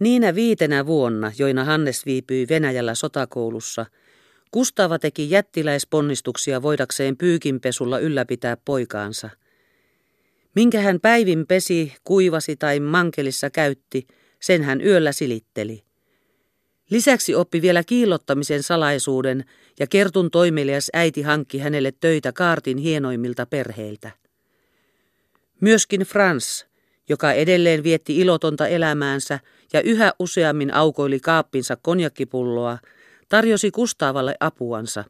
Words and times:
Niinä 0.00 0.34
viitenä 0.34 0.86
vuonna, 0.86 1.32
joina 1.38 1.64
Hannes 1.64 2.06
viipyi 2.06 2.46
Venäjällä 2.48 2.94
sotakoulussa, 2.94 3.86
Kustava 4.50 4.98
teki 4.98 5.30
jättiläisponnistuksia 5.30 6.62
voidakseen 6.62 7.16
pyykinpesulla 7.16 7.98
ylläpitää 7.98 8.56
poikaansa. 8.64 9.30
Minkä 10.54 10.80
hän 10.80 11.00
päivin 11.00 11.46
pesi, 11.46 11.92
kuivasi 12.04 12.56
tai 12.56 12.80
mankelissa 12.80 13.50
käytti, 13.50 14.06
sen 14.40 14.62
hän 14.62 14.80
yöllä 14.80 15.12
silitteli. 15.12 15.82
Lisäksi 16.90 17.34
oppi 17.34 17.62
vielä 17.62 17.84
kiillottamisen 17.84 18.62
salaisuuden 18.62 19.44
ja 19.80 19.86
kertun 19.86 20.30
toimelias 20.30 20.90
äiti 20.92 21.22
hankki 21.22 21.58
hänelle 21.58 21.92
töitä 22.00 22.32
kaartin 22.32 22.78
hienoimmilta 22.78 23.46
perheiltä. 23.46 24.10
Myöskin 25.60 26.00
Frans, 26.00 26.66
joka 27.08 27.32
edelleen 27.32 27.82
vietti 27.82 28.18
ilotonta 28.18 28.68
elämäänsä 28.68 29.38
ja 29.72 29.80
yhä 29.82 30.12
useammin 30.18 30.74
aukoili 30.74 31.20
kaappinsa 31.20 31.76
konjakkipulloa, 31.82 32.78
tarjosi 33.28 33.70
Kustaavalle 33.70 34.34
apuansa. 34.40 35.04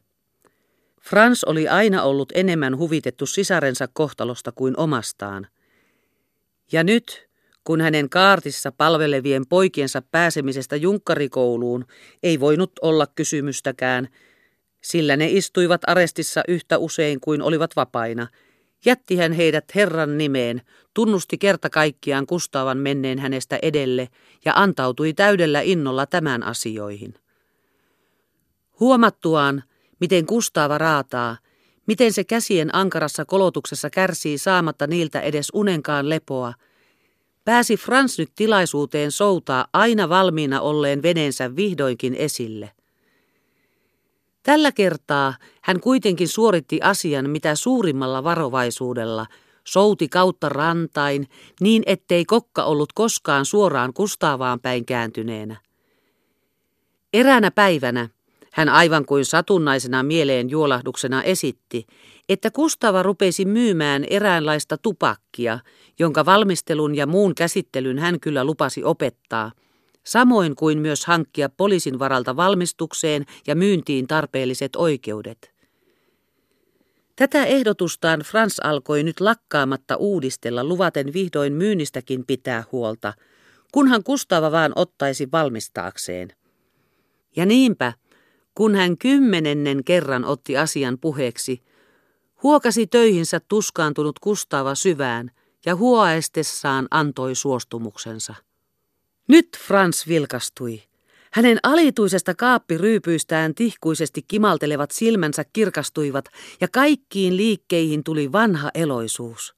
Frans 1.01 1.43
oli 1.43 1.67
aina 1.67 2.03
ollut 2.03 2.31
enemmän 2.35 2.77
huvitettu 2.77 3.25
sisarensa 3.25 3.87
kohtalosta 3.93 4.51
kuin 4.51 4.77
omastaan. 4.77 5.47
Ja 6.71 6.83
nyt, 6.83 7.29
kun 7.63 7.81
hänen 7.81 8.09
kaartissa 8.09 8.71
palvelevien 8.71 9.47
poikiensa 9.49 10.01
pääsemisestä 10.11 10.75
junkkarikouluun 10.75 11.85
ei 12.23 12.39
voinut 12.39 12.71
olla 12.81 13.07
kysymystäkään, 13.07 14.07
sillä 14.83 15.17
ne 15.17 15.27
istuivat 15.29 15.81
arestissa 15.87 16.41
yhtä 16.47 16.77
usein 16.77 17.19
kuin 17.19 17.41
olivat 17.41 17.75
vapaina– 17.75 18.27
Jätti 18.85 19.15
hän 19.15 19.31
heidät 19.31 19.65
Herran 19.75 20.17
nimeen, 20.17 20.61
tunnusti 20.93 21.37
kerta 21.37 21.69
kaikkiaan 21.69 22.25
Kustavan 22.25 22.77
menneen 22.77 23.19
hänestä 23.19 23.59
edelle 23.61 24.07
ja 24.45 24.53
antautui 24.55 25.13
täydellä 25.13 25.61
innolla 25.61 26.05
tämän 26.05 26.43
asioihin. 26.43 27.13
Huomattuaan, 28.79 29.63
miten 29.99 30.25
Kustava 30.25 30.77
raataa, 30.77 31.37
miten 31.87 32.13
se 32.13 32.23
käsien 32.23 32.75
ankarassa 32.75 33.25
kolotuksessa 33.25 33.89
kärsii 33.89 34.37
saamatta 34.37 34.87
niiltä 34.87 35.21
edes 35.21 35.47
unenkaan 35.53 36.09
lepoa, 36.09 36.53
pääsi 37.45 37.77
Frans 37.77 38.19
nyt 38.19 38.31
tilaisuuteen 38.35 39.11
soutaa 39.11 39.65
aina 39.73 40.09
valmiina 40.09 40.61
olleen 40.61 41.01
veneensä 41.01 41.55
vihdoinkin 41.55 42.15
esille. 42.15 42.71
Tällä 44.43 44.71
kertaa 44.71 45.33
hän 45.61 45.79
kuitenkin 45.79 46.27
suoritti 46.27 46.79
asian 46.83 47.29
mitä 47.29 47.55
suurimmalla 47.55 48.23
varovaisuudella, 48.23 49.25
souti 49.63 50.09
kautta 50.09 50.49
rantain, 50.49 51.27
niin 51.59 51.83
ettei 51.85 52.25
kokka 52.25 52.63
ollut 52.63 52.93
koskaan 52.93 53.45
suoraan 53.45 53.93
Kustaavaan 53.93 54.59
päin 54.59 54.85
kääntyneenä. 54.85 55.55
Eräänä 57.13 57.51
päivänä 57.51 58.09
hän 58.53 58.69
aivan 58.69 59.05
kuin 59.05 59.25
satunnaisena 59.25 60.03
mieleen 60.03 60.49
juolahduksena 60.49 61.23
esitti, 61.23 61.85
että 62.29 62.51
Kustava 62.51 63.03
rupesi 63.03 63.45
myymään 63.45 64.05
eräänlaista 64.09 64.77
tupakkia, 64.77 65.59
jonka 65.99 66.25
valmistelun 66.25 66.95
ja 66.95 67.07
muun 67.07 67.35
käsittelyn 67.35 67.99
hän 67.99 68.19
kyllä 68.19 68.45
lupasi 68.45 68.83
opettaa– 68.83 69.51
samoin 70.03 70.55
kuin 70.55 70.79
myös 70.79 71.05
hankkia 71.05 71.49
poliisin 71.49 71.99
varalta 71.99 72.35
valmistukseen 72.35 73.25
ja 73.47 73.55
myyntiin 73.55 74.07
tarpeelliset 74.07 74.75
oikeudet. 74.75 75.51
Tätä 77.15 77.45
ehdotustaan 77.45 78.19
Frans 78.19 78.59
alkoi 78.59 79.03
nyt 79.03 79.19
lakkaamatta 79.19 79.95
uudistella 79.95 80.63
luvaten 80.63 81.13
vihdoin 81.13 81.53
myynnistäkin 81.53 82.25
pitää 82.25 82.63
huolta, 82.71 83.13
kunhan 83.71 84.03
Kustava 84.03 84.51
vaan 84.51 84.71
ottaisi 84.75 85.27
valmistaakseen. 85.31 86.29
Ja 87.35 87.45
niinpä, 87.45 87.93
kun 88.55 88.75
hän 88.75 88.97
kymmenennen 88.97 89.83
kerran 89.83 90.25
otti 90.25 90.57
asian 90.57 90.97
puheeksi, 91.01 91.63
huokasi 92.43 92.87
töihinsä 92.87 93.39
tuskaantunut 93.47 94.19
Kustava 94.19 94.75
syvään 94.75 95.31
ja 95.65 95.75
huoaestessaan 95.75 96.87
antoi 96.91 97.35
suostumuksensa. 97.35 98.35
Nyt 99.31 99.57
Frans 99.57 100.07
vilkastui. 100.07 100.81
Hänen 101.33 101.59
alituisesta 101.63 102.35
kaappiryypyistään 102.35 103.55
tihkuisesti 103.55 104.21
kimaltelevat 104.27 104.91
silmänsä 104.91 105.45
kirkastuivat 105.53 106.25
ja 106.61 106.67
kaikkiin 106.71 107.37
liikkeihin 107.37 108.03
tuli 108.03 108.31
vanha 108.31 108.71
eloisuus. 108.73 109.55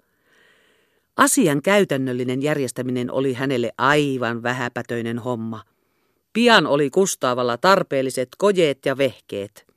Asian 1.18 1.62
käytännöllinen 1.62 2.42
järjestäminen 2.42 3.12
oli 3.12 3.34
hänelle 3.34 3.72
aivan 3.78 4.44
vähäpätöinen 4.44 5.20
homma. 5.20 5.64
Pian 6.34 6.68
oli 6.68 6.90
Kustaavalla 6.90 7.58
tarpeelliset 7.58 8.30
kojeet 8.38 8.86
ja 8.86 8.98
vehkeet. 8.98 9.73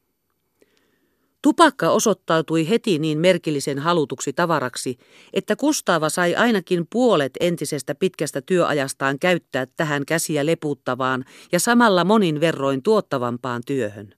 Tupakka 1.47 1.91
osoittautui 1.91 2.69
heti 2.69 2.99
niin 2.99 3.19
merkillisen 3.19 3.79
halutuksi 3.79 4.33
tavaraksi, 4.33 4.99
että 5.33 5.57
Kustaava 5.57 6.09
sai 6.09 6.35
ainakin 6.35 6.87
puolet 6.93 7.33
entisestä 7.41 7.95
pitkästä 7.95 8.41
työajastaan 8.41 9.19
käyttää 9.19 9.67
tähän 9.77 10.07
käsiä 10.07 10.47
leputtavaan 10.47 11.25
ja 11.53 11.61
samalla 11.61 12.05
monin 12.05 12.41
verroin 12.41 12.83
tuottavampaan 12.83 13.63
työhön. 13.67 14.15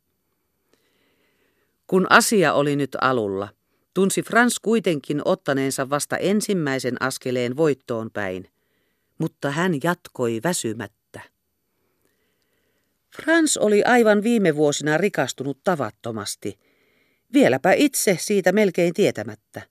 Kun 1.86 2.06
asia 2.10 2.52
oli 2.52 2.76
nyt 2.76 2.96
alulla, 3.00 3.48
tunsi 3.94 4.22
Frans 4.22 4.58
kuitenkin 4.58 5.22
ottaneensa 5.24 5.90
vasta 5.90 6.16
ensimmäisen 6.16 7.02
askeleen 7.02 7.56
voittoon 7.56 8.10
päin, 8.10 8.50
mutta 9.18 9.50
hän 9.50 9.72
jatkoi 9.82 10.40
väsymättä. 10.44 11.20
Frans 13.16 13.56
oli 13.56 13.84
aivan 13.84 14.22
viime 14.22 14.56
vuosina 14.56 14.98
rikastunut 14.98 15.58
tavattomasti– 15.64 16.58
vieläpä 17.32 17.72
itse 17.72 18.16
siitä 18.20 18.52
melkein 18.52 18.94
tietämättä. 18.94 19.62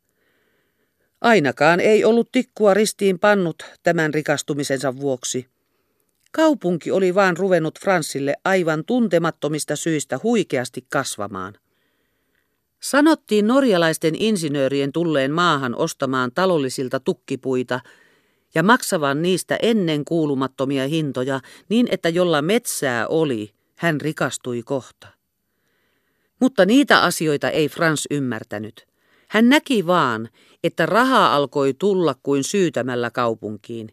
Ainakaan 1.21 1.79
ei 1.79 2.05
ollut 2.05 2.31
tikkua 2.31 2.73
ristiin 2.73 3.19
pannut 3.19 3.63
tämän 3.83 4.13
rikastumisensa 4.13 4.97
vuoksi. 4.97 5.47
Kaupunki 6.31 6.91
oli 6.91 7.15
vaan 7.15 7.37
ruvennut 7.37 7.79
Fransille 7.79 8.33
aivan 8.45 8.85
tuntemattomista 8.85 9.75
syistä 9.75 10.19
huikeasti 10.23 10.85
kasvamaan. 10.89 11.53
Sanottiin 12.79 13.47
norjalaisten 13.47 14.15
insinöörien 14.15 14.91
tulleen 14.91 15.31
maahan 15.31 15.75
ostamaan 15.75 16.31
talollisilta 16.35 16.99
tukkipuita 16.99 17.79
ja 18.55 18.63
maksavan 18.63 19.21
niistä 19.21 19.57
ennen 19.61 20.05
kuulumattomia 20.05 20.87
hintoja 20.87 21.39
niin, 21.69 21.87
että 21.91 22.09
jolla 22.09 22.41
metsää 22.41 23.07
oli, 23.07 23.49
hän 23.77 24.01
rikastui 24.01 24.63
kohta. 24.63 25.16
Mutta 26.39 26.65
niitä 26.65 27.01
asioita 27.01 27.49
ei 27.49 27.69
Frans 27.69 28.07
ymmärtänyt. 28.11 28.87
Hän 29.27 29.49
näki 29.49 29.87
vaan, 29.87 30.29
että 30.63 30.85
rahaa 30.85 31.35
alkoi 31.35 31.73
tulla 31.73 32.15
kuin 32.23 32.43
syytämällä 32.43 33.11
kaupunkiin. 33.11 33.89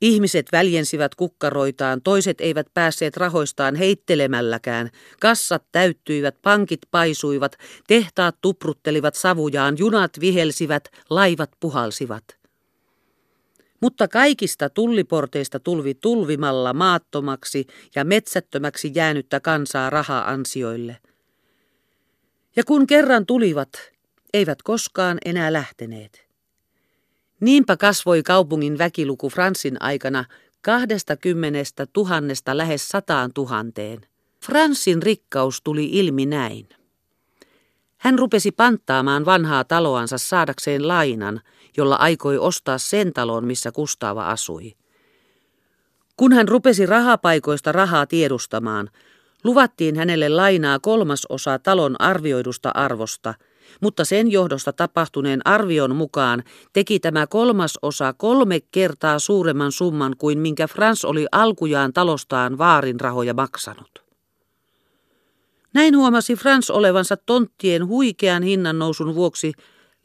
Ihmiset 0.00 0.46
väljensivät 0.52 1.14
kukkaroitaan, 1.14 2.02
toiset 2.02 2.40
eivät 2.40 2.66
päässeet 2.74 3.16
rahoistaan 3.16 3.74
heittelemälläkään. 3.74 4.90
Kassat 5.20 5.64
täyttyivät, 5.72 6.36
pankit 6.42 6.80
paisuivat, 6.90 7.56
tehtaat 7.86 8.36
tupruttelivat 8.40 9.14
savujaan, 9.14 9.78
junat 9.78 10.10
vihelsivät, 10.20 10.88
laivat 11.10 11.50
puhalsivat. 11.60 12.24
Mutta 13.80 14.08
kaikista 14.08 14.70
tulliporteista 14.70 15.60
tulvi 15.60 15.94
tulvimalla 15.94 16.72
maattomaksi 16.72 17.66
ja 17.94 18.04
metsättömäksi 18.04 18.92
jäänyttä 18.94 19.40
kansaa 19.40 19.90
raha-ansioille– 19.90 20.96
ja 22.56 22.64
kun 22.64 22.86
kerran 22.86 23.26
tulivat, 23.26 23.68
eivät 24.34 24.62
koskaan 24.62 25.18
enää 25.24 25.52
lähteneet. 25.52 26.26
Niinpä 27.40 27.76
kasvoi 27.76 28.22
kaupungin 28.22 28.78
väkiluku 28.78 29.30
Fransin 29.30 29.82
aikana 29.82 30.24
kahdesta 30.60 31.16
kymmenestä 31.16 31.86
tuhannesta 31.86 32.56
lähes 32.56 32.88
sataan 32.88 33.32
tuhanteen. 33.32 34.00
Fransin 34.44 35.02
rikkaus 35.02 35.60
tuli 35.62 35.88
ilmi 35.92 36.26
näin. 36.26 36.68
Hän 37.96 38.18
rupesi 38.18 38.52
panttaamaan 38.52 39.24
vanhaa 39.24 39.64
taloansa 39.64 40.18
saadakseen 40.18 40.88
lainan, 40.88 41.40
jolla 41.76 41.96
aikoi 41.96 42.38
ostaa 42.38 42.78
sen 42.78 43.12
talon, 43.12 43.44
missä 43.44 43.72
Kustava 43.72 44.28
asui. 44.28 44.72
Kun 46.16 46.32
hän 46.32 46.48
rupesi 46.48 46.86
rahapaikoista 46.86 47.72
rahaa 47.72 48.06
tiedustamaan, 48.06 48.90
Luvattiin 49.44 49.96
hänelle 49.96 50.28
lainaa 50.28 50.78
kolmasosa 50.78 51.58
talon 51.58 52.00
arvioidusta 52.00 52.70
arvosta, 52.74 53.34
mutta 53.80 54.04
sen 54.04 54.30
johdosta 54.30 54.72
tapahtuneen 54.72 55.40
arvion 55.44 55.96
mukaan 55.96 56.42
teki 56.72 57.00
tämä 57.00 57.26
kolmasosa 57.26 58.12
kolme 58.12 58.60
kertaa 58.60 59.18
suuremman 59.18 59.72
summan 59.72 60.14
kuin 60.18 60.38
minkä 60.38 60.66
Frans 60.66 61.04
oli 61.04 61.26
alkujaan 61.32 61.92
talostaan 61.92 62.58
vaarin 62.58 63.00
rahoja 63.00 63.34
maksanut. 63.34 64.02
Näin 65.74 65.96
huomasi 65.96 66.34
Frans 66.36 66.70
olevansa 66.70 67.16
tonttien 67.16 67.86
huikean 67.86 68.42
hinnan 68.42 68.78
nousun 68.78 69.14
vuoksi 69.14 69.52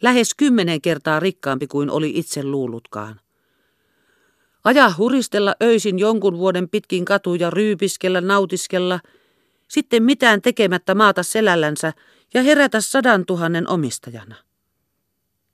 lähes 0.02 0.36
kymmenen 0.36 0.82
kertaa 0.82 1.20
rikkaampi 1.20 1.68
kuin 1.68 1.90
oli 1.90 2.12
itse 2.16 2.44
luullutkaan. 2.44 3.20
Ajaa 4.64 4.94
huristella 4.98 5.56
öisin 5.64 6.00
jonkun 6.00 6.38
vuoden 6.38 6.70
pitkin 6.70 7.06
katuja, 7.06 7.50
ryypiskellä, 7.50 8.22
nautiskella, 8.22 9.00
sitten 9.68 10.04
mitään 10.04 10.42
tekemättä 10.42 10.96
maata 10.96 11.24
selällänsä 11.24 11.94
ja 12.34 12.44
herätä 12.44 12.82
sadan 12.82 13.26
tuhannen 13.26 13.70
omistajana. 13.70 14.36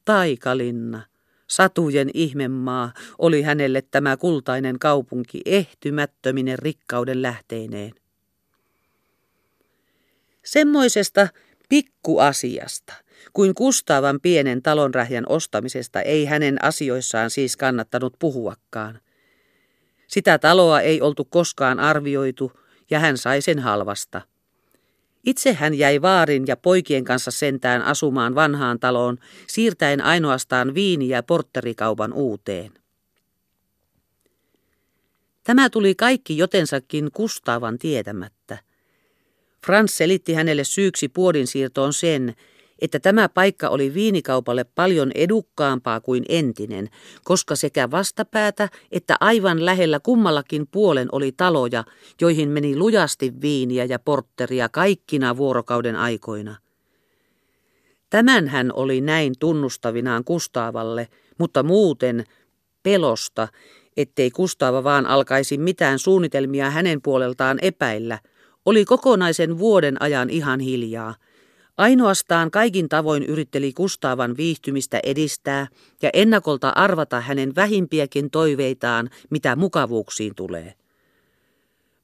Taikalinna, 0.05 1.01
satujen 1.47 2.09
ihmemaa, 2.13 2.93
oli 3.17 3.41
hänelle 3.41 3.81
tämä 3.81 4.17
kultainen 4.17 4.79
kaupunki 4.79 5.41
ehtymättöminen 5.45 6.59
rikkauden 6.59 7.21
lähteineen. 7.21 7.91
Semmoisesta 10.45 11.27
pikkuasiasta, 11.69 12.93
kuin 13.33 13.55
Kustavan 13.55 14.19
pienen 14.21 14.61
talonrähjän 14.61 15.25
ostamisesta 15.29 16.01
ei 16.01 16.25
hänen 16.25 16.63
asioissaan 16.63 17.29
siis 17.29 17.57
kannattanut 17.57 18.15
puhuakaan. 18.19 18.99
Sitä 20.07 20.37
taloa 20.37 20.81
ei 20.81 21.01
oltu 21.01 21.25
koskaan 21.25 21.79
arvioitu, 21.79 22.51
ja 22.89 22.99
hän 22.99 23.17
sai 23.17 23.41
sen 23.41 23.59
halvasta. 23.59 24.21
Itse 25.23 25.53
hän 25.53 25.73
jäi 25.73 26.01
vaarin 26.01 26.43
ja 26.47 26.57
poikien 26.57 27.03
kanssa 27.03 27.31
sentään 27.31 27.81
asumaan 27.81 28.35
vanhaan 28.35 28.79
taloon, 28.79 29.17
siirtäen 29.47 30.01
ainoastaan 30.01 30.73
viini- 30.73 31.09
ja 31.09 31.23
portterikaupan 31.23 32.13
uuteen. 32.13 32.71
Tämä 35.43 35.69
tuli 35.69 35.95
kaikki 35.95 36.37
jotensakin 36.37 37.09
Kustavan 37.13 37.79
tietämättä. 37.79 38.57
Frans 39.65 39.97
selitti 39.97 40.33
hänelle 40.33 40.63
syyksi 40.63 41.09
puodinsiirtoon 41.09 41.93
sen, 41.93 42.35
että 42.83 42.99
tämä 42.99 43.29
paikka 43.29 43.69
oli 43.69 43.93
viinikaupalle 43.93 44.63
paljon 44.63 45.11
edukkaampaa 45.15 45.99
kuin 45.99 46.23
entinen, 46.29 46.89
koska 47.23 47.55
sekä 47.55 47.91
vastapäätä 47.91 48.69
että 48.91 49.15
aivan 49.19 49.65
lähellä 49.65 49.99
kummallakin 49.99 50.67
puolen 50.71 51.07
oli 51.11 51.31
taloja, 51.31 51.83
joihin 52.21 52.49
meni 52.49 52.77
lujasti 52.77 53.33
viiniä 53.41 53.85
ja 53.85 53.99
portteria 53.99 54.69
kaikkina 54.69 55.37
vuorokauden 55.37 55.95
aikoina. 55.95 56.55
Tämän 58.09 58.47
hän 58.47 58.71
oli 58.73 59.01
näin 59.01 59.33
tunnustavinaan 59.39 60.23
Kustaavalle, 60.23 61.07
mutta 61.37 61.63
muuten 61.63 62.23
pelosta, 62.83 63.47
ettei 63.97 64.31
Kustaava 64.31 64.83
vaan 64.83 65.05
alkaisi 65.05 65.57
mitään 65.57 65.99
suunnitelmia 65.99 66.69
hänen 66.69 67.01
puoleltaan 67.01 67.59
epäillä, 67.61 68.19
oli 68.65 68.85
kokonaisen 68.85 69.59
vuoden 69.59 70.01
ajan 70.01 70.29
ihan 70.29 70.59
hiljaa– 70.59 71.15
Ainoastaan 71.77 72.51
kaikin 72.51 72.89
tavoin 72.89 73.23
yritteli 73.23 73.73
Kustaavan 73.73 74.37
viihtymistä 74.37 74.99
edistää 75.03 75.67
ja 76.01 76.09
ennakolta 76.13 76.69
arvata 76.69 77.21
hänen 77.21 77.55
vähimpiäkin 77.55 78.29
toiveitaan, 78.31 79.09
mitä 79.29 79.55
mukavuuksiin 79.55 80.35
tulee. 80.35 80.73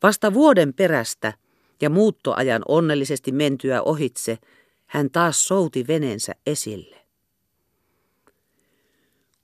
Vasta 0.03 0.33
vuoden 0.33 0.73
perästä 0.73 1.33
ja 1.81 1.89
muuttoajan 1.89 2.61
onnellisesti 2.67 3.31
mentyä 3.31 3.81
ohitse, 3.81 4.37
hän 4.85 5.11
taas 5.11 5.47
souti 5.47 5.87
veneensä 5.87 6.35
esille. 6.45 6.97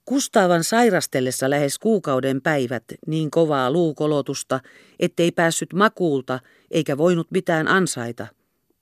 Kustaavan 0.04 0.64
sairastellessa 0.64 1.50
lähes 1.50 1.78
kuukauden 1.78 2.42
päivät 2.42 2.84
niin 3.06 3.30
kovaa 3.30 3.70
luukolotusta, 3.70 4.60
ettei 5.00 5.32
päässyt 5.32 5.72
makuulta 5.72 6.40
eikä 6.70 6.98
voinut 6.98 7.30
mitään 7.30 7.68
ansaita, 7.68 8.26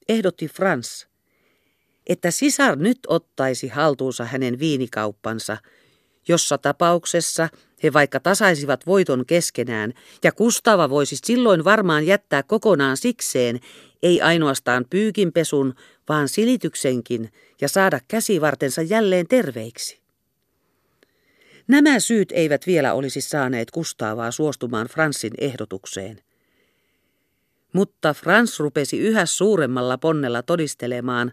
ehdotti 0.09 0.49
Frans– 0.49 1.07
että 2.07 2.31
sisar 2.31 2.77
nyt 2.77 2.99
ottaisi 3.07 3.69
haltuunsa 3.69 4.25
hänen 4.25 4.59
viinikauppansa, 4.59 5.57
jossa 6.29 6.59
tapauksessa 6.59 7.49
he 7.83 7.93
vaikka 7.93 8.21
tasaisivat 8.21 8.87
voiton 8.87 9.27
keskenään, 9.27 9.93
ja 10.25 10.33
Kustava 10.33 10.91
voisi 10.91 11.17
silloin 11.25 11.65
varmaan 11.65 12.07
jättää 12.07 12.43
kokonaan 12.43 12.97
sikseen, 12.97 13.61
ei 14.03 14.21
ainoastaan 14.21 14.85
pyykinpesun, 14.91 15.75
vaan 16.09 16.29
silityksenkin, 16.29 17.33
ja 17.61 17.69
saada 17.69 18.01
käsivartensa 18.09 18.83
jälleen 18.83 19.27
terveiksi. 19.29 20.01
Nämä 21.69 22.01
syyt 22.01 22.33
eivät 22.33 22.67
vielä 22.67 22.95
olisi 22.95 23.21
saaneet 23.21 23.71
Kustavaa 23.71 24.31
suostumaan 24.31 24.87
Fransin 24.87 25.33
ehdotukseen. 25.39 26.21
Mutta 27.75 28.15
Frans 28.15 28.61
rupesi 28.61 28.99
yhä 28.99 29.27
suuremmalla 29.27 29.99
ponnella 29.99 30.43
todistelemaan, 30.43 31.33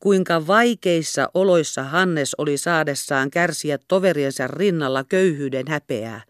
kuinka 0.00 0.46
vaikeissa 0.46 1.30
oloissa 1.34 1.82
Hannes 1.82 2.34
oli 2.38 2.56
saadessaan 2.56 3.30
kärsiä 3.30 3.78
toveriensa 3.88 4.46
rinnalla 4.46 5.04
köyhyyden 5.04 5.68
häpeää. 5.68 6.22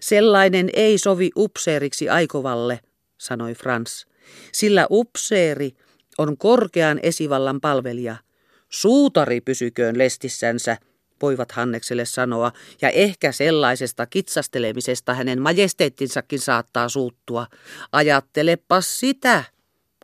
Sellainen 0.00 0.70
ei 0.72 0.98
sovi 0.98 1.30
upseeriksi 1.36 2.08
aikovalle, 2.08 2.80
sanoi 3.18 3.54
Frans, 3.54 4.06
sillä 4.52 4.86
upseeri 4.90 5.70
on 6.18 6.36
korkean 6.38 7.00
esivallan 7.02 7.60
palvelija. 7.60 8.16
Suutari 8.68 9.40
pysyköön 9.40 9.98
lestissänsä, 9.98 10.76
voivat 11.22 11.52
Hannekselle 11.52 12.04
sanoa, 12.04 12.52
ja 12.82 12.90
ehkä 12.90 13.32
sellaisesta 13.32 14.06
kitsastelemisesta 14.06 15.14
hänen 15.14 15.42
majesteettinsakin 15.42 16.38
saattaa 16.38 16.88
suuttua. 16.88 17.46
Ajattelepa 17.92 18.80
sitä, 18.80 19.44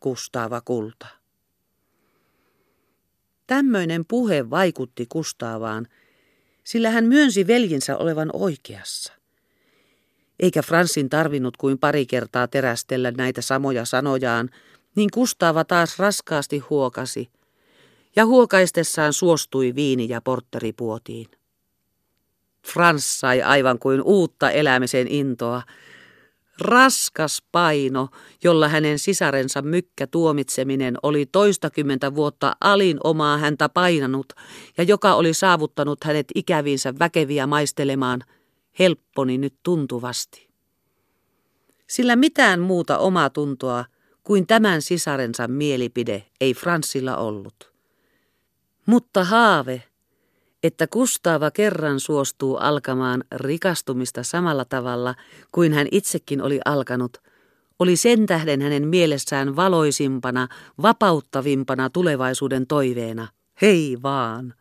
Kustaava 0.02 0.60
Kulta. 0.60 1.06
Tämmöinen 3.46 4.04
puhe 4.08 4.50
vaikutti 4.50 5.06
Kustaavaan, 5.08 5.86
sillä 6.64 6.90
hän 6.90 7.04
myönsi 7.04 7.46
veljinsä 7.46 7.96
olevan 7.96 8.30
oikeassa. 8.32 9.12
Eikä 10.40 10.62
Fransin 10.62 11.08
tarvinnut 11.08 11.56
kuin 11.56 11.78
pari 11.78 12.06
kertaa 12.06 12.48
terästellä 12.48 13.10
näitä 13.10 13.42
samoja 13.42 13.84
sanojaan, 13.84 14.50
niin 14.96 15.10
Kustaava 15.14 15.64
taas 15.64 15.98
raskaasti 15.98 16.58
huokasi– 16.58 17.28
ja 18.16 18.26
huokaistessaan 18.26 19.12
suostui 19.12 19.74
viini- 19.74 20.08
ja 20.08 20.20
portteripuotiin. 20.20 21.26
Frans 22.66 23.20
sai 23.20 23.42
aivan 23.42 23.78
kuin 23.78 24.02
uutta 24.02 24.50
elämisen 24.50 25.08
intoa. 25.08 25.62
Raskas 26.60 27.42
paino, 27.52 28.08
jolla 28.44 28.68
hänen 28.68 28.98
sisarensa 28.98 29.62
mykkä 29.62 30.06
tuomitseminen 30.06 30.96
oli 31.02 31.26
toistakymmentä 31.26 32.14
vuotta 32.14 32.56
alin 32.60 32.98
omaa 33.04 33.38
häntä 33.38 33.68
painanut 33.68 34.32
ja 34.78 34.84
joka 34.84 35.14
oli 35.14 35.34
saavuttanut 35.34 36.04
hänet 36.04 36.26
ikäviinsä 36.34 36.94
väkeviä 36.98 37.46
maistelemaan, 37.46 38.20
helpponi 38.78 39.38
nyt 39.38 39.54
tuntuvasti. 39.62 40.48
Sillä 41.88 42.16
mitään 42.16 42.60
muuta 42.60 42.98
omaa 42.98 43.30
tuntoa 43.30 43.84
kuin 44.22 44.46
tämän 44.46 44.82
sisarensa 44.82 45.48
mielipide 45.48 46.26
ei 46.40 46.54
Fransilla 46.54 47.16
ollut. 47.16 47.75
Mutta 48.86 49.24
haave, 49.24 49.82
että 50.62 50.86
Kustaava 50.86 51.50
kerran 51.50 52.00
suostuu 52.00 52.56
alkamaan 52.56 53.24
rikastumista 53.34 54.22
samalla 54.22 54.64
tavalla 54.64 55.14
kuin 55.52 55.72
hän 55.72 55.86
itsekin 55.92 56.42
oli 56.42 56.60
alkanut, 56.64 57.18
oli 57.78 57.96
sen 57.96 58.26
tähden 58.26 58.62
hänen 58.62 58.88
mielessään 58.88 59.56
valoisimpana, 59.56 60.48
vapauttavimpana 60.82 61.90
tulevaisuuden 61.90 62.66
toiveena. 62.66 63.28
Hei 63.62 63.98
vaan! 64.02 64.54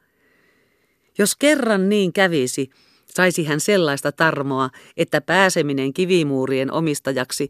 Jos 1.17 1.35
kerran 1.35 1.89
niin 1.89 2.13
kävisi, 2.13 2.69
saisi 3.05 3.43
hän 3.43 3.59
sellaista 3.59 4.11
tarmoa, 4.11 4.69
että 4.97 5.21
pääseminen 5.21 5.93
kivimuurien 5.93 6.71
omistajaksi 6.71 7.49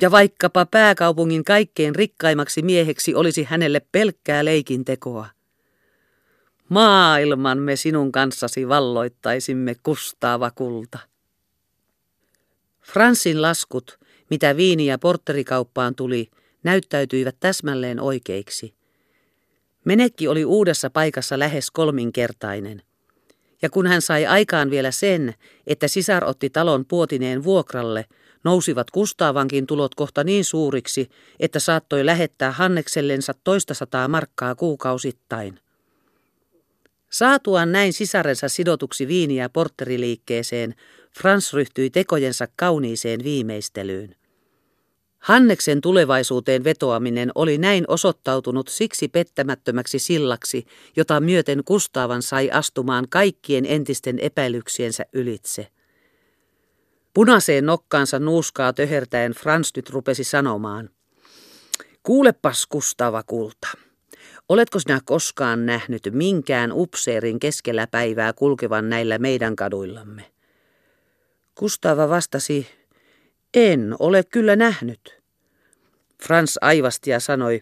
ja 0.00 0.10
vaikkapa 0.10 0.66
pääkaupungin 0.66 1.44
kaikkein 1.44 1.94
rikkaimmaksi 1.94 2.62
mieheksi 2.62 3.14
olisi 3.14 3.44
hänelle 3.44 3.80
pelkkää 3.92 4.44
leikintekoa. 4.44 5.26
Maailman 6.72 7.58
me 7.58 7.76
sinun 7.76 8.12
kanssasi 8.12 8.68
valloittaisimme 8.68 9.74
kustaava 9.82 10.50
kulta. 10.50 10.98
Fransin 12.82 13.42
laskut, 13.42 13.98
mitä 14.30 14.56
viini- 14.56 14.86
ja 14.86 14.98
portterikauppaan 14.98 15.94
tuli, 15.94 16.30
näyttäytyivät 16.64 17.36
täsmälleen 17.40 18.00
oikeiksi. 18.00 18.74
Menekki 19.84 20.28
oli 20.28 20.44
uudessa 20.44 20.90
paikassa 20.90 21.38
lähes 21.38 21.70
kolminkertainen. 21.70 22.82
Ja 23.62 23.70
kun 23.70 23.86
hän 23.86 24.02
sai 24.02 24.26
aikaan 24.26 24.70
vielä 24.70 24.90
sen, 24.90 25.34
että 25.66 25.88
sisar 25.88 26.24
otti 26.24 26.50
talon 26.50 26.84
puotineen 26.88 27.44
vuokralle, 27.44 28.04
nousivat 28.44 28.90
Kustaavankin 28.90 29.66
tulot 29.66 29.94
kohta 29.94 30.24
niin 30.24 30.44
suuriksi, 30.44 31.08
että 31.40 31.58
saattoi 31.58 32.06
lähettää 32.06 32.52
Hanneksellensa 32.52 33.34
toista 33.44 33.74
sataa 33.74 34.08
markkaa 34.08 34.54
kuukausittain. 34.54 35.58
Saatuaan 37.12 37.72
näin 37.72 37.92
sisarensa 37.92 38.48
sidotuksi 38.48 39.08
viini- 39.08 39.36
ja 39.36 39.48
portteriliikkeeseen, 39.48 40.74
Frans 41.18 41.52
ryhtyi 41.54 41.90
tekojensa 41.90 42.48
kauniiseen 42.56 43.24
viimeistelyyn. 43.24 44.16
Hanneksen 45.18 45.80
tulevaisuuteen 45.80 46.64
vetoaminen 46.64 47.30
oli 47.34 47.58
näin 47.58 47.84
osoittautunut 47.88 48.68
siksi 48.68 49.08
pettämättömäksi 49.08 49.98
sillaksi, 49.98 50.66
jota 50.96 51.20
myöten 51.20 51.64
Kustaavan 51.64 52.22
sai 52.22 52.50
astumaan 52.50 53.06
kaikkien 53.10 53.66
entisten 53.66 54.18
epäilyksiensä 54.18 55.04
ylitse. 55.12 55.68
Punaiseen 57.14 57.66
nokkaansa 57.66 58.18
nuuskaa 58.18 58.72
töhertäen 58.72 59.32
Frans 59.32 59.72
nyt 59.76 59.90
rupesi 59.90 60.24
sanomaan. 60.24 60.90
Kuulepas 62.02 62.66
Kustava 62.66 63.22
kulta. 63.22 63.68
Oletko 64.52 64.78
sinä 64.78 65.00
koskaan 65.04 65.66
nähnyt 65.66 66.02
minkään 66.10 66.72
upseerin 66.72 67.40
keskellä 67.40 67.86
päivää 67.86 68.32
kulkevan 68.32 68.88
näillä 68.88 69.18
meidän 69.18 69.56
kaduillamme? 69.56 70.24
Kustava 71.54 72.08
vastasi, 72.08 72.66
en 73.54 73.96
ole 73.98 74.24
kyllä 74.24 74.56
nähnyt. 74.56 75.22
Frans 76.22 76.58
aivasti 76.60 77.10
ja 77.10 77.20
sanoi, 77.20 77.60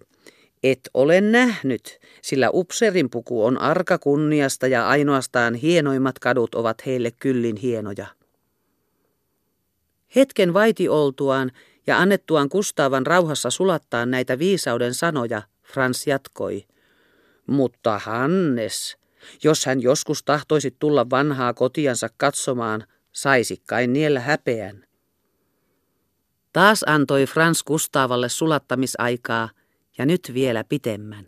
et 0.63 0.81
ole 0.95 1.21
nähnyt, 1.21 1.99
sillä 2.23 2.51
upseerin 2.53 3.11
puku 3.11 3.45
on 3.45 3.61
arka 3.61 3.99
kunniasta 3.99 4.67
ja 4.67 4.89
ainoastaan 4.89 5.55
hienoimmat 5.55 6.19
kadut 6.19 6.55
ovat 6.55 6.87
heille 6.87 7.11
kyllin 7.11 7.57
hienoja. 7.57 8.07
Hetken 10.17 10.55
vaiti 10.55 10.89
oltuaan 10.89 11.51
ja 11.87 11.99
annettuaan 11.99 12.49
Kustavan 12.49 13.07
rauhassa 13.07 13.51
sulattaa 13.51 14.07
näitä 14.07 14.39
viisauden 14.39 14.95
sanoja, 14.95 15.43
Frans 15.63 16.07
jatkoi. 16.07 16.70
Mutta 17.51 17.99
Hannes, 17.99 18.97
jos 19.45 19.67
hän 19.67 19.83
joskus 19.83 20.23
tahtoisi 20.23 20.77
tulla 20.79 21.11
vanhaa 21.11 21.55
kotiansa 21.55 22.09
katsomaan, 22.17 22.85
saisi 23.13 23.63
kai 23.69 23.87
niellä 23.87 24.21
häpeän. 24.21 24.85
Taas 26.53 26.85
antoi 26.87 27.27
Frans 27.27 27.63
Kustavalle 27.63 28.29
sulattamisaikaa 28.29 29.49
ja 29.99 30.07
nyt 30.07 30.31
vielä 30.35 30.65
pitemmän. 30.65 31.27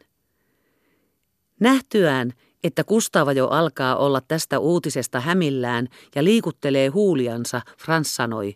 Nähtyään, 1.60 2.32
että 2.64 2.84
Kustava 2.84 3.32
jo 3.32 3.48
alkaa 3.48 3.96
olla 3.96 4.20
tästä 4.28 4.58
uutisesta 4.58 5.20
hämillään 5.20 5.88
ja 6.14 6.24
liikuttelee 6.24 6.88
huuliansa, 6.88 7.60
Frans 7.78 8.16
sanoi, 8.16 8.54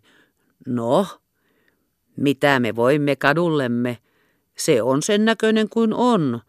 no, 0.66 1.06
mitä 2.16 2.60
me 2.60 2.76
voimme 2.76 3.16
kadullemme, 3.16 3.98
se 4.58 4.82
on 4.82 5.02
sen 5.02 5.24
näköinen 5.24 5.68
kuin 5.68 5.94
on, 5.94 6.40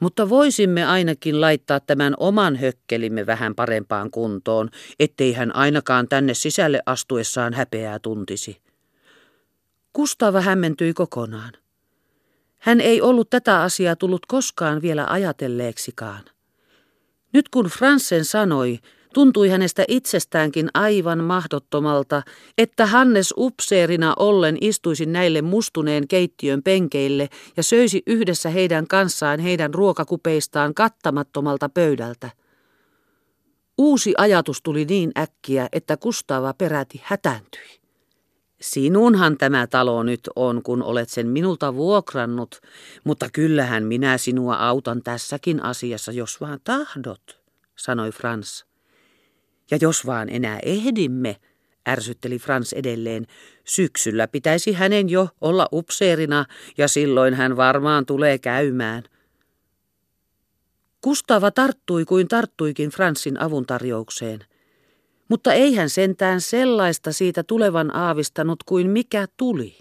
mutta 0.00 0.28
voisimme 0.28 0.84
ainakin 0.84 1.40
laittaa 1.40 1.80
tämän 1.80 2.14
oman 2.18 2.56
hökkelimme 2.56 3.26
vähän 3.26 3.54
parempaan 3.54 4.10
kuntoon, 4.10 4.68
ettei 5.00 5.32
hän 5.32 5.56
ainakaan 5.56 6.08
tänne 6.08 6.34
sisälle 6.34 6.80
astuessaan 6.86 7.54
häpeää 7.54 7.98
tuntisi. 7.98 8.60
Kustava 9.92 10.40
hämmentyi 10.40 10.92
kokonaan. 10.94 11.52
Hän 12.58 12.80
ei 12.80 13.00
ollut 13.00 13.30
tätä 13.30 13.62
asiaa 13.62 13.96
tullut 13.96 14.26
koskaan 14.26 14.82
vielä 14.82 15.06
ajatelleeksikaan. 15.08 16.24
Nyt 17.32 17.48
kun 17.48 17.66
Fransen 17.66 18.24
sanoi, 18.24 18.78
tuntui 19.16 19.48
hänestä 19.48 19.84
itsestäänkin 19.88 20.68
aivan 20.74 21.24
mahdottomalta, 21.24 22.22
että 22.58 22.86
Hannes 22.86 23.34
upseerina 23.36 24.14
ollen 24.18 24.58
istuisi 24.60 25.06
näille 25.06 25.42
mustuneen 25.42 26.08
keittiön 26.08 26.62
penkeille 26.62 27.28
ja 27.56 27.62
söisi 27.62 28.02
yhdessä 28.06 28.50
heidän 28.50 28.86
kanssaan 28.86 29.40
heidän 29.40 29.74
ruokakupeistaan 29.74 30.74
kattamattomalta 30.74 31.68
pöydältä. 31.68 32.30
Uusi 33.78 34.14
ajatus 34.18 34.62
tuli 34.62 34.84
niin 34.84 35.12
äkkiä, 35.18 35.68
että 35.72 35.96
Kustava 35.96 36.54
peräti 36.54 37.00
hätääntyi. 37.04 37.80
Sinunhan 38.60 39.38
tämä 39.38 39.66
talo 39.66 40.02
nyt 40.02 40.28
on, 40.36 40.62
kun 40.62 40.82
olet 40.82 41.08
sen 41.08 41.28
minulta 41.28 41.74
vuokrannut, 41.74 42.60
mutta 43.04 43.28
kyllähän 43.32 43.84
minä 43.84 44.18
sinua 44.18 44.56
autan 44.56 45.02
tässäkin 45.02 45.62
asiassa, 45.62 46.12
jos 46.12 46.40
vaan 46.40 46.60
tahdot, 46.64 47.40
sanoi 47.76 48.10
Frans. 48.10 48.75
Ja 49.70 49.78
jos 49.80 50.06
vaan 50.06 50.28
enää 50.28 50.58
ehdimme, 50.62 51.36
ärsytteli 51.88 52.38
Frans 52.38 52.72
edelleen, 52.72 53.26
syksyllä 53.64 54.28
pitäisi 54.28 54.72
hänen 54.72 55.08
jo 55.08 55.28
olla 55.40 55.68
upseerina 55.72 56.44
ja 56.78 56.88
silloin 56.88 57.34
hän 57.34 57.56
varmaan 57.56 58.06
tulee 58.06 58.38
käymään. 58.38 59.02
Kustava 61.00 61.50
tarttui 61.50 62.04
kuin 62.04 62.28
tarttuikin 62.28 62.90
Fransin 62.90 63.40
avuntarjoukseen– 63.40 64.44
mutta 65.28 65.52
ei 65.52 65.74
hän 65.74 65.90
sentään 65.90 66.40
sellaista 66.40 67.12
siitä 67.12 67.42
tulevan 67.42 67.96
aavistanut 67.96 68.62
kuin 68.62 68.90
mikä 68.90 69.26
tuli. 69.36 69.78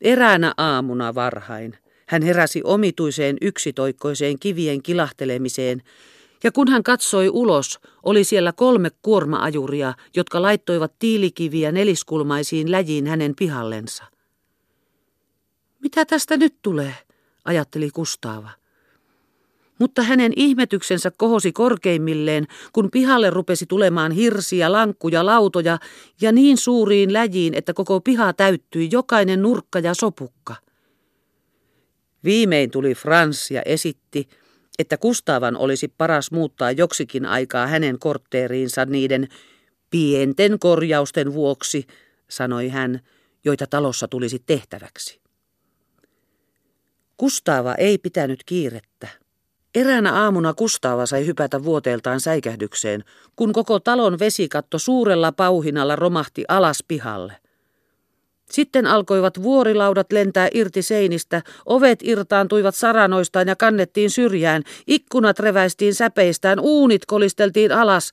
Eräänä 0.00 0.54
aamuna 0.56 1.14
varhain 1.14 1.78
hän 2.08 2.22
heräsi 2.22 2.60
omituiseen 2.64 3.36
yksitoikkoiseen 3.40 4.38
kivien 4.38 4.82
kilahtelemiseen, 4.82 5.82
ja 6.44 6.52
kun 6.52 6.68
hän 6.68 6.82
katsoi 6.82 7.28
ulos, 7.28 7.80
oli 8.02 8.24
siellä 8.24 8.52
kolme 8.52 8.90
kuormaajuria, 9.02 9.94
jotka 10.16 10.42
laittoivat 10.42 10.92
tiilikiviä 10.98 11.72
neliskulmaisiin 11.72 12.70
läjiin 12.70 13.06
hänen 13.06 13.34
pihallensa. 13.38 14.04
Mitä 15.80 16.04
tästä 16.04 16.36
nyt 16.36 16.54
tulee, 16.62 16.94
ajatteli 17.44 17.90
Kustaava. 17.90 18.50
Mutta 19.78 20.02
hänen 20.02 20.32
ihmetyksensä 20.36 21.10
kohosi 21.16 21.52
korkeimmilleen, 21.52 22.46
kun 22.72 22.90
pihalle 22.90 23.30
rupesi 23.30 23.66
tulemaan 23.66 24.12
hirsiä, 24.12 24.72
lankkuja, 24.72 25.26
lautoja 25.26 25.78
ja 26.20 26.32
niin 26.32 26.56
suuriin 26.56 27.12
läjiin, 27.12 27.54
että 27.54 27.74
koko 27.74 28.00
piha 28.00 28.32
täyttyi 28.32 28.88
jokainen 28.92 29.42
nurkka 29.42 29.78
ja 29.78 29.94
sopukka. 29.94 30.54
Viimein 32.24 32.70
tuli 32.70 32.94
Frans 32.94 33.50
ja 33.50 33.62
esitti, 33.62 34.28
että 34.78 34.96
Kustavan 34.96 35.56
olisi 35.56 35.88
paras 35.88 36.30
muuttaa 36.30 36.70
joksikin 36.70 37.26
aikaa 37.26 37.66
hänen 37.66 37.98
kortteeriinsa 37.98 38.84
niiden 38.84 39.28
pienten 39.90 40.58
korjausten 40.58 41.34
vuoksi, 41.34 41.86
sanoi 42.30 42.68
hän, 42.68 43.00
joita 43.44 43.66
talossa 43.66 44.08
tulisi 44.08 44.42
tehtäväksi. 44.46 45.20
Kustava 47.16 47.74
ei 47.74 47.98
pitänyt 47.98 48.44
kiirettä. 48.44 49.08
Eräänä 49.74 50.12
aamuna 50.12 50.54
Kustava 50.54 51.06
sai 51.06 51.26
hypätä 51.26 51.64
vuoteeltaan 51.64 52.20
säikähdykseen, 52.20 53.04
kun 53.36 53.52
koko 53.52 53.80
talon 53.80 54.18
vesikatto 54.18 54.78
suurella 54.78 55.32
pauhinalla 55.32 55.96
romahti 55.96 56.44
alas 56.48 56.84
pihalle. 56.88 57.36
Sitten 58.50 58.86
alkoivat 58.86 59.42
vuorilaudat 59.42 60.12
lentää 60.12 60.48
irti 60.54 60.82
seinistä, 60.82 61.42
ovet 61.66 61.98
irtaantuivat 62.02 62.74
saranoistaan 62.74 63.48
ja 63.48 63.56
kannettiin 63.56 64.10
syrjään, 64.10 64.62
ikkunat 64.86 65.38
reväistiin 65.38 65.94
säpeistään, 65.94 66.60
uunit 66.60 67.06
kolisteltiin 67.06 67.72
alas, 67.72 68.12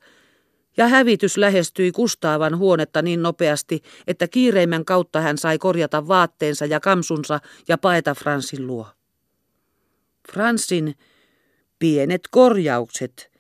ja 0.78 0.88
hävitys 0.88 1.38
lähestyi 1.38 1.92
Kustaavan 1.92 2.58
huonetta 2.58 3.02
niin 3.02 3.22
nopeasti, 3.22 3.82
että 4.08 4.28
kiireimmän 4.28 4.86
kautta 4.86 5.22
hän 5.22 5.38
sai 5.38 5.58
korjata 5.58 6.08
vaatteensa 6.08 6.66
ja 6.66 6.80
kamsunsa 6.80 7.40
ja 7.68 7.78
paeta 7.78 8.16
Fransin 8.16 8.68
luo. 8.68 8.88
Fransin 10.32 10.96
Pienet 11.80 12.22
korjaukset 12.32 13.31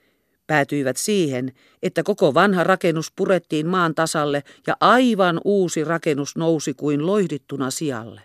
päätyivät 0.51 0.98
siihen, 0.98 1.51
että 1.84 2.03
koko 2.03 2.34
vanha 2.34 2.63
rakennus 2.63 3.12
purettiin 3.15 3.67
maan 3.67 3.96
tasalle 3.96 4.43
ja 4.67 4.77
aivan 4.79 5.41
uusi 5.46 5.84
rakennus 5.84 6.36
nousi 6.36 6.74
kuin 6.74 7.05
loihdittuna 7.05 7.72
sijalle. 7.72 8.22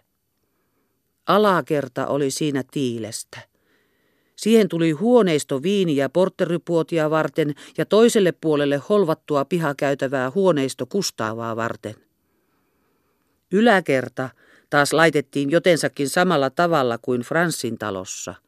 Alakerta 1.26 2.06
oli 2.06 2.30
siinä 2.30 2.64
tiilestä. 2.70 3.38
Siihen 4.36 4.68
tuli 4.68 4.90
huoneisto 4.90 5.62
viini- 5.62 5.96
ja 5.96 6.08
portteripuotia 6.08 7.10
varten 7.10 7.54
ja 7.78 7.86
toiselle 7.86 8.32
puolelle 8.32 8.80
holvattua 8.88 9.44
pihakäytävää 9.44 10.30
huoneisto 10.34 10.86
kustaavaa 10.86 11.56
varten. 11.56 11.94
Yläkerta 13.52 14.30
taas 14.70 14.92
laitettiin 14.92 15.50
jotensakin 15.50 16.08
samalla 16.08 16.50
tavalla 16.50 16.98
kuin 16.98 17.20
Fransin 17.20 17.78
talossa– 17.78 18.34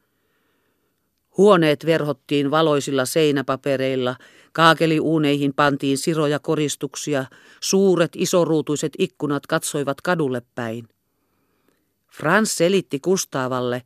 Huoneet 1.39 1.85
verhottiin 1.85 2.51
valoisilla 2.51 3.05
seinäpapereilla, 3.05 4.15
kaakeliuuneihin 4.51 5.53
pantiin 5.53 5.97
siroja 5.97 6.39
koristuksia, 6.39 7.25
suuret 7.59 8.11
isoruutuiset 8.15 8.93
ikkunat 8.97 9.47
katsoivat 9.47 10.01
kadulle 10.01 10.41
päin. 10.55 10.87
Frans 12.11 12.57
selitti 12.57 12.99
Kustaavalle, 12.99 13.81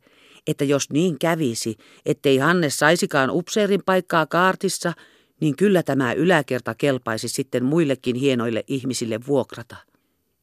että 0.46 0.64
jos 0.64 0.90
niin 0.90 1.18
kävisi, 1.18 1.76
ettei 2.06 2.38
Hannes 2.38 2.78
saisikaan 2.78 3.30
upseerin 3.30 3.82
paikkaa 3.86 4.26
kaartissa, 4.26 4.92
niin 5.40 5.56
kyllä 5.56 5.82
tämä 5.82 6.12
yläkerta 6.12 6.74
kelpaisi 6.74 7.28
sitten 7.28 7.64
muillekin 7.64 8.16
hienoille 8.16 8.64
ihmisille 8.66 9.20
vuokrata. 9.26 9.76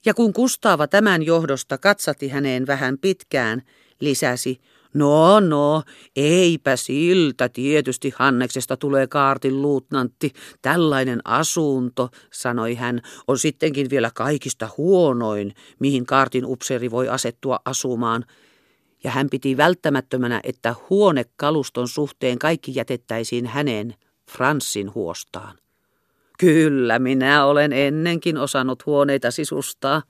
Ja 0.06 0.14
kun 0.14 0.34
Kustaava 0.34 0.88
tämän 0.88 1.24
johdosta 1.24 1.78
katsati 1.78 2.28
häneen 2.28 2.68
vähän 2.68 2.98
pitkään, 2.98 3.62
lisäsi, 4.00 4.62
No, 4.94 5.40
no, 5.40 5.84
eipä 6.16 6.76
siltä. 6.76 7.50
Tietysti 7.50 8.14
Hanneksesta 8.16 8.78
tulee 8.78 9.08
kaartin 9.08 9.62
luutnantti. 9.62 10.34
Tällainen 10.62 11.20
asunto, 11.26 12.10
sanoi 12.34 12.76
hän, 12.76 13.02
on 13.28 13.40
sittenkin 13.40 13.90
vielä 13.90 14.12
kaikista 14.16 14.70
huonoin, 14.78 15.54
mihin 15.80 16.06
kaartin 16.06 16.46
upseeri 16.46 16.92
voi 16.92 17.10
asettua 17.10 17.60
asumaan. 17.66 18.26
Ja 19.04 19.12
hän 19.12 19.28
piti 19.30 19.58
välttämättömänä, 19.58 20.40
että 20.44 20.76
huonekaluston 20.90 21.88
suhteen 21.88 22.40
kaikki 22.40 22.72
jätettäisiin 22.76 23.46
hänen, 23.46 23.96
Franssin 24.32 24.94
huostaan. 24.94 25.58
Kyllä, 26.40 27.00
minä 27.00 27.46
olen 27.46 27.74
ennenkin 27.74 28.38
osannut 28.38 28.86
huoneita 28.86 29.32
sisustaa, 29.32 30.02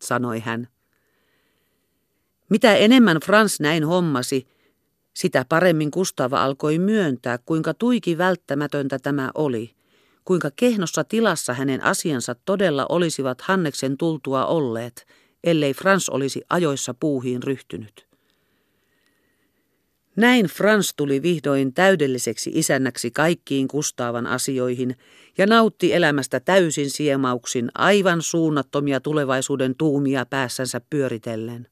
sanoi 0.00 0.40
hän. 0.40 0.68
Mitä 2.48 2.74
enemmän 2.74 3.16
Frans 3.16 3.60
näin 3.60 3.84
hommasi, 3.84 4.46
sitä 5.14 5.44
paremmin 5.48 5.90
Kustava 5.90 6.44
alkoi 6.44 6.78
myöntää, 6.78 7.38
kuinka 7.38 7.74
tuiki 7.74 8.18
välttämätöntä 8.18 8.98
tämä 8.98 9.30
oli, 9.34 9.74
kuinka 10.24 10.50
kehnossa 10.56 11.04
tilassa 11.04 11.54
hänen 11.54 11.84
asiansa 11.84 12.34
todella 12.44 12.86
olisivat 12.88 13.40
Hanneksen 13.40 13.96
tultua 13.96 14.46
olleet, 14.46 15.06
ellei 15.44 15.74
Frans 15.74 16.08
olisi 16.08 16.42
ajoissa 16.50 16.94
puuhiin 16.94 17.42
ryhtynyt. 17.42 18.06
Näin 20.16 20.46
Frans 20.46 20.94
tuli 20.96 21.22
vihdoin 21.22 21.74
täydelliseksi 21.74 22.50
isännäksi 22.54 23.10
kaikkiin 23.10 23.68
Kustaavan 23.68 24.26
asioihin 24.26 24.96
ja 25.38 25.46
nautti 25.46 25.92
elämästä 25.94 26.40
täysin 26.40 26.90
siemauksin 26.90 27.70
aivan 27.74 28.22
suunnattomia 28.22 29.00
tulevaisuuden 29.00 29.74
tuumia 29.78 30.26
päässänsä 30.26 30.80
pyöritellen. 30.90 31.68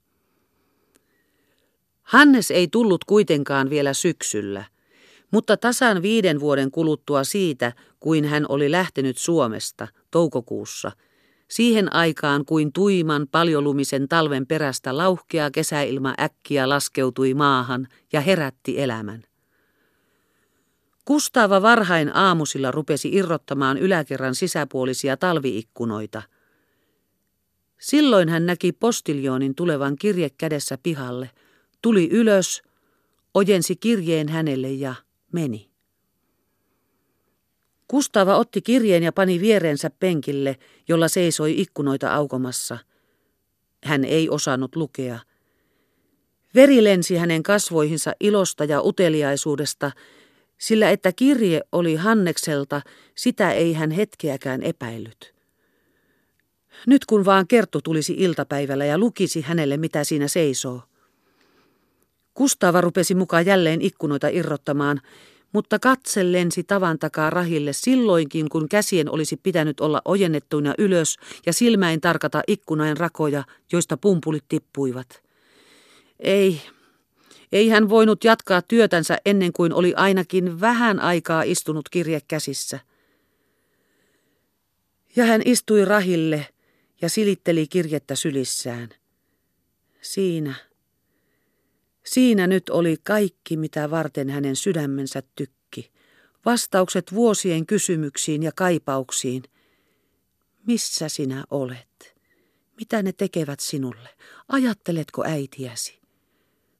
Hannes 2.12 2.50
ei 2.50 2.68
tullut 2.68 3.04
kuitenkaan 3.04 3.70
vielä 3.70 3.92
syksyllä, 3.92 4.64
mutta 5.30 5.56
tasan 5.56 6.02
viiden 6.02 6.40
vuoden 6.40 6.70
kuluttua 6.70 7.24
siitä, 7.24 7.72
kuin 8.00 8.24
hän 8.24 8.46
oli 8.48 8.70
lähtenyt 8.70 9.18
Suomesta 9.18 9.88
toukokuussa, 10.10 10.92
siihen 11.48 11.94
aikaan 11.94 12.44
kuin 12.44 12.72
tuiman 12.72 13.26
paljolumisen 13.30 14.08
talven 14.08 14.46
perästä 14.46 14.96
lauhkea 14.96 15.50
kesäilma 15.50 16.14
äkkiä 16.20 16.68
laskeutui 16.68 17.34
maahan 17.34 17.88
ja 18.12 18.20
herätti 18.20 18.80
elämän. 18.80 19.22
Kustava 21.04 21.62
varhain 21.62 22.16
aamusilla 22.16 22.70
rupesi 22.70 23.08
irrottamaan 23.12 23.78
yläkerran 23.78 24.34
sisäpuolisia 24.34 25.16
talviikkunoita. 25.16 26.22
Silloin 27.80 28.28
hän 28.28 28.46
näki 28.46 28.72
postiljoonin 28.72 29.54
tulevan 29.54 29.96
kirje 29.96 30.30
kädessä 30.30 30.78
pihalle– 30.82 31.30
tuli 31.82 32.08
ylös, 32.10 32.62
ojensi 33.34 33.76
kirjeen 33.76 34.28
hänelle 34.28 34.70
ja 34.70 34.94
meni. 35.32 35.70
Kustava 37.88 38.36
otti 38.36 38.62
kirjeen 38.62 39.02
ja 39.02 39.12
pani 39.12 39.40
viereensä 39.40 39.90
penkille, 39.90 40.56
jolla 40.88 41.08
seisoi 41.08 41.60
ikkunoita 41.60 42.14
aukomassa. 42.14 42.78
Hän 43.84 44.04
ei 44.04 44.30
osannut 44.30 44.76
lukea. 44.76 45.18
Veri 46.54 46.84
lensi 46.84 47.16
hänen 47.16 47.42
kasvoihinsa 47.42 48.12
ilosta 48.20 48.64
ja 48.64 48.82
uteliaisuudesta, 48.82 49.90
sillä 50.58 50.90
että 50.90 51.12
kirje 51.12 51.60
oli 51.72 51.94
Hannekselta, 51.94 52.80
sitä 53.14 53.52
ei 53.52 53.72
hän 53.72 53.90
hetkeäkään 53.90 54.62
epäillyt. 54.62 55.34
Nyt 56.86 57.04
kun 57.04 57.24
vaan 57.24 57.46
Kerttu 57.46 57.80
tulisi 57.80 58.14
iltapäivällä 58.18 58.84
ja 58.84 58.98
lukisi 58.98 59.40
hänelle, 59.40 59.76
mitä 59.76 60.04
siinä 60.04 60.28
seisoo. 60.28 60.82
Kustava 62.34 62.80
rupesi 62.80 63.14
mukaan 63.14 63.46
jälleen 63.46 63.82
ikkunoita 63.82 64.28
irrottamaan, 64.28 65.00
mutta 65.52 65.78
katse 65.78 66.32
lensi 66.32 66.64
tavan 66.64 66.98
takaa 66.98 67.30
rahille 67.30 67.72
silloinkin, 67.72 68.48
kun 68.48 68.68
käsien 68.68 69.10
olisi 69.10 69.36
pitänyt 69.36 69.80
olla 69.80 70.02
ojennettuina 70.04 70.74
ylös 70.78 71.16
ja 71.46 71.52
silmäin 71.52 72.00
tarkata 72.00 72.42
ikkunain 72.46 72.96
rakoja, 72.96 73.44
joista 73.72 73.96
pumpulit 73.96 74.44
tippuivat. 74.48 75.22
Ei, 76.20 76.62
ei 77.52 77.68
hän 77.68 77.88
voinut 77.88 78.24
jatkaa 78.24 78.62
työtänsä 78.62 79.18
ennen 79.26 79.52
kuin 79.52 79.72
oli 79.72 79.94
ainakin 79.96 80.60
vähän 80.60 81.00
aikaa 81.00 81.42
istunut 81.42 81.88
kirje 81.88 82.20
käsissä. 82.28 82.80
Ja 85.16 85.24
hän 85.24 85.42
istui 85.44 85.84
rahille 85.84 86.46
ja 87.02 87.08
silitteli 87.08 87.66
kirjettä 87.66 88.14
sylissään. 88.14 88.88
Siinä 90.00 90.54
Siinä 92.04 92.46
nyt 92.46 92.70
oli 92.70 92.96
kaikki, 93.02 93.56
mitä 93.56 93.90
varten 93.90 94.30
hänen 94.30 94.56
sydämensä 94.56 95.22
tykki. 95.36 95.92
Vastaukset 96.44 97.14
vuosien 97.14 97.66
kysymyksiin 97.66 98.42
ja 98.42 98.52
kaipauksiin. 98.56 99.42
Missä 100.66 101.08
sinä 101.08 101.44
olet? 101.50 102.16
Mitä 102.76 103.02
ne 103.02 103.12
tekevät 103.12 103.60
sinulle? 103.60 104.08
Ajatteletko 104.48 105.24
äitiäsi? 105.26 106.00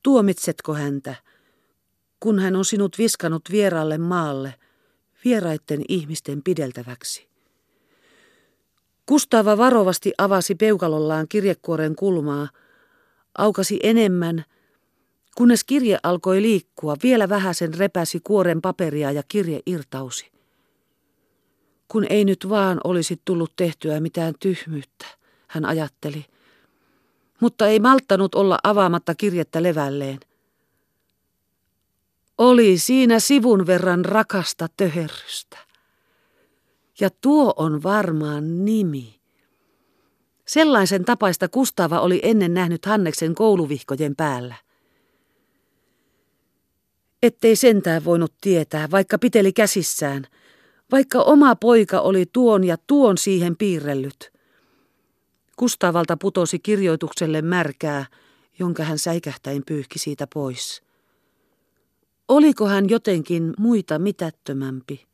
Tuomitsetko 0.03 0.75
häntä, 0.75 1.15
kun 2.21 2.39
hän 2.39 2.57
on 2.57 2.65
sinut 2.65 2.99
viskanut 2.99 3.43
vieralle 3.51 3.99
maalle, 3.99 4.55
vieraitten 5.25 5.83
ihmisten 5.89 6.43
pideltäväksi? 6.43 7.29
Kustava 9.07 9.59
varovasti 9.59 10.13
avasi 10.19 10.55
peukalollaan 10.55 11.29
kirjekuoren 11.29 11.97
kulmaa, 11.97 12.49
aukasi 13.39 13.81
enemmän– 13.83 14.45
Kunnes 15.37 15.65
kirje 15.65 15.99
alkoi 16.03 16.43
liikkua, 16.43 16.97
vielä 17.03 17.29
vähäsen 17.29 17.75
repäsi 17.75 18.21
kuoren 18.21 18.63
paperia 18.63 19.13
ja 19.13 19.23
kirje 19.29 19.61
irtausi. 19.67 20.33
Kun 21.89 22.07
ei 22.11 22.25
nyt 22.25 22.49
vaan 22.49 22.81
olisi 22.85 23.21
tullut 23.25 23.53
tehtyä 23.57 24.01
mitään 24.01 24.35
tyhmyyttä, 24.41 25.07
hän 25.49 25.65
ajatteli. 25.65 26.25
Mutta 27.41 27.67
ei 27.67 27.81
malttanut 27.81 28.35
olla 28.35 28.59
avaamatta 28.65 29.15
kirjettä 29.15 29.63
levälleen. 29.63 30.21
Oli 32.39 32.79
siinä 32.79 33.21
sivun 33.21 33.67
verran 33.67 34.05
rakasta 34.05 34.69
töherrystä. 34.77 35.59
Ja 37.01 37.11
tuo 37.21 37.55
on 37.57 37.83
varmaan 37.83 38.65
nimi. 38.65 39.21
Sellaisen 40.47 41.05
tapaista 41.05 41.49
Kustava 41.49 42.01
oli 42.01 42.21
ennen 42.23 42.55
nähnyt 42.55 42.87
Hanneksen 42.87 43.35
kouluvihkojen 43.35 44.17
päällä 44.17 44.55
ettei 47.23 47.57
sentään 47.57 48.05
voinut 48.05 48.33
tietää, 48.41 48.91
vaikka 48.91 49.19
piteli 49.19 49.53
käsissään, 49.53 50.27
vaikka 50.93 51.23
oma 51.23 51.57
poika 51.57 52.01
oli 52.01 52.27
tuon 52.33 52.65
ja 52.65 52.77
tuon 52.87 53.19
siihen 53.19 53.57
piirrellyt. 53.57 54.33
Kustavalta 55.57 56.17
putosi 56.17 56.59
kirjoitukselle 56.59 57.43
märkää, 57.43 58.07
jonka 58.59 58.85
hän 58.85 58.99
säikähtäen 58.99 59.63
pyyhki 59.67 59.99
siitä 59.99 60.27
pois. 60.35 60.83
Oliko 62.29 62.67
hän 62.67 62.89
jotenkin 62.89 63.55
muita 63.59 63.99
mitättömämpi, 63.99 65.07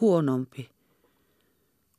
huonompi, 0.00 0.70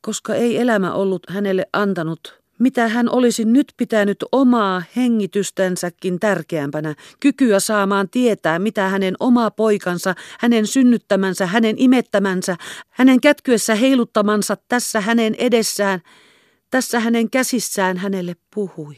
koska 0.01 0.35
ei 0.35 0.57
elämä 0.57 0.93
ollut 0.93 1.23
hänelle 1.29 1.65
antanut 1.73 2.44
mitä 2.59 2.87
hän 2.87 3.09
olisi 3.09 3.45
nyt 3.45 3.73
pitänyt 3.77 4.17
omaa 4.31 4.83
hengitystänsäkin 4.95 6.19
tärkeämpänä, 6.19 6.95
kykyä 7.19 7.59
saamaan 7.59 8.09
tietää, 8.09 8.59
mitä 8.59 8.89
hänen 8.89 9.15
oma 9.19 9.51
poikansa, 9.51 10.15
hänen 10.39 10.67
synnyttämänsä, 10.67 11.45
hänen 11.45 11.75
imettämänsä, 11.77 12.55
hänen 12.89 13.21
kätkyessä 13.21 13.75
heiluttamansa 13.75 14.57
tässä 14.67 15.01
hänen 15.01 15.35
edessään, 15.37 16.01
tässä 16.69 16.99
hänen 16.99 17.29
käsissään 17.29 17.97
hänelle 17.97 18.35
puhui. 18.55 18.97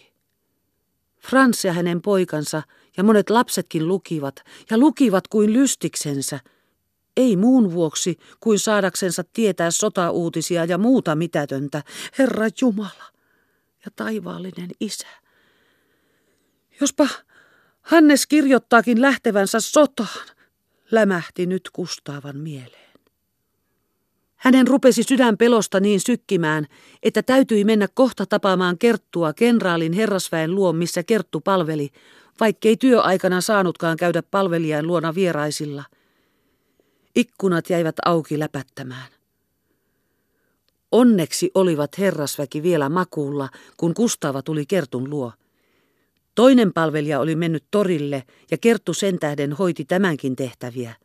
Frans 1.20 1.66
ja 1.66 1.74
hänen 1.74 2.02
poikansa 2.02 2.64
ja 2.98 3.04
monet 3.04 3.30
lapsetkin 3.30 3.88
lukivat, 3.88 4.36
ja 4.70 4.78
lukivat 4.78 5.28
kuin 5.28 5.54
lystiksensä, 5.54 6.40
ei 7.18 7.36
muun 7.36 7.74
vuoksi 7.74 8.18
kuin 8.40 8.60
saadaksensa 8.60 9.24
tietää 9.34 9.72
sotauutisia 9.72 10.66
ja 10.66 10.78
muuta 10.78 11.16
mitätöntä. 11.16 11.84
Herra 12.20 12.48
Jumala! 12.62 13.17
Ja 13.88 13.92
taivaallinen 13.96 14.70
isä. 14.80 15.08
Jospa 16.82 17.08
Hannes 17.82 18.28
kirjoittaakin 18.28 19.02
lähtevänsä 19.02 19.60
sotaan, 19.60 20.28
lämähti 20.92 21.46
nyt 21.46 21.70
Kustaavan 21.74 22.38
mieleen. 22.38 22.94
Hänen 24.36 24.68
rupesi 24.68 25.04
sydän 25.04 25.38
pelosta 25.38 25.80
niin 25.80 26.00
sykkimään, 26.00 26.66
että 27.04 27.24
täytyi 27.24 27.64
mennä 27.64 27.88
kohta 27.94 28.26
tapaamaan 28.26 28.78
Kerttua 28.78 29.34
kenraalin 29.34 29.94
herrasväen 29.94 30.56
luo, 30.56 30.74
missä 30.74 31.04
Kerttu 31.04 31.42
palveli, 31.42 31.90
vaikkei 32.40 32.78
työaikana 32.78 33.42
saanutkaan 33.42 33.98
käydä 33.98 34.24
palvelijan 34.24 34.88
luona 34.88 35.16
vieraisilla. 35.16 35.84
Ikkunat 37.16 37.70
jäivät 37.70 37.96
auki 38.06 38.40
läpättämään. 38.40 39.17
Onneksi 40.92 41.52
olivat 41.54 41.98
herrasväki 41.98 42.64
vielä 42.64 42.90
makuulla, 42.90 43.50
kun 43.78 43.94
Kustava 43.94 44.42
tuli 44.42 44.66
Kertun 44.66 45.10
luo. 45.10 45.32
Toinen 46.36 46.74
palvelija 46.74 47.20
oli 47.20 47.36
mennyt 47.36 47.64
torille 47.72 48.24
ja 48.52 48.58
Kerttu 48.58 48.94
sen 48.94 49.20
tähden 49.20 49.54
hoiti 49.54 49.86
tämänkin 49.86 50.36
tehtäviä. 50.36 50.96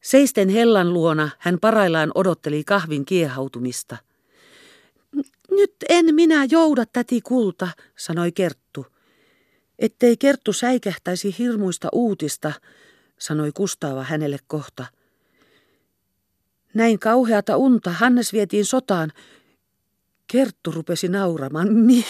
Seisten 0.00 0.48
hellan 0.48 0.92
luona 0.92 1.30
hän 1.38 1.58
paraillaan 1.60 2.10
odotteli 2.14 2.64
kahvin 2.64 3.04
kiehautumista. 3.04 3.96
Nyt 5.50 5.74
en 5.88 6.14
minä 6.14 6.46
jouda 6.50 6.84
täti 6.92 7.20
kulta, 7.20 7.68
sanoi 7.96 8.32
Kerttu. 8.32 8.86
Ettei 9.78 10.16
Kerttu 10.16 10.52
säikähtäisi 10.52 11.34
hirmuista 11.38 11.88
uutista, 11.92 12.52
sanoi 13.18 13.52
Kustava 13.52 14.02
hänelle 14.02 14.38
kohta. 14.46 14.86
Näin 16.74 16.98
kauheata 16.98 17.56
unta. 17.56 17.90
Hannes 17.90 18.32
vietiin 18.32 18.64
sotaan. 18.64 19.12
Kerttu 20.26 20.70
rupesi 20.70 21.08
nauramaan. 21.08 21.72
Mi 21.86 22.04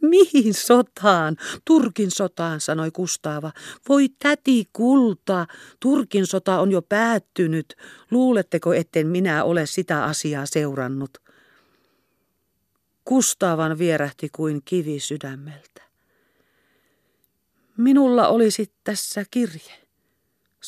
mihin 0.00 0.54
sotaan? 0.54 1.36
Turkin 1.64 2.10
sotaan, 2.10 2.60
sanoi 2.60 2.90
Kustaava. 2.90 3.52
Voi 3.88 4.08
täti 4.08 4.68
kulta, 4.72 5.46
Turkin 5.80 6.26
sota 6.26 6.60
on 6.60 6.70
jo 6.70 6.82
päättynyt. 6.82 7.76
Luuletteko, 8.10 8.72
etten 8.72 9.06
minä 9.06 9.44
ole 9.44 9.66
sitä 9.66 10.04
asiaa 10.04 10.46
seurannut? 10.46 11.18
Kustaavan 13.04 13.78
vierähti 13.78 14.28
kuin 14.32 14.62
kivi 14.64 15.00
sydämeltä. 15.00 15.82
Minulla 17.76 18.28
olisi 18.28 18.72
tässä 18.84 19.24
kirje, 19.30 19.85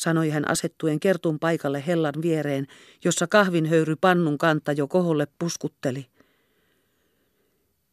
sanoi 0.01 0.29
hän 0.29 0.51
asettuen 0.51 0.99
kertun 0.99 1.39
paikalle 1.39 1.83
hellan 1.87 2.13
viereen, 2.21 2.67
jossa 3.05 3.27
kahvinhöyry 3.27 3.95
pannun 3.95 4.37
kanta 4.37 4.71
jo 4.71 4.87
koholle 4.87 5.27
puskutteli. 5.39 6.05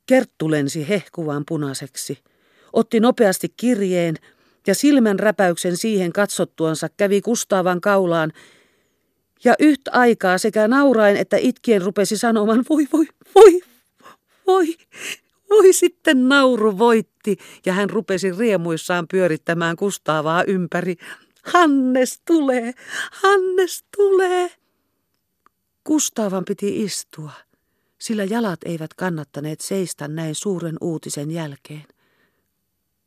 Kerttu 0.06 0.50
lensi 0.50 0.88
hehkuvan 0.88 1.44
punaiseksi, 1.48 2.18
otti 2.72 3.00
nopeasti 3.00 3.48
kirjeen 3.56 4.14
ja 4.66 4.74
silmän 4.74 5.18
räpäyksen 5.18 5.76
siihen 5.76 6.12
katsottuansa 6.12 6.88
kävi 6.96 7.20
Kustaavan 7.20 7.80
kaulaan 7.80 8.32
ja 9.44 9.54
yhtä 9.58 9.90
aikaa 9.94 10.38
sekä 10.38 10.68
nauraen 10.68 11.16
että 11.16 11.36
itkien 11.36 11.82
rupesi 11.82 12.16
sanomaan 12.16 12.64
voi 12.68 12.86
voi 12.92 13.06
voi 13.34 13.60
voi 14.46 14.76
voi 15.50 15.72
sitten 15.72 16.28
nauru 16.28 16.78
voitti 16.78 17.36
ja 17.66 17.72
hän 17.72 17.90
rupesi 17.90 18.32
riemuissaan 18.32 19.08
pyörittämään 19.08 19.76
Kustaavaa 19.76 20.44
ympäri. 20.44 20.96
Hannes 21.52 22.20
tulee, 22.24 22.74
Hannes 23.12 23.84
tulee. 23.96 24.50
Kustaavan 25.84 26.44
piti 26.44 26.82
istua, 26.82 27.32
sillä 27.98 28.24
jalat 28.24 28.60
eivät 28.64 28.94
kannattaneet 28.94 29.60
seistä 29.60 30.08
näin 30.08 30.34
suuren 30.34 30.76
uutisen 30.80 31.30
jälkeen. 31.30 31.84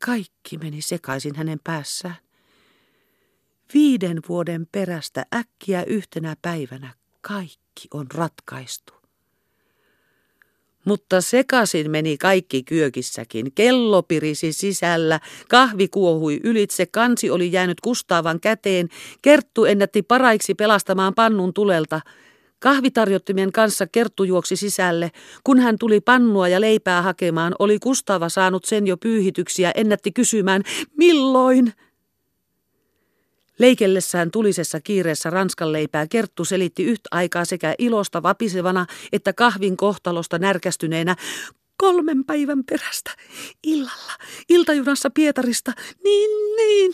Kaikki 0.06 0.58
meni 0.58 0.82
sekaisin 0.82 1.36
hänen 1.36 1.60
päässään. 1.64 2.18
Viiden 3.74 4.22
vuoden 4.30 4.68
perästä 4.72 5.26
äkkiä 5.36 5.84
yhtenä 5.84 6.36
päivänä 6.42 6.94
kaikki 7.22 7.88
on 7.94 8.08
ratkaistu. 8.14 8.99
Mutta 10.86 11.22
sekasin 11.22 11.92
meni 11.92 12.18
kaikki 12.18 12.64
kyökissäkin. 12.64 13.52
Kello 13.56 14.04
pirisi 14.04 14.54
sisällä, 14.54 15.20
kahvi 15.50 15.88
kuohui 15.88 16.40
ylitse, 16.44 16.86
kansi 16.86 17.30
oli 17.30 17.52
jäänyt 17.52 17.82
Kustaavan 17.82 18.40
käteen, 18.40 18.90
Kerttu 19.22 19.66
ennätti 19.66 20.02
paraiksi 20.02 20.56
pelastamaan 20.56 21.16
pannun 21.16 21.54
tulelta. 21.54 22.02
Kahvitarjottimien 22.60 23.52
kanssa 23.52 23.88
Kerttu 23.88 24.24
juoksi 24.24 24.56
sisälle. 24.56 25.12
Kun 25.44 25.60
hän 25.60 25.78
tuli 25.80 26.02
pannua 26.02 26.48
ja 26.48 26.62
leipää 26.62 27.02
hakemaan, 27.02 27.56
oli 27.60 27.80
Kustava 27.80 28.30
saanut 28.30 28.66
sen 28.66 28.88
jo 28.88 28.98
pyyhityksiä, 28.98 29.72
ennätti 29.76 30.12
kysymään, 30.12 30.64
milloin? 30.98 31.74
Leikellessään 33.60 34.32
tulisessa 34.32 34.82
kiireessä 34.82 35.30
ranskan 35.30 35.72
leipää 35.72 36.08
Kerttu 36.08 36.46
selitti 36.46 36.84
yhtä 36.84 37.08
aikaa 37.12 37.46
sekä 37.46 37.76
ilosta 37.78 38.24
vapisevana 38.24 38.86
että 39.12 39.34
kahvin 39.34 39.78
kohtalosta 39.78 40.40
närkästyneenä 40.40 41.16
kolmen 41.78 42.26
päivän 42.26 42.64
perästä 42.64 43.12
illalla 43.64 44.14
iltajunassa 44.50 45.10
Pietarista. 45.10 45.74
Niin, 46.04 46.56
niin. 46.56 46.94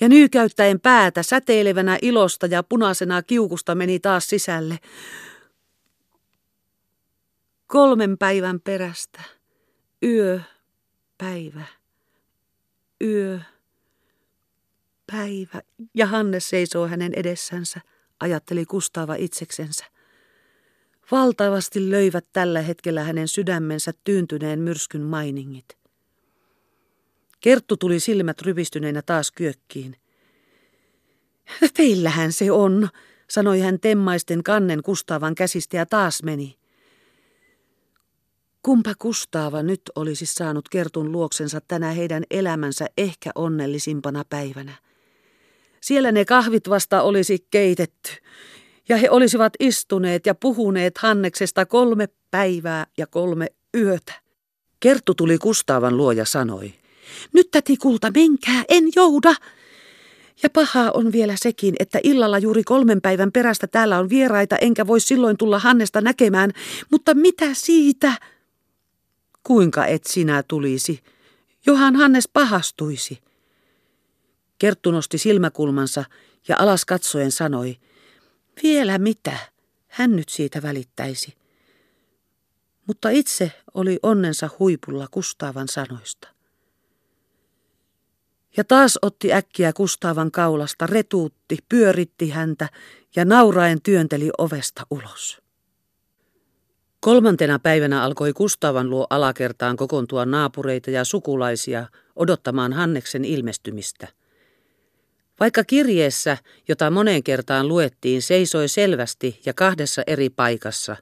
Ja 0.00 0.08
nyykäyttäen 0.08 0.80
päätä 0.80 1.22
säteilevänä 1.22 1.98
ilosta 2.02 2.46
ja 2.46 2.62
punaisena 2.62 3.22
kiukusta 3.22 3.74
meni 3.74 4.00
taas 4.00 4.28
sisälle. 4.28 4.78
Kolmen 7.66 8.18
päivän 8.18 8.60
perästä. 8.60 9.22
Yö, 10.02 10.40
päivä, 11.18 11.64
yö 13.04 13.40
päivä, 15.12 15.62
ja 15.94 16.06
Hannes 16.06 16.48
seisoo 16.48 16.88
hänen 16.88 17.14
edessänsä, 17.14 17.80
ajatteli 18.20 18.64
Kustaava 18.64 19.14
itseksensä. 19.14 19.84
Valtavasti 21.10 21.90
löivät 21.90 22.26
tällä 22.32 22.62
hetkellä 22.62 23.02
hänen 23.02 23.28
sydämensä 23.28 23.92
tyyntyneen 24.04 24.60
myrskyn 24.60 25.02
mainingit. 25.02 25.78
Kerttu 27.40 27.76
tuli 27.76 28.00
silmät 28.00 28.42
rypistyneenä 28.42 29.02
taas 29.02 29.32
kyökkiin. 29.32 29.96
Teillähän 31.74 32.32
se 32.32 32.52
on, 32.52 32.88
sanoi 33.30 33.60
hän 33.60 33.80
temmaisten 33.80 34.42
kannen 34.42 34.82
Kustaavan 34.82 35.34
käsistä 35.34 35.76
ja 35.76 35.86
taas 35.86 36.22
meni. 36.22 36.58
Kumpa 38.62 38.92
Kustaava 38.98 39.62
nyt 39.62 39.82
olisi 39.96 40.26
saanut 40.26 40.68
Kertun 40.68 41.12
luoksensa 41.12 41.60
tänä 41.68 41.90
heidän 41.90 42.22
elämänsä 42.30 42.86
ehkä 42.98 43.30
onnellisimpana 43.34 44.24
päivänä. 44.30 44.87
Siellä 45.88 46.12
ne 46.12 46.24
kahvit 46.24 46.68
vasta 46.68 47.02
olisi 47.02 47.46
keitetty, 47.50 48.10
ja 48.88 48.96
he 48.96 49.10
olisivat 49.10 49.52
istuneet 49.60 50.26
ja 50.26 50.34
puhuneet 50.34 50.98
Hanneksesta 50.98 51.66
kolme 51.66 52.08
päivää 52.30 52.86
ja 52.98 53.06
kolme 53.06 53.46
yötä. 53.76 54.12
Kerttu 54.80 55.14
tuli 55.14 55.38
Kustaavan 55.38 55.96
luo 55.96 56.12
ja 56.12 56.24
sanoi, 56.24 56.74
nyt 57.32 57.50
täti 57.50 57.76
kulta, 57.76 58.10
menkää, 58.14 58.64
en 58.68 58.84
jouda. 58.96 59.34
Ja 60.42 60.50
pahaa 60.50 60.90
on 60.90 61.12
vielä 61.12 61.34
sekin, 61.36 61.74
että 61.78 62.00
illalla 62.02 62.38
juuri 62.38 62.64
kolmen 62.64 63.00
päivän 63.00 63.32
perästä 63.32 63.66
täällä 63.66 63.98
on 63.98 64.08
vieraita, 64.08 64.56
enkä 64.56 64.86
voi 64.86 65.00
silloin 65.00 65.36
tulla 65.36 65.58
Hannesta 65.58 66.00
näkemään, 66.00 66.50
mutta 66.90 67.14
mitä 67.14 67.46
siitä? 67.52 68.12
Kuinka 69.42 69.86
et 69.86 70.04
sinä 70.04 70.42
tulisi? 70.48 71.00
Johan 71.66 71.96
Hannes 71.96 72.28
pahastuisi. 72.32 73.27
Kerttu 74.58 74.90
nosti 74.90 75.18
silmäkulmansa 75.18 76.04
ja 76.48 76.56
alas 76.58 76.84
katsoen 76.84 77.32
sanoi, 77.32 77.76
vielä 78.62 78.98
mitä, 78.98 79.36
hän 79.88 80.16
nyt 80.16 80.28
siitä 80.28 80.62
välittäisi. 80.62 81.34
Mutta 82.86 83.08
itse 83.10 83.52
oli 83.74 83.98
onnensa 84.02 84.50
huipulla 84.58 85.06
Kustaavan 85.10 85.68
sanoista. 85.68 86.28
Ja 88.56 88.64
taas 88.64 88.98
otti 89.02 89.32
äkkiä 89.32 89.72
Kustaavan 89.72 90.30
kaulasta, 90.30 90.86
retuutti, 90.86 91.58
pyöritti 91.68 92.30
häntä 92.30 92.68
ja 93.16 93.24
nauraen 93.24 93.82
työnteli 93.82 94.30
ovesta 94.38 94.86
ulos. 94.90 95.38
Kolmantena 97.00 97.58
päivänä 97.58 98.02
alkoi 98.02 98.32
Kustavan 98.32 98.90
luo 98.90 99.06
alakertaan 99.10 99.76
kokoontua 99.76 100.26
naapureita 100.26 100.90
ja 100.90 101.04
sukulaisia 101.04 101.86
odottamaan 102.16 102.72
Hanneksen 102.72 103.24
ilmestymistä. 103.24 104.08
Vaikka 105.40 105.64
kirjeessä, 105.64 106.38
jota 106.68 106.90
moneen 106.90 107.22
kertaan 107.22 107.68
luettiin, 107.68 108.22
seisoi 108.22 108.68
selvästi 108.68 109.40
ja 109.46 109.54
kahdessa 109.54 110.02
eri 110.06 110.30
paikassa, 110.30 110.96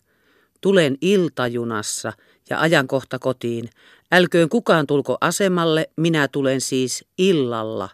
tulen 0.61 0.99
iltajunassa 1.01 2.12
ja 2.51 2.61
ajankohta 2.61 3.18
kotiin, 3.18 3.70
älköön 4.12 4.49
kukaan 4.49 4.87
tulko 4.87 5.18
asemalle, 5.20 5.90
minä 5.96 6.29
tulen 6.29 6.61
siis 6.61 7.05
illalla. 7.18 7.88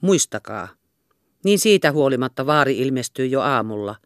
Muistakaa. 0.00 0.68
Niin 1.44 1.58
siitä 1.58 1.92
huolimatta 1.92 2.46
vaari 2.46 2.78
ilmestyi 2.78 3.30
jo 3.30 3.40
aamulla. 3.40 3.96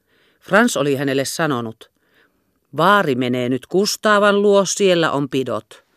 Frans 0.40 0.76
oli 0.76 0.96
hänelle 0.96 1.24
sanonut, 1.24 1.90
vaari 2.76 3.14
menee 3.14 3.48
nyt 3.48 3.66
Kustaavan 3.66 4.42
luo, 4.42 4.64
siellä 4.64 5.12
on 5.12 5.28
pidot 5.28 5.89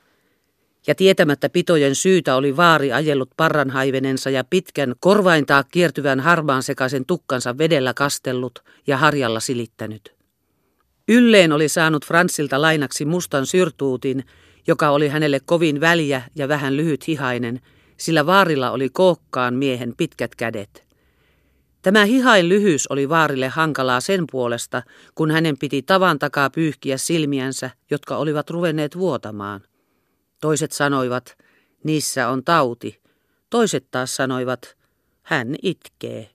ja 0.88 0.96
tietämättä 0.96 1.50
pitojen 1.50 1.96
syytä 1.96 2.36
oli 2.36 2.58
vaari 2.58 2.94
ajellut 2.94 3.30
parranhaivenensa 3.38 4.30
ja 4.30 4.44
pitkän 4.44 4.96
korvaintaa 5.00 5.64
kiertyvän 5.64 6.20
harmaan 6.20 6.64
sekaisen 6.64 7.06
tukkansa 7.06 7.58
vedellä 7.58 7.94
kastellut 7.94 8.60
ja 8.88 8.98
harjalla 8.98 9.40
silittänyt. 9.40 10.16
Ylleen 11.08 11.52
oli 11.52 11.70
saanut 11.70 12.06
Fransilta 12.06 12.62
lainaksi 12.62 13.06
mustan 13.06 13.46
syrtuutin, 13.46 14.24
joka 14.68 14.90
oli 14.90 15.08
hänelle 15.08 15.40
kovin 15.46 15.82
väliä 15.82 16.22
ja 16.36 16.48
vähän 16.48 16.78
lyhyt 16.78 17.08
hihainen, 17.08 17.62
sillä 17.98 18.26
vaarilla 18.26 18.72
oli 18.72 18.90
kookkaan 18.90 19.54
miehen 19.54 19.94
pitkät 19.98 20.36
kädet. 20.36 20.84
Tämä 21.82 22.06
hihain 22.06 22.50
lyhyys 22.50 22.88
oli 22.88 23.10
vaarille 23.10 23.48
hankalaa 23.48 24.02
sen 24.02 24.26
puolesta, 24.32 24.84
kun 25.16 25.32
hänen 25.32 25.58
piti 25.58 25.82
tavan 25.82 26.20
takaa 26.20 26.50
pyyhkiä 26.50 26.98
silmiänsä, 26.98 27.70
jotka 27.92 28.18
olivat 28.18 28.50
ruvenneet 28.50 28.98
vuotamaan. 28.98 29.62
Toiset 30.44 30.72
sanoivat, 30.72 31.38
niissä 31.84 32.30
on 32.30 32.44
tauti. 32.44 33.02
Toiset 33.50 33.86
taas 33.92 34.16
sanoivat, 34.16 34.78
hän 35.22 35.56
itkee. 35.62 36.30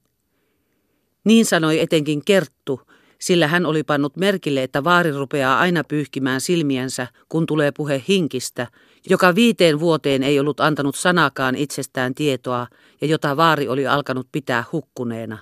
Niin 1.25 1.47
sanoi 1.47 1.81
etenkin 1.81 2.25
Kerttu, 2.25 2.81
sillä 3.19 3.47
hän 3.47 3.67
oli 3.67 3.83
pannut 3.83 4.17
merkille, 4.17 4.63
että 4.63 4.85
vaari 4.85 5.11
rupeaa 5.11 5.59
aina 5.59 5.85
pyyhkimään 5.85 6.41
silmiänsä, 6.41 7.07
kun 7.29 7.47
tulee 7.47 7.73
puhe 7.77 8.03
hinkistä, 8.09 8.67
joka 9.11 9.35
viiteen 9.35 9.81
vuoteen 9.81 10.23
ei 10.23 10.41
ollut 10.41 10.61
antanut 10.61 10.97
sanakaan 10.97 11.57
itsestään 11.57 12.15
tietoa 12.15 12.67
ja 13.01 13.07
jota 13.07 13.37
vaari 13.37 13.69
oli 13.69 13.87
alkanut 13.87 14.29
pitää 14.33 14.65
hukkuneena. 14.73 15.39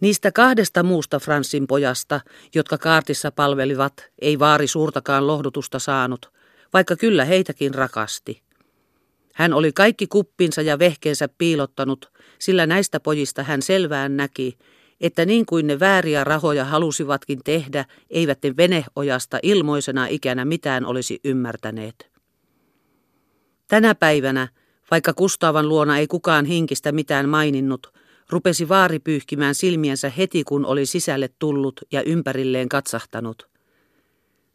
Niistä 0.00 0.32
kahdesta 0.32 0.82
muusta 0.82 1.18
Franssin 1.18 1.66
pojasta, 1.66 2.20
jotka 2.54 2.78
kaartissa 2.78 3.32
palvelivat, 3.32 3.92
ei 4.18 4.38
vaari 4.38 4.66
suurtakaan 4.66 5.26
lohdutusta 5.26 5.78
saanut, 5.78 6.37
vaikka 6.72 6.96
kyllä 6.96 7.24
heitäkin 7.24 7.74
rakasti. 7.74 8.42
Hän 9.34 9.52
oli 9.52 9.72
kaikki 9.72 10.06
kuppinsa 10.06 10.62
ja 10.62 10.78
vehkeensä 10.78 11.28
piilottanut, 11.38 12.12
sillä 12.38 12.66
näistä 12.66 13.00
pojista 13.00 13.42
hän 13.42 13.62
selvään 13.62 14.16
näki, 14.16 14.58
että 15.00 15.24
niin 15.24 15.46
kuin 15.46 15.66
ne 15.66 15.80
vääriä 15.80 16.24
rahoja 16.24 16.64
halusivatkin 16.64 17.40
tehdä, 17.44 17.84
eivät 18.10 18.38
ne 18.42 18.56
veneojasta 18.56 19.38
ilmoisena 19.42 20.06
ikänä 20.06 20.44
mitään 20.44 20.86
olisi 20.86 21.20
ymmärtäneet. 21.24 22.10
Tänä 23.68 23.94
päivänä, 23.94 24.48
vaikka 24.90 25.12
Kustavan 25.12 25.68
luona 25.68 25.98
ei 25.98 26.06
kukaan 26.06 26.44
hinkistä 26.44 26.92
mitään 26.92 27.28
maininnut, 27.28 27.94
rupesi 28.30 28.68
vaari 28.68 28.98
pyyhkimään 28.98 29.54
silmiensä 29.54 30.10
heti 30.10 30.44
kun 30.44 30.66
oli 30.66 30.86
sisälle 30.86 31.28
tullut 31.38 31.80
ja 31.92 32.02
ympärilleen 32.02 32.68
katsahtanut. 32.68 33.48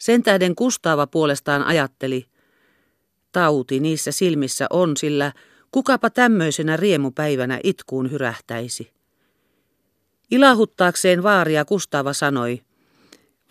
Sen 0.04 0.24
tähden 0.24 0.56
Kustava 0.56 1.08
puolestaan 1.08 1.64
ajatteli, 1.64 2.26
tauti 3.32 3.80
niissä 3.80 4.12
silmissä 4.12 4.68
on, 4.70 4.98
sillä 4.98 5.32
kukapa 5.72 6.10
tämmöisenä 6.10 6.78
riemupäivänä 6.78 7.60
itkuun 7.64 8.12
hyrähtäisi. 8.12 8.92
Ilahuttaakseen 10.32 11.24
vaaria 11.24 11.66
Kustava 11.66 12.14
sanoi, 12.14 12.62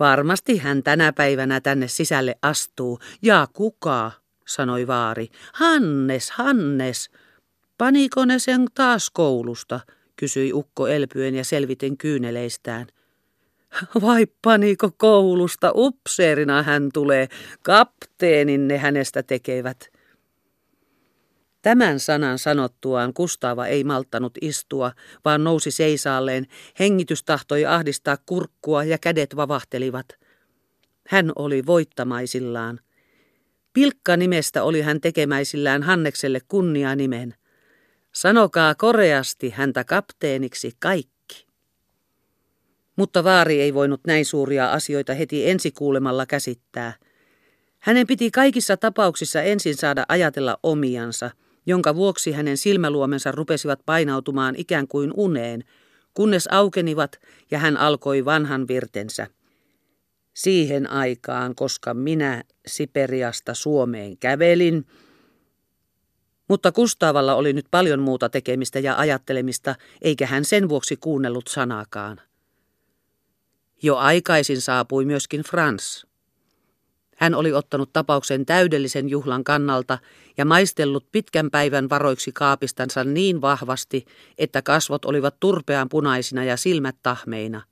varmasti 0.00 0.58
hän 0.58 0.82
tänä 0.82 1.12
päivänä 1.12 1.60
tänne 1.60 1.88
sisälle 1.88 2.34
astuu. 2.42 2.98
Ja 3.22 3.48
kuka? 3.52 4.10
sanoi 4.46 4.86
vaari. 4.86 5.28
Hannes, 5.52 6.30
Hannes. 6.30 7.10
Paniko 7.78 8.24
ne 8.24 8.38
sen 8.38 8.66
taas 8.74 9.10
koulusta? 9.10 9.80
kysyi 10.16 10.52
ukko 10.52 10.86
elpyen 10.86 11.34
ja 11.34 11.44
selviten 11.44 11.96
kyyneleistään. 11.96 12.86
Vai 14.02 14.26
paniko 14.42 14.90
koulusta, 14.96 15.72
upseerina 15.74 16.62
hän 16.62 16.90
tulee, 16.94 17.28
kapteenin 17.62 18.68
ne 18.68 18.78
hänestä 18.78 19.22
tekevät. 19.22 19.92
Tämän 21.62 22.00
sanan 22.00 22.38
sanottuaan 22.38 23.14
Kustava 23.14 23.66
ei 23.66 23.84
malttanut 23.84 24.32
istua, 24.40 24.92
vaan 25.24 25.44
nousi 25.44 25.70
seisaalleen, 25.70 26.46
hengitys 26.78 27.24
tahtoi 27.24 27.66
ahdistaa 27.66 28.16
kurkkua 28.26 28.84
ja 28.84 28.98
kädet 28.98 29.36
vavahtelivat. 29.36 30.06
Hän 31.08 31.32
oli 31.36 31.66
voittamaisillaan. 31.66 32.80
Pilkka 33.72 34.16
nimestä 34.16 34.62
oli 34.62 34.82
hän 34.82 35.00
tekemäisillään 35.00 35.82
Hannekselle 35.82 36.40
kunnianimen. 36.48 37.34
Sanokaa 38.12 38.74
koreasti 38.74 39.50
häntä 39.50 39.84
kapteeniksi 39.84 40.72
kaikki. 40.78 41.11
Mutta 42.96 43.24
vaari 43.24 43.60
ei 43.60 43.74
voinut 43.74 44.00
näin 44.06 44.24
suuria 44.24 44.72
asioita 44.72 45.14
heti 45.14 45.50
ensikuulemalla 45.50 46.26
käsittää. 46.26 46.92
Hänen 47.78 48.06
piti 48.06 48.30
kaikissa 48.30 48.76
tapauksissa 48.76 49.42
ensin 49.42 49.76
saada 49.76 50.04
ajatella 50.08 50.58
omiansa, 50.62 51.30
jonka 51.66 51.94
vuoksi 51.94 52.32
hänen 52.32 52.56
silmäluomensa 52.56 53.32
rupesivat 53.32 53.80
painautumaan 53.86 54.54
ikään 54.58 54.88
kuin 54.88 55.12
uneen, 55.16 55.64
kunnes 56.14 56.48
aukenivat 56.50 57.20
ja 57.50 57.58
hän 57.58 57.76
alkoi 57.76 58.24
vanhan 58.24 58.68
virtensä. 58.68 59.26
Siihen 60.34 60.90
aikaan, 60.90 61.54
koska 61.54 61.94
minä 61.94 62.44
Siperiasta 62.66 63.54
Suomeen 63.54 64.18
kävelin, 64.18 64.86
mutta 66.48 66.72
Kustavalla 66.72 67.34
oli 67.34 67.52
nyt 67.52 67.66
paljon 67.70 68.00
muuta 68.00 68.28
tekemistä 68.28 68.78
ja 68.78 68.98
ajattelemista, 68.98 69.74
eikä 70.02 70.26
hän 70.26 70.44
sen 70.44 70.68
vuoksi 70.68 70.96
kuunnellut 70.96 71.46
sanaakaan. 71.48 72.20
Jo 73.82 73.96
aikaisin 73.96 74.60
saapui 74.60 75.04
myöskin 75.04 75.42
Frans. 75.42 76.06
Hän 77.16 77.34
oli 77.34 77.52
ottanut 77.52 77.92
tapauksen 77.92 78.46
täydellisen 78.46 79.08
juhlan 79.08 79.44
kannalta 79.44 79.98
ja 80.36 80.44
maistellut 80.44 81.06
pitkän 81.12 81.50
päivän 81.50 81.90
varoiksi 81.90 82.32
kaapistansa 82.32 83.04
niin 83.04 83.40
vahvasti, 83.40 84.04
että 84.38 84.62
kasvot 84.62 85.04
olivat 85.04 85.40
turpean 85.40 85.88
punaisina 85.88 86.44
ja 86.44 86.56
silmät 86.56 86.96
tahmeina. 87.02 87.62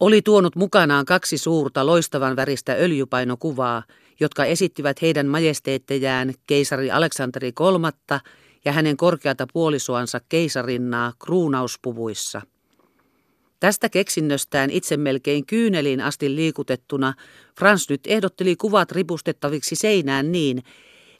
Oli 0.00 0.22
tuonut 0.22 0.56
mukanaan 0.56 1.04
kaksi 1.04 1.38
suurta 1.38 1.86
loistavan 1.86 2.36
väristä 2.36 2.74
öljypainokuvaa, 2.74 3.82
jotka 4.20 4.44
esittivät 4.44 5.02
heidän 5.02 5.26
majesteettejään 5.26 6.34
keisari 6.46 6.90
Aleksanteri 6.90 7.52
kolmatta 7.52 8.20
ja 8.64 8.72
hänen 8.72 8.96
korkeata 8.96 9.46
puolisoansa 9.52 10.20
keisarinnaa 10.28 11.12
kruunauspuvuissa. 11.18 12.42
Tästä 13.60 13.88
keksinnöstään 13.88 14.70
itse 14.70 14.96
melkein 14.96 15.46
kyyneliin 15.46 16.00
asti 16.00 16.36
liikutettuna 16.36 17.14
Frans 17.58 17.88
nyt 17.88 18.00
ehdotteli 18.06 18.56
kuvat 18.56 18.92
ripustettaviksi 18.92 19.76
seinään 19.76 20.32
niin, 20.32 20.62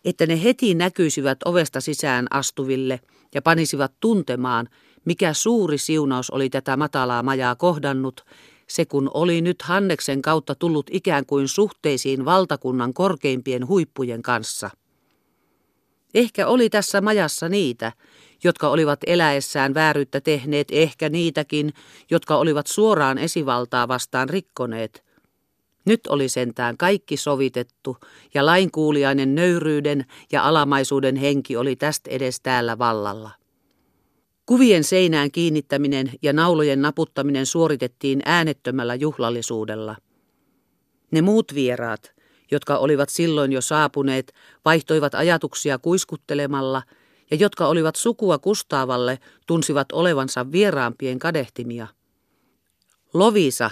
että 0.05 0.27
ne 0.27 0.43
heti 0.43 0.75
näkyisivät 0.75 1.39
ovesta 1.45 1.81
sisään 1.81 2.27
astuville 2.31 3.01
ja 3.35 3.43
panisivat 3.43 3.93
tuntemaan, 4.01 4.69
mikä 5.05 5.33
suuri 5.33 5.79
siunaus 5.79 6.31
oli 6.31 6.51
tätä 6.51 6.77
matalaa 6.77 7.23
majaa 7.23 7.57
kohdannut 7.57 8.25
se 8.71 8.85
kun 8.85 9.11
oli 9.15 9.41
nyt 9.41 9.63
Hanneksen 9.63 10.23
kautta 10.23 10.55
tullut 10.55 10.87
ikään 10.91 11.27
kuin 11.27 11.49
suhteisiin 11.49 12.25
valtakunnan 12.25 12.95
korkeimpien 12.95 13.69
huippujen 13.69 14.23
kanssa. 14.23 14.71
Ehkä 16.15 16.47
oli 16.47 16.71
tässä 16.71 17.01
majassa 17.01 17.49
niitä, 17.49 17.93
jotka 18.45 18.69
olivat 18.69 19.01
eläessään 19.07 19.75
vääryyttä 19.75 20.21
tehneet, 20.21 20.69
ehkä 20.71 21.09
niitäkin, 21.09 21.73
jotka 22.11 22.37
olivat 22.37 22.67
suoraan 22.67 23.19
esivaltaa 23.19 23.89
vastaan 23.89 24.29
rikkoneet. 24.29 25.05
Nyt 25.85 26.01
oli 26.07 26.29
sentään 26.29 26.77
kaikki 26.77 27.17
sovitettu, 27.17 27.97
ja 28.35 28.47
lainkuuliainen 28.47 29.35
nöyryyden 29.35 30.05
ja 30.33 30.45
alamaisuuden 30.45 31.17
henki 31.17 31.57
oli 31.57 31.77
tästä 31.77 32.11
edes 32.11 32.41
täällä 32.41 32.79
vallalla. 32.79 33.31
Kuvien 34.47 34.85
seinään 34.85 35.31
kiinnittäminen 35.31 36.11
ja 36.23 36.33
naulojen 36.33 36.83
naputtaminen 36.83 37.47
suoritettiin 37.47 38.23
äänettömällä 38.25 38.95
juhlallisuudella. 38.95 39.97
Ne 41.11 41.23
muut 41.23 41.55
vieraat, 41.55 42.13
jotka 42.51 42.79
olivat 42.79 43.09
silloin 43.09 43.53
jo 43.53 43.61
saapuneet, 43.61 44.33
vaihtoivat 44.65 45.15
ajatuksia 45.15 45.79
kuiskuttelemalla 45.79 46.83
ja 47.31 47.37
jotka 47.37 47.67
olivat 47.67 47.97
sukua 47.97 48.39
Kustaavalle, 48.39 49.19
tunsivat 49.47 49.93
olevansa 49.93 50.53
vieraampien 50.53 51.19
kadehtimia. 51.19 51.87
Lovisa, 53.15 53.71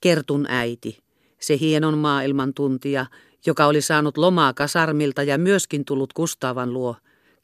Kertun 0.00 0.46
äiti, 0.48 0.98
se 1.40 1.58
hienon 1.58 1.98
maailman 1.98 2.54
tuntija, 2.54 3.06
joka 3.46 3.66
oli 3.66 3.80
saanut 3.80 4.16
lomaa 4.18 4.54
kasarmilta 4.54 5.22
ja 5.22 5.38
myöskin 5.38 5.84
tullut 5.84 6.12
Kustaavan 6.12 6.72
luo, 6.72 6.96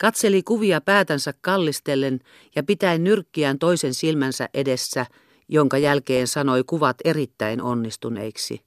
Katseli 0.02 0.42
kuvia 0.42 0.80
päätänsä 0.80 1.34
kallistellen 1.40 2.20
ja 2.56 2.62
pitäen 2.62 3.04
nyrkkiään 3.04 3.58
toisen 3.58 3.94
silmänsä 3.94 4.48
edessä, 4.54 5.06
jonka 5.48 5.78
jälkeen 5.78 6.26
sanoi 6.26 6.64
kuvat 6.64 6.96
erittäin 7.04 7.62
onnistuneiksi. 7.62 8.60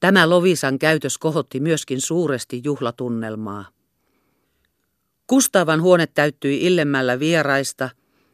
Tämä 0.00 0.28
Lovisan 0.28 0.78
käytös 0.78 1.18
kohotti 1.18 1.60
myöskin 1.60 2.00
suuresti 2.00 2.60
juhlatunnelmaa. 2.64 3.64
Kustavan 5.26 5.82
huone 5.82 6.06
täyttyi 6.06 6.66
illemmällä 6.66 7.18
vieraista. 7.18 7.90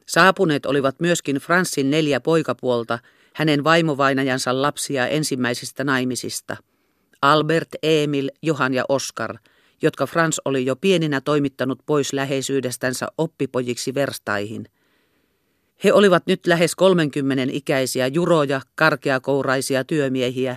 Saapuneet 0.07 0.67
olivat 0.67 1.01
myöskin 1.01 1.37
Franssin 1.37 1.91
neljä 1.91 2.21
poikapuolta, 2.21 2.99
hänen 3.35 3.65
vaimovainajansa 3.65 4.63
lapsia 4.63 5.07
ensimmäisistä 5.07 5.85
naimisista. 5.85 6.57
Albert, 7.23 7.69
Emil, 7.83 8.31
Johan 8.43 8.75
ja 8.75 8.85
Oskar– 8.89 9.39
jotka 9.83 10.07
Frans 10.07 10.41
oli 10.45 10.67
jo 10.67 10.77
pieninä 10.77 11.21
toimittanut 11.21 11.79
pois 11.87 12.13
läheisyydestänsä 12.13 13.07
oppipojiksi 13.19 13.95
verstaihin. 13.95 14.67
He 15.85 15.93
olivat 15.93 16.23
nyt 16.27 16.47
lähes 16.47 16.75
30 16.75 17.45
ikäisiä 17.53 18.07
juroja, 18.07 18.61
karkeakouraisia 18.75 19.85
työmiehiä. 19.85 20.57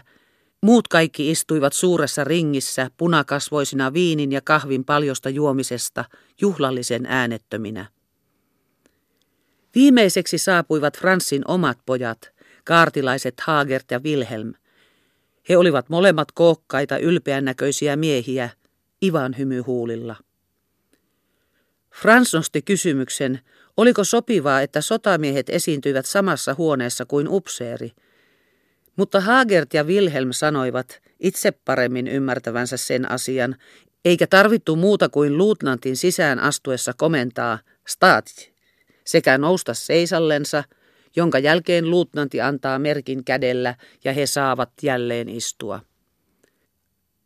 Muut 0.61 0.87
kaikki 0.87 1.31
istuivat 1.31 1.73
suuressa 1.73 2.23
ringissä 2.23 2.91
punakasvoisina 2.97 3.93
viinin 3.93 4.31
ja 4.31 4.41
kahvin 4.41 4.85
paljosta 4.85 5.29
juomisesta, 5.29 6.05
juhlallisen 6.41 7.05
äänettöminä. 7.05 7.85
Viimeiseksi 9.75 10.37
saapuivat 10.37 10.97
Franssin 10.97 11.41
omat 11.47 11.77
pojat, 11.85 12.31
kaartilaiset 12.63 13.39
Haagert 13.39 13.91
ja 13.91 13.99
Wilhelm. 13.99 14.53
He 15.49 15.57
olivat 15.57 15.89
molemmat 15.89 16.31
kookkaita, 16.31 16.97
ylpeän 16.97 17.45
näköisiä 17.45 17.95
miehiä– 17.95 18.49
Ivan 19.05 19.37
hymyhuulilla. 19.37 20.15
Frans 21.93 22.33
nosti 22.33 22.61
kysymyksen, 22.61 23.39
oliko 23.77 24.03
sopivaa, 24.03 24.61
että 24.61 24.81
sotamiehet 24.81 25.49
esiintyivät 25.49 26.05
samassa 26.05 26.55
huoneessa 26.57 27.05
kuin 27.05 27.27
upseeri. 27.29 27.91
Mutta 29.01 29.21
Hagert 29.21 29.73
ja 29.73 29.83
Wilhelm 29.83 30.31
sanoivat 30.31 31.01
itse 31.19 31.51
paremmin 31.51 32.07
ymmärtävänsä 32.07 32.77
sen 32.77 33.11
asian, 33.11 33.55
eikä 34.05 34.27
tarvittu 34.27 34.75
muuta 34.75 35.09
kuin 35.09 35.37
luutnantin 35.37 35.97
sisään 35.97 36.39
astuessa 36.39 36.93
komentaa 36.97 37.59
staat 37.87 38.25
sekä 39.05 39.37
nousta 39.37 39.73
seisallensa, 39.73 40.63
jonka 41.15 41.39
jälkeen 41.39 41.89
luutnanti 41.89 42.41
antaa 42.41 42.79
merkin 42.79 43.23
kädellä 43.23 43.75
ja 44.03 44.13
he 44.13 44.25
saavat 44.25 44.71
jälleen 44.81 45.29
istua. 45.29 45.79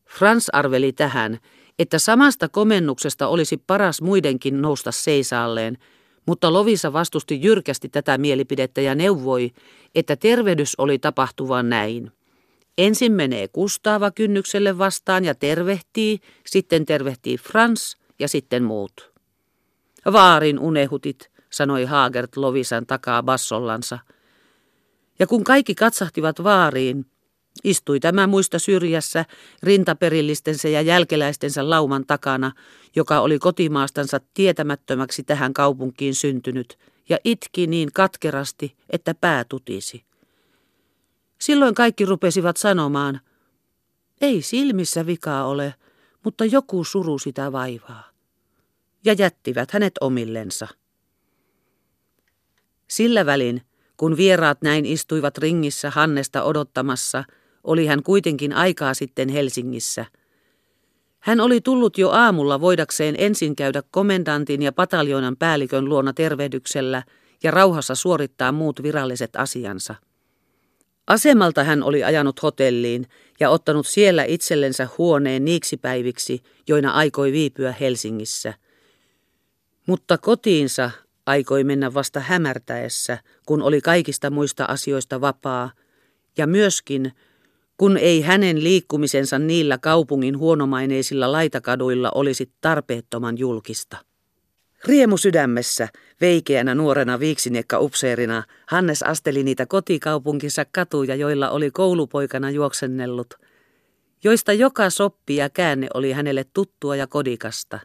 Frans 0.10 0.50
arveli 0.54 0.94
tähän, 0.94 1.40
että 1.80 2.00
samasta 2.00 2.50
komennuksesta 2.50 3.28
olisi 3.28 3.58
paras 3.68 4.02
muidenkin 4.02 4.62
nousta 4.62 4.92
seisaalleen, 4.92 5.78
mutta 6.26 6.54
Lovisa 6.54 6.94
vastusti 6.94 7.42
jyrkästi 7.42 7.90
tätä 7.90 8.18
mielipidettä 8.18 8.82
ja 8.82 8.96
neuvoi, 8.96 9.52
että 9.96 10.16
tervehdys 10.16 10.76
oli 10.78 11.00
tapahtuva 11.00 11.64
näin. 11.64 12.12
Ensin 12.78 13.12
menee 13.12 13.48
Kustaava 13.48 14.12
kynnykselle 14.12 14.78
vastaan 14.78 15.26
ja 15.26 15.36
tervehtii, 15.36 16.20
sitten 16.46 16.86
tervehtii 16.86 17.38
Frans 17.38 17.98
ja 18.20 18.28
sitten 18.28 18.64
muut. 18.64 19.12
Vaarin 20.14 20.60
unehutit, 20.60 21.32
sanoi 21.50 21.86
Haagert 21.86 22.38
Lovisan 22.38 22.86
takaa 22.86 23.24
bassollansa. 23.24 24.00
Ja 25.20 25.28
kun 25.28 25.44
kaikki 25.44 25.76
katsahtivat 25.76 26.44
vaariin, 26.44 27.06
istui 27.65 27.99
tämä 27.99 28.28
muista 28.28 28.60
syrjässä 28.60 29.25
rintaperillistensä 29.63 30.69
ja 30.69 30.82
jälkeläistensä 30.82 31.69
lauman 31.69 32.06
takana, 32.06 32.51
joka 32.95 33.19
oli 33.19 33.39
kotimaastansa 33.39 34.19
tietämättömäksi 34.34 35.23
tähän 35.23 35.54
kaupunkiin 35.54 36.15
syntynyt, 36.15 36.78
ja 37.10 37.17
itki 37.23 37.67
niin 37.67 37.89
katkerasti, 37.93 38.75
että 38.89 39.15
pää 39.15 39.43
tutisi. 39.43 40.06
Silloin 41.41 41.75
kaikki 41.75 42.06
rupesivat 42.06 42.58
sanomaan, 42.58 43.19
ei 44.21 44.41
silmissä 44.41 45.06
vikaa 45.06 45.47
ole, 45.47 45.73
mutta 46.23 46.45
joku 46.45 46.84
suru 46.84 47.19
sitä 47.19 47.51
vaivaa. 47.51 48.10
Ja 49.06 49.13
jättivät 49.13 49.71
hänet 49.71 49.93
omillensa. 50.01 50.67
Sillä 52.88 53.25
välin, 53.25 53.62
kun 53.97 54.17
vieraat 54.17 54.62
näin 54.62 54.86
istuivat 54.86 55.38
ringissä 55.38 55.89
Hannesta 55.89 56.43
odottamassa, 56.43 57.23
oli 57.65 57.86
hän 57.86 58.04
kuitenkin 58.04 58.54
aikaa 58.54 58.93
sitten 58.93 59.30
Helsingissä. 59.30 60.06
Hän 61.19 61.39
oli 61.39 61.62
tullut 61.62 61.97
jo 61.97 62.10
aamulla 62.10 62.62
voidakseen 62.62 63.15
ensin 63.17 63.56
käydä 63.56 63.84
komendantin 63.91 64.62
ja 64.62 64.71
pataljoonan 64.71 65.38
päällikön 65.38 65.86
luona 65.86 66.13
tervehdyksellä 66.13 67.04
ja 67.43 67.51
rauhassa 67.51 67.95
suorittaa 67.95 68.51
muut 68.51 68.84
viralliset 68.84 69.36
asiansa. 69.36 69.95
Asemalta 71.08 71.63
hän 71.63 71.84
oli 71.84 72.04
ajanut 72.04 72.43
hotelliin 72.43 73.08
ja 73.39 73.49
ottanut 73.49 73.88
siellä 73.88 74.23
itsellensä 74.23 74.88
huoneen 74.97 75.45
niiksi 75.45 75.78
päiviksi, 75.78 76.43
joina 76.67 76.91
aikoi 76.91 77.32
viipyä 77.32 77.73
Helsingissä. 77.80 78.54
Mutta 79.88 80.17
kotiinsa 80.17 80.91
aikoi 81.25 81.63
mennä 81.63 81.93
vasta 81.93 82.19
hämärtäessä, 82.19 83.17
kun 83.45 83.62
oli 83.62 83.82
kaikista 83.82 84.30
muista 84.30 84.65
asioista 84.65 85.21
vapaa, 85.21 85.71
ja 86.38 86.47
myöskin, 86.47 87.12
kun 87.78 87.98
ei 87.98 88.22
hänen 88.22 88.64
liikkumisensa 88.64 89.40
niillä 89.40 89.78
kaupungin 89.78 90.38
huonomaineisilla 90.38 91.32
laitakaduilla 91.32 92.12
olisi 92.16 92.52
tarpeettoman 92.62 93.38
julkista. 93.38 93.98
Riemu 94.86 95.18
sydämessä, 95.18 95.88
veikeänä 96.22 96.76
nuorena 96.76 97.20
viiksiniekka 97.20 97.80
upseerina, 97.80 98.44
Hannes 98.68 99.04
asteli 99.04 99.44
niitä 99.44 99.66
kotikaupunkinsa 99.66 100.66
katuja, 100.72 101.16
joilla 101.16 101.50
oli 101.50 101.72
koulupoikana 101.72 102.50
juoksennellut, 102.50 103.34
joista 104.24 104.54
joka 104.54 104.90
soppi 104.90 105.36
ja 105.36 105.50
käänne 105.50 105.88
oli 105.94 106.12
hänelle 106.12 106.46
tuttua 106.54 106.96
ja 106.96 107.08
kodikasta. 107.08 107.80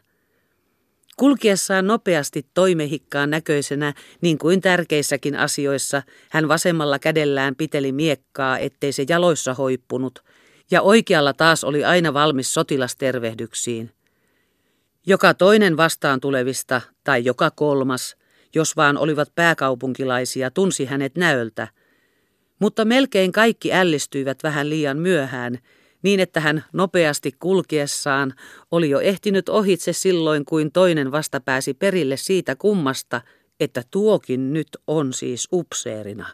Kulkiessaan 1.21 1.87
nopeasti 1.87 2.45
toimehikkaan 2.53 3.29
näköisenä, 3.29 3.93
niin 4.21 4.37
kuin 4.37 4.61
tärkeissäkin 4.61 5.35
asioissa, 5.35 6.03
hän 6.29 6.47
vasemmalla 6.47 6.99
kädellään 6.99 7.55
piteli 7.55 7.91
miekkaa, 7.91 8.57
ettei 8.57 8.91
se 8.91 9.05
jaloissa 9.09 9.53
hoippunut, 9.53 10.23
ja 10.71 10.81
oikealla 10.81 11.33
taas 11.33 11.63
oli 11.63 11.85
aina 11.85 12.13
valmis 12.13 12.53
sotilastervehdyksiin. 12.53 13.91
Joka 15.07 15.33
toinen 15.33 15.77
vastaan 15.77 16.21
tulevista, 16.21 16.81
tai 17.03 17.25
joka 17.25 17.51
kolmas, 17.51 18.15
jos 18.55 18.75
vaan 18.75 18.97
olivat 18.97 19.35
pääkaupunkilaisia, 19.35 20.51
tunsi 20.51 20.85
hänet 20.85 21.15
näöltä. 21.15 21.67
Mutta 22.59 22.85
melkein 22.85 23.31
kaikki 23.31 23.73
ällistyivät 23.73 24.43
vähän 24.43 24.69
liian 24.69 24.97
myöhään, 24.97 25.59
niin 26.01 26.19
että 26.19 26.39
hän 26.39 26.63
nopeasti 26.73 27.31
kulkiessaan 27.39 28.33
oli 28.71 28.89
jo 28.89 28.99
ehtinyt 28.99 29.49
ohitse 29.49 29.93
silloin, 29.93 30.45
kuin 30.45 30.71
toinen 30.71 31.11
vasta 31.11 31.39
pääsi 31.39 31.73
perille 31.73 32.17
siitä 32.17 32.55
kummasta, 32.55 33.21
että 33.59 33.83
tuokin 33.91 34.53
nyt 34.53 34.67
on 34.87 35.13
siis 35.13 35.47
upseerina. 35.53 36.27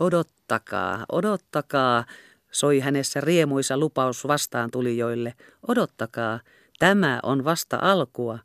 Odottakaa, 0.00 1.04
odottakaa, 1.12 2.04
soi 2.50 2.80
hänessä 2.80 3.20
riemuisa 3.20 3.78
lupaus 3.78 4.26
vastaan 4.26 4.70
tulijoille. 4.70 5.34
Odottakaa, 5.68 6.40
Tämä 6.78 7.20
on 7.22 7.44
vasta 7.44 7.78
alkua. 7.82 8.38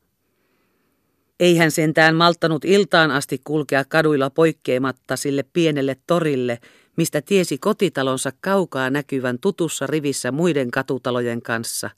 Ei 1.40 1.58
hän 1.58 1.72
sentään 1.72 2.16
malttanut 2.16 2.66
iltaan 2.66 3.12
asti 3.12 3.42
kulkea 3.44 3.84
kaduilla 3.86 4.30
poikkeamatta 4.30 5.16
sille 5.16 5.44
pienelle 5.54 5.98
torille, 6.08 6.60
mistä 7.00 7.22
tiesi 7.22 7.58
kotitalonsa 7.58 8.32
kaukaa 8.42 8.90
näkyvän 8.90 9.40
tutussa 9.40 9.88
rivissä 9.88 10.32
muiden 10.32 10.72
katutalojen 10.72 11.42
kanssa. 11.42 11.90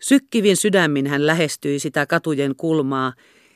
Sykkivin 0.00 0.56
sydämin 0.56 1.06
hän 1.06 1.26
lähestyi 1.26 1.78
sitä 1.78 2.06
katujen 2.06 2.56
kulmaa, 2.56 3.12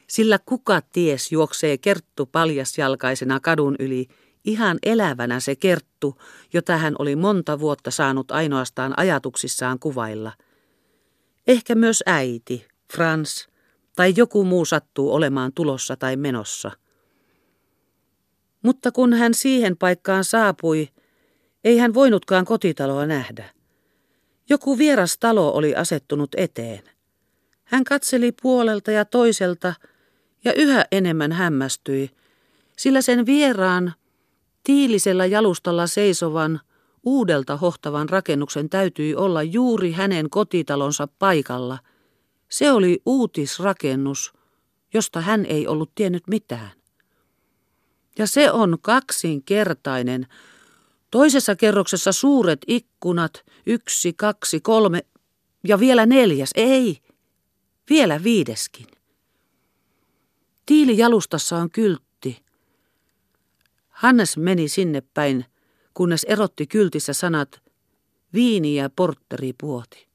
sillä 0.09 0.39
kuka 0.47 0.81
ties 0.93 1.33
juoksee 1.33 1.79
kerttu 1.79 2.27
paljasjalkaisena 2.27 3.41
kadun 3.41 3.77
yli, 3.79 4.07
ihan 4.45 4.79
elävänä 4.83 5.41
se 5.41 5.57
kerttu, 5.57 6.19
jota 6.53 6.77
hän 6.77 6.95
oli 6.99 7.17
monta 7.17 7.61
vuotta 7.61 7.91
saanut 7.91 8.31
ainoastaan 8.31 8.95
ajatuksissaan 8.97 9.79
kuvailla– 9.79 10.33
Ehkä 11.47 11.75
myös 11.75 12.03
äiti, 12.07 12.67
Frans, 12.93 13.49
tai 13.97 14.15
joku 14.17 14.45
muu 14.45 14.65
sattuu 14.65 15.15
olemaan 15.15 15.53
tulossa 15.53 15.97
tai 15.97 16.17
menossa. 16.17 16.71
Mutta 18.67 18.93
kun 18.93 19.13
hän 19.13 19.35
siihen 19.35 19.77
paikkaan 19.77 20.25
saapui, 20.25 20.89
ei 21.65 21.79
hän 21.79 21.95
voinutkaan 21.95 22.45
kotitaloa 22.45 23.07
nähdä. 23.07 23.45
Joku 24.49 24.79
vieras 24.79 25.19
talo 25.19 25.53
oli 25.53 25.75
asettunut 25.75 26.31
eteen. 26.37 26.83
Hän 27.65 27.85
katseli 27.85 28.33
puolelta 28.43 28.91
ja 28.91 29.05
toiselta 29.05 29.75
ja 30.45 30.53
yhä 30.53 30.85
enemmän 30.93 31.33
hämmästyi, 31.33 32.11
sillä 32.79 33.03
sen 33.03 33.27
vieraan, 33.27 33.93
tiilisellä 34.63 35.27
jalustalla 35.27 35.87
seisovan, 35.87 36.61
Uudelta 37.05 37.57
hohtavan 37.57 38.09
rakennuksen 38.09 38.69
täytyi 38.69 39.15
olla 39.15 39.43
juuri 39.43 39.93
hänen 39.93 40.31
kotitalonsa 40.31 41.09
paikalla. 41.19 41.79
Se 42.49 42.73
oli 42.73 43.03
uutisrakennus, 43.07 44.33
josta 44.95 45.21
hän 45.21 45.47
ei 45.47 45.67
ollut 45.67 45.91
tiennyt 45.95 46.23
mitään. 46.29 46.71
Ja 48.19 48.27
se 48.27 48.51
on 48.51 48.79
kaksinkertainen. 48.83 50.27
Toisessa 51.11 51.57
kerroksessa 51.57 52.13
suuret 52.13 52.61
ikkunat, 52.67 53.45
yksi, 53.67 54.13
kaksi, 54.13 54.61
kolme 54.61 55.07
ja 55.69 55.81
vielä 55.81 56.07
neljäs, 56.07 56.51
ei, 56.55 56.99
vielä 57.91 58.23
viideskin. 58.23 58.87
Tiili 60.67 60.99
jalustassa 60.99 61.57
on 61.57 61.71
kyltti. 61.71 62.43
Hannes 63.89 64.37
meni 64.37 64.69
sinne 64.69 65.03
päin 65.15 65.45
kunnes 65.95 66.25
erotti 66.25 66.67
kyltissä 66.67 67.13
sanat 67.13 67.63
viini 68.33 68.75
ja 68.75 68.91
portteri 68.91 69.53
puoti. 69.61 70.07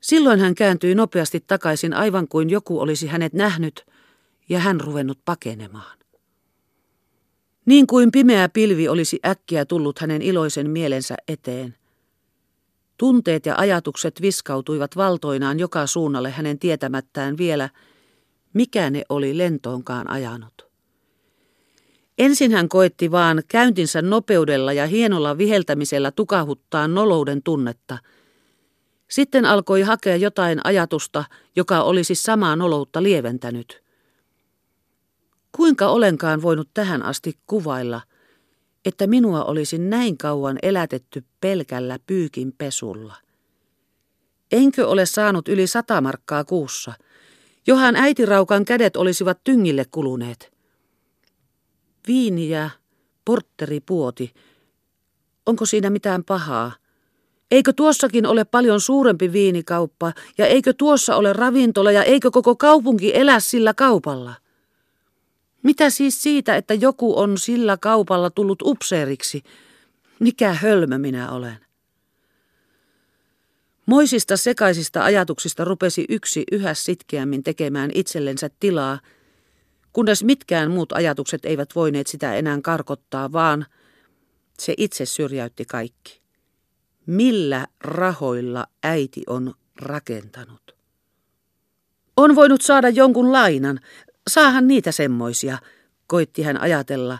Silloin 0.00 0.40
hän 0.40 0.54
kääntyi 0.54 0.94
nopeasti 0.94 1.44
takaisin 1.46 1.94
aivan 1.94 2.28
kuin 2.28 2.50
joku 2.50 2.80
olisi 2.80 3.06
hänet 3.06 3.32
nähnyt 3.32 3.86
ja 4.48 4.58
hän 4.58 4.80
ruvennut 4.80 5.18
pakenemaan. 5.24 5.98
Niin 7.66 7.86
kuin 7.86 8.12
pimeä 8.12 8.48
pilvi 8.48 8.88
olisi 8.88 9.18
äkkiä 9.26 9.64
tullut 9.64 9.98
hänen 9.98 10.22
iloisen 10.22 10.70
mielensä 10.70 11.14
eteen. 11.28 11.74
Tunteet 12.98 13.46
ja 13.46 13.54
ajatukset 13.58 14.22
viskautuivat 14.22 14.96
valtoinaan 14.96 15.58
joka 15.58 15.86
suunnalle 15.86 16.30
hänen 16.30 16.58
tietämättään 16.58 17.38
vielä, 17.38 17.68
mikä 18.52 18.90
ne 18.90 19.02
oli 19.08 19.38
lentoonkaan 19.38 20.10
ajanut. 20.10 20.66
Ensin 22.18 22.52
hän 22.52 22.68
koetti 22.68 23.10
vaan 23.10 23.42
käyntinsä 23.48 24.02
nopeudella 24.02 24.72
ja 24.72 24.86
hienolla 24.86 25.38
viheltämisellä 25.38 26.10
tukahuttaa 26.10 26.88
nolouden 26.88 27.42
tunnetta. 27.42 27.98
Sitten 29.10 29.44
alkoi 29.44 29.82
hakea 29.82 30.16
jotain 30.16 30.60
ajatusta, 30.64 31.24
joka 31.56 31.82
olisi 31.82 32.14
samaa 32.14 32.56
noloutta 32.56 33.02
lieventänyt. 33.02 33.85
Kuinka 35.56 35.88
olenkaan 35.88 36.42
voinut 36.42 36.68
tähän 36.74 37.02
asti 37.02 37.38
kuvailla, 37.46 38.00
että 38.84 39.06
minua 39.06 39.44
olisi 39.44 39.78
näin 39.78 40.18
kauan 40.18 40.58
elätetty 40.62 41.24
pelkällä 41.40 41.98
pyykin 42.06 42.52
pesulla? 42.58 43.14
Enkö 44.52 44.88
ole 44.88 45.06
saanut 45.06 45.48
yli 45.48 45.66
sata 45.66 46.00
markkaa 46.00 46.44
kuussa? 46.44 46.92
Johan 47.66 47.96
äitiraukan 47.96 48.64
kädet 48.64 48.96
olisivat 48.96 49.38
tyngille 49.44 49.84
kuluneet. 49.90 50.52
Viiniä, 52.08 52.70
porteripuoti. 53.24 54.34
Onko 55.46 55.66
siinä 55.66 55.90
mitään 55.90 56.24
pahaa? 56.24 56.72
Eikö 57.50 57.72
tuossakin 57.72 58.26
ole 58.26 58.44
paljon 58.44 58.80
suurempi 58.80 59.32
viinikauppa, 59.32 60.12
ja 60.38 60.46
eikö 60.46 60.72
tuossa 60.72 61.16
ole 61.16 61.32
ravintola, 61.32 61.92
ja 61.92 62.02
eikö 62.02 62.30
koko 62.30 62.56
kaupunki 62.56 63.16
elä 63.16 63.40
sillä 63.40 63.74
kaupalla? 63.74 64.45
Mitä 65.66 65.90
siis 65.90 66.22
siitä, 66.22 66.56
että 66.56 66.74
joku 66.74 67.18
on 67.18 67.38
sillä 67.38 67.76
kaupalla 67.76 68.30
tullut 68.30 68.62
upseeriksi? 68.62 69.42
Mikä 70.20 70.52
hölmö 70.52 70.98
minä 70.98 71.30
olen? 71.30 71.58
Moisista 73.86 74.36
sekaisista 74.36 75.04
ajatuksista 75.04 75.64
rupesi 75.64 76.04
yksi 76.08 76.44
yhä 76.52 76.74
sitkeämmin 76.74 77.42
tekemään 77.42 77.90
itsellensä 77.94 78.50
tilaa, 78.60 79.00
kunnes 79.92 80.24
mitkään 80.24 80.70
muut 80.70 80.92
ajatukset 80.92 81.44
eivät 81.44 81.68
voineet 81.74 82.06
sitä 82.06 82.34
enää 82.34 82.58
karkottaa, 82.62 83.32
vaan 83.32 83.66
se 84.58 84.74
itse 84.76 85.06
syrjäytti 85.06 85.64
kaikki. 85.64 86.20
Millä 87.06 87.66
rahoilla 87.80 88.66
äiti 88.82 89.22
on 89.26 89.54
rakentanut? 89.80 90.76
On 92.16 92.36
voinut 92.36 92.62
saada 92.62 92.88
jonkun 92.88 93.32
lainan, 93.32 93.80
saahan 94.30 94.68
niitä 94.68 94.92
semmoisia, 94.92 95.58
koitti 96.06 96.42
hän 96.42 96.60
ajatella, 96.60 97.18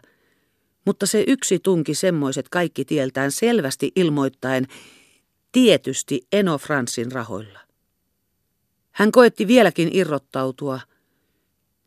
mutta 0.84 1.06
se 1.06 1.24
yksi 1.26 1.58
tunki 1.58 1.94
semmoiset 1.94 2.48
kaikki 2.48 2.84
tieltään 2.84 3.32
selvästi 3.32 3.92
ilmoittaen, 3.96 4.66
tietysti 5.52 6.26
Eno 6.32 6.58
Fransin 6.58 7.12
rahoilla. 7.12 7.60
Hän 8.92 9.12
koetti 9.12 9.46
vieläkin 9.46 9.90
irrottautua. 9.92 10.80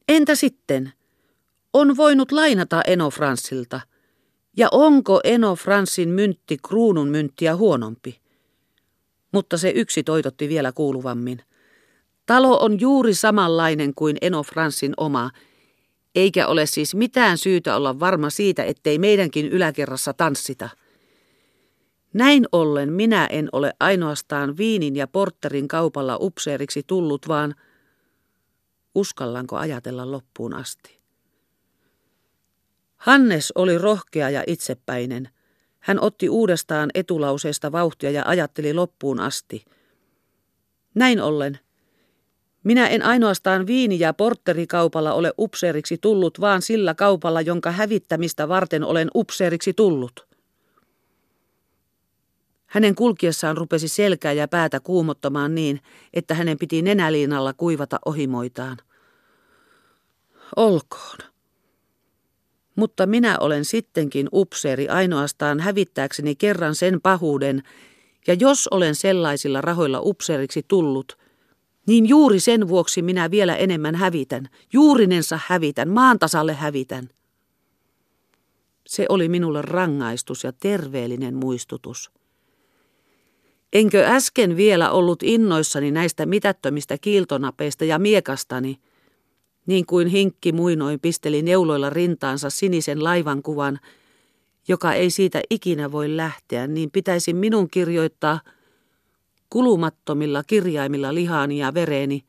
Entä 0.08 0.36
sitten? 0.36 0.94
On 1.74 1.98
voinut 1.98 2.32
lainata 2.32 2.82
Eno 2.88 3.10
Fransilta. 3.10 3.82
Ja 4.58 4.68
onko 4.72 5.20
Eno 5.24 5.56
Fransin 5.56 6.10
myntti 6.10 6.58
kruunun 6.68 7.08
mynttiä 7.08 7.56
huonompi? 7.56 8.20
Mutta 9.32 9.58
se 9.58 9.70
yksi 9.76 10.04
toitotti 10.04 10.50
vielä 10.50 10.72
kuuluvammin. 10.72 11.42
Talo 12.30 12.58
on 12.60 12.80
juuri 12.80 13.14
samanlainen 13.14 13.94
kuin 13.96 14.18
Eno 14.22 14.44
Fransin 14.44 14.94
oma, 14.98 15.32
eikä 16.16 16.48
ole 16.48 16.66
siis 16.66 16.96
mitään 16.96 17.38
syytä 17.38 17.76
olla 17.76 18.00
varma 18.00 18.30
siitä, 18.30 18.64
ettei 18.64 19.00
meidänkin 19.00 19.46
yläkerrassa 19.46 20.14
tanssita. 20.14 20.70
Näin 22.14 22.46
ollen 22.52 22.94
minä 22.94 23.26
en 23.26 23.50
ole 23.52 23.74
ainoastaan 23.80 24.58
viinin 24.58 24.96
ja 24.96 25.08
porterin 25.08 25.68
kaupalla 25.68 26.18
upseeriksi 26.22 26.84
tullut, 26.88 27.28
vaan 27.28 27.56
uskallanko 28.96 29.56
ajatella 29.56 30.12
loppuun 30.12 30.54
asti. 30.54 31.00
Hannes 32.98 33.52
oli 33.56 33.78
rohkea 33.78 34.30
ja 34.30 34.44
itsepäinen. 34.48 35.30
Hän 35.80 36.00
otti 36.02 36.30
uudestaan 36.30 36.90
etulauseesta 36.94 37.72
vauhtia 37.72 38.12
ja 38.12 38.24
ajatteli 38.26 38.74
loppuun 38.74 39.20
asti. 39.20 39.66
Näin 40.96 41.22
ollen, 41.22 41.60
minä 42.64 42.88
en 42.88 43.04
ainoastaan 43.04 43.68
viini- 43.68 44.00
ja 44.00 44.14
porterikaupalla 44.14 45.14
ole 45.14 45.34
upseeriksi 45.38 45.98
tullut, 45.98 46.42
vaan 46.42 46.62
sillä 46.62 46.94
kaupalla, 46.94 47.42
jonka 47.42 47.72
hävittämistä 47.72 48.48
varten 48.48 48.84
olen 48.84 49.08
upseeriksi 49.16 49.74
tullut. 49.74 50.28
Hänen 52.66 52.96
kulkiessaan 52.96 53.58
rupesi 53.58 53.88
selkää 53.88 54.32
ja 54.32 54.48
päätä 54.48 54.80
kuumottamaan 54.80 55.56
niin, 55.56 55.82
että 56.14 56.34
hänen 56.34 56.58
piti 56.58 56.82
nenäliinalla 56.82 57.54
kuivata 57.54 58.00
ohimoitaan. 58.06 58.78
Olkoon. 60.56 61.18
Mutta 62.76 63.06
minä 63.06 63.38
olen 63.40 63.66
sittenkin 63.66 64.30
upseeri 64.34 64.90
ainoastaan 64.90 65.60
hävittääkseni 65.60 66.36
kerran 66.36 66.76
sen 66.76 67.02
pahuuden, 67.02 67.64
ja 68.28 68.34
jos 68.34 68.68
olen 68.68 68.96
sellaisilla 68.96 69.62
rahoilla 69.62 70.00
upseeriksi 70.02 70.66
tullut, 70.68 71.18
niin 71.90 72.10
juuri 72.10 72.40
sen 72.40 72.68
vuoksi 72.68 73.02
minä 73.02 73.32
vielä 73.32 73.56
enemmän 73.56 73.96
hävitän, 73.96 74.50
juurinensa 74.74 75.40
hävitän, 75.46 75.90
maantasalle 75.90 76.54
hävitän. 76.54 77.10
Se 78.88 79.06
oli 79.10 79.30
minulle 79.30 79.62
rangaistus 79.62 80.44
ja 80.44 80.52
terveellinen 80.54 81.36
muistutus. 81.36 82.12
Enkö 83.74 84.06
äsken 84.06 84.58
vielä 84.58 84.92
ollut 84.92 85.24
innoissani 85.24 85.92
näistä 85.92 86.26
mitättömistä 86.26 86.98
kiiltonapeista 86.98 87.86
ja 87.86 88.00
miekastani, 88.00 88.80
niin 89.66 89.86
kuin 89.86 90.08
hinkki 90.08 90.52
muinoin 90.52 91.00
pisteli 91.00 91.42
neuloilla 91.42 91.90
rintaansa 91.90 92.50
sinisen 92.50 93.04
laivankuvan, 93.04 93.80
joka 94.68 94.94
ei 94.94 95.10
siitä 95.10 95.42
ikinä 95.50 95.92
voi 95.92 96.18
lähteä, 96.18 96.68
niin 96.68 96.92
pitäisi 96.92 97.34
minun 97.34 97.70
kirjoittaa 97.70 98.40
kulumattomilla 99.50 100.44
kirjaimilla 100.44 101.14
lihaani 101.14 101.58
ja 101.58 101.74
vereeni, 101.74 102.26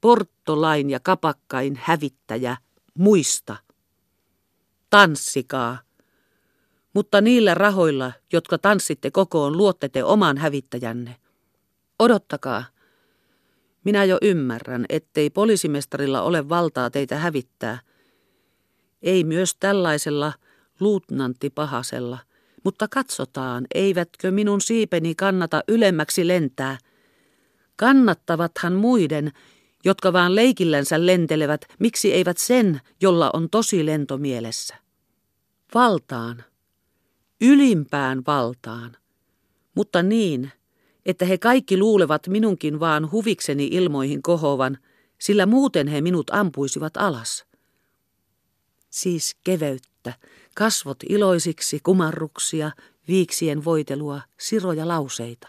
porttolain 0.00 0.90
ja 0.90 1.00
kapakkain 1.00 1.80
hävittäjä, 1.82 2.56
muista. 2.94 3.56
Tanssikaa 4.90 5.78
mutta 6.94 7.20
niillä 7.20 7.54
rahoilla, 7.54 8.12
jotka 8.32 8.58
tanssitte 8.58 9.10
kokoon, 9.10 9.56
luotte 9.56 9.88
te 9.88 10.04
oman 10.04 10.38
hävittäjänne. 10.38 11.16
Odottakaa. 11.98 12.64
Minä 13.84 14.04
jo 14.04 14.18
ymmärrän, 14.22 14.86
ettei 14.88 15.30
poliisimestarilla 15.30 16.22
ole 16.22 16.48
valtaa 16.48 16.90
teitä 16.90 17.18
hävittää. 17.18 17.78
Ei 19.02 19.24
myös 19.24 19.56
tällaisella 19.60 20.32
luutnanttipahasella. 20.80 22.18
Mutta 22.64 22.88
katsotaan, 22.88 23.66
eivätkö 23.74 24.30
minun 24.30 24.60
siipeni 24.60 25.14
kannata 25.14 25.62
ylemmäksi 25.68 26.28
lentää. 26.28 26.78
Kannattavathan 27.76 28.72
muiden, 28.72 29.32
jotka 29.84 30.12
vaan 30.12 30.34
leikillänsä 30.34 31.06
lentelevät, 31.06 31.64
miksi 31.78 32.12
eivät 32.12 32.38
sen, 32.38 32.80
jolla 33.00 33.30
on 33.32 33.50
tosi 33.50 33.86
lento 33.86 34.18
mielessä. 34.18 34.74
Valtaan 35.74 36.44
ylimpään 37.40 38.22
valtaan, 38.26 38.96
mutta 39.74 40.02
niin, 40.02 40.52
että 41.06 41.24
he 41.24 41.38
kaikki 41.38 41.78
luulevat 41.78 42.28
minunkin 42.28 42.80
vaan 42.80 43.10
huvikseni 43.10 43.68
ilmoihin 43.72 44.22
kohovan, 44.22 44.78
sillä 45.20 45.46
muuten 45.46 45.88
he 45.88 46.00
minut 46.00 46.30
ampuisivat 46.30 46.96
alas. 46.96 47.44
Siis 48.90 49.36
keveyttä, 49.44 50.14
kasvot 50.54 50.98
iloisiksi, 51.08 51.80
kumarruksia, 51.82 52.70
viiksien 53.08 53.64
voitelua, 53.64 54.20
siroja 54.38 54.88
lauseita. 54.88 55.48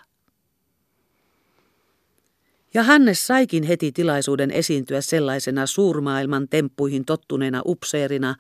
Ja 2.74 2.84
Hannes 2.84 3.28
saikin 3.28 3.64
heti 3.64 3.92
tilaisuuden 3.92 4.52
esiintyä 4.52 5.02
sellaisena 5.02 5.66
suurmaailman 5.66 6.48
temppuihin 6.50 7.06
tottuneena 7.06 7.62
upseerina, 7.66 8.36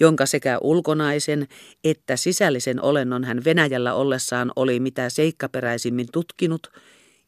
jonka 0.00 0.26
sekä 0.26 0.58
ulkonaisen 0.58 1.46
että 1.84 2.16
sisällisen 2.16 2.82
olennon 2.82 3.24
hän 3.24 3.44
Venäjällä 3.44 3.94
ollessaan 3.94 4.52
oli 4.56 4.80
mitä 4.80 5.10
seikkaperäisimmin 5.10 6.06
tutkinut 6.12 6.72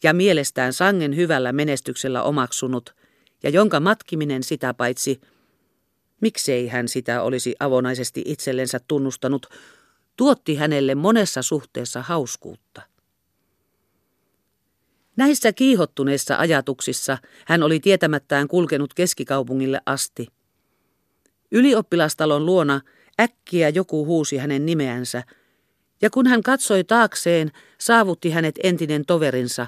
ja 0.03 0.15
mielestään 0.15 0.73
sangen 0.73 1.17
hyvällä 1.17 1.53
menestyksellä 1.53 2.23
omaksunut, 2.23 2.95
ja 3.43 3.51
jonka 3.51 3.81
matkiminen 3.81 4.43
sitä 4.43 4.75
paitsi, 4.75 5.21
miksei 6.21 6.69
hän 6.69 6.89
sitä 6.89 7.23
olisi 7.23 7.55
avonaisesti 7.61 8.23
itsellensä 8.25 8.81
tunnustanut, 8.89 9.47
tuotti 10.17 10.55
hänelle 10.55 10.95
monessa 10.95 11.43
suhteessa 11.43 12.03
hauskuutta. 12.03 12.83
Näissä 15.17 15.53
kiihottuneissa 15.53 16.37
ajatuksissa 16.37 17.19
hän 17.47 17.63
oli 17.63 17.81
tietämättään 17.81 18.49
kulkenut 18.49 18.95
keskikaupungille 18.95 19.81
asti– 19.87 20.27
Ylioppilastalon 21.51 22.47
luona 22.47 22.81
äkkiä 23.21 23.69
joku 23.69 24.07
huusi 24.07 24.37
hänen 24.37 24.67
nimeänsä, 24.67 25.23
ja 26.03 26.11
kun 26.11 26.27
hän 26.27 26.43
katsoi 26.43 26.85
taakseen, 26.85 27.51
saavutti 27.79 28.31
hänet 28.31 28.55
entinen 28.63 29.05
toverinsa, 29.07 29.67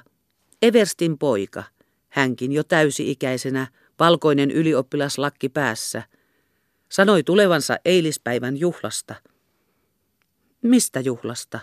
Everstin 0.63 1.19
poika, 1.19 1.65
hänkin 2.09 2.53
jo 2.53 2.65
täysi-ikäisenä, 2.65 3.67
valkoinen 3.99 4.51
ylioppilaslakki 4.51 5.49
päässä. 5.49 6.03
Sanoi 6.91 7.23
tulevansa 7.23 7.77
eilispäivän 7.85 8.57
juhlasta. 8.57 9.15
Mistä 10.63 11.01
juhlasta? 11.01 11.61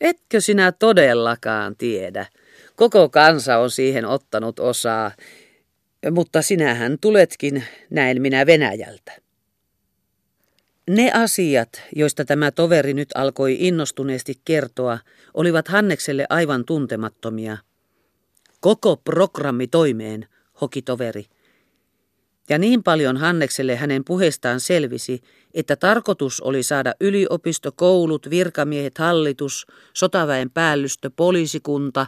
Etkö 0.00 0.40
sinä 0.40 0.72
todellakaan 0.72 1.76
tiedä? 1.76 2.26
Koko 2.76 3.08
kansa 3.08 3.58
on 3.58 3.70
siihen 3.70 4.04
ottanut 4.04 4.58
osaa, 4.58 5.10
mutta 6.10 6.42
sinähän 6.42 6.96
tuletkin, 7.00 7.64
näin 7.90 8.22
minä 8.22 8.46
Venäjältä. 8.46 9.12
Ne 10.90 11.10
asiat, 11.14 11.82
joista 11.96 12.24
tämä 12.24 12.50
toveri 12.50 12.94
nyt 12.94 13.08
alkoi 13.14 13.56
innostuneesti 13.60 14.40
kertoa, 14.44 14.98
olivat 15.34 15.68
Hannekselle 15.68 16.26
aivan 16.28 16.64
tuntemattomia. 16.64 17.56
Koko 18.60 18.96
programmi 18.96 19.66
toimeen, 19.66 20.26
hoki 20.60 20.82
toveri. 20.82 21.24
Ja 22.52 22.58
niin 22.58 22.82
paljon 22.82 23.16
Hannekselle 23.16 23.76
hänen 23.76 24.04
puheestaan 24.04 24.60
selvisi, 24.60 25.20
että 25.54 25.76
tarkoitus 25.76 26.40
oli 26.40 26.62
saada 26.62 26.94
yliopisto, 27.00 27.72
koulut, 27.72 28.30
virkamiehet, 28.30 28.98
hallitus, 28.98 29.66
sotaväen 29.94 30.50
päällystö, 30.50 31.10
poliisikunta, 31.16 32.06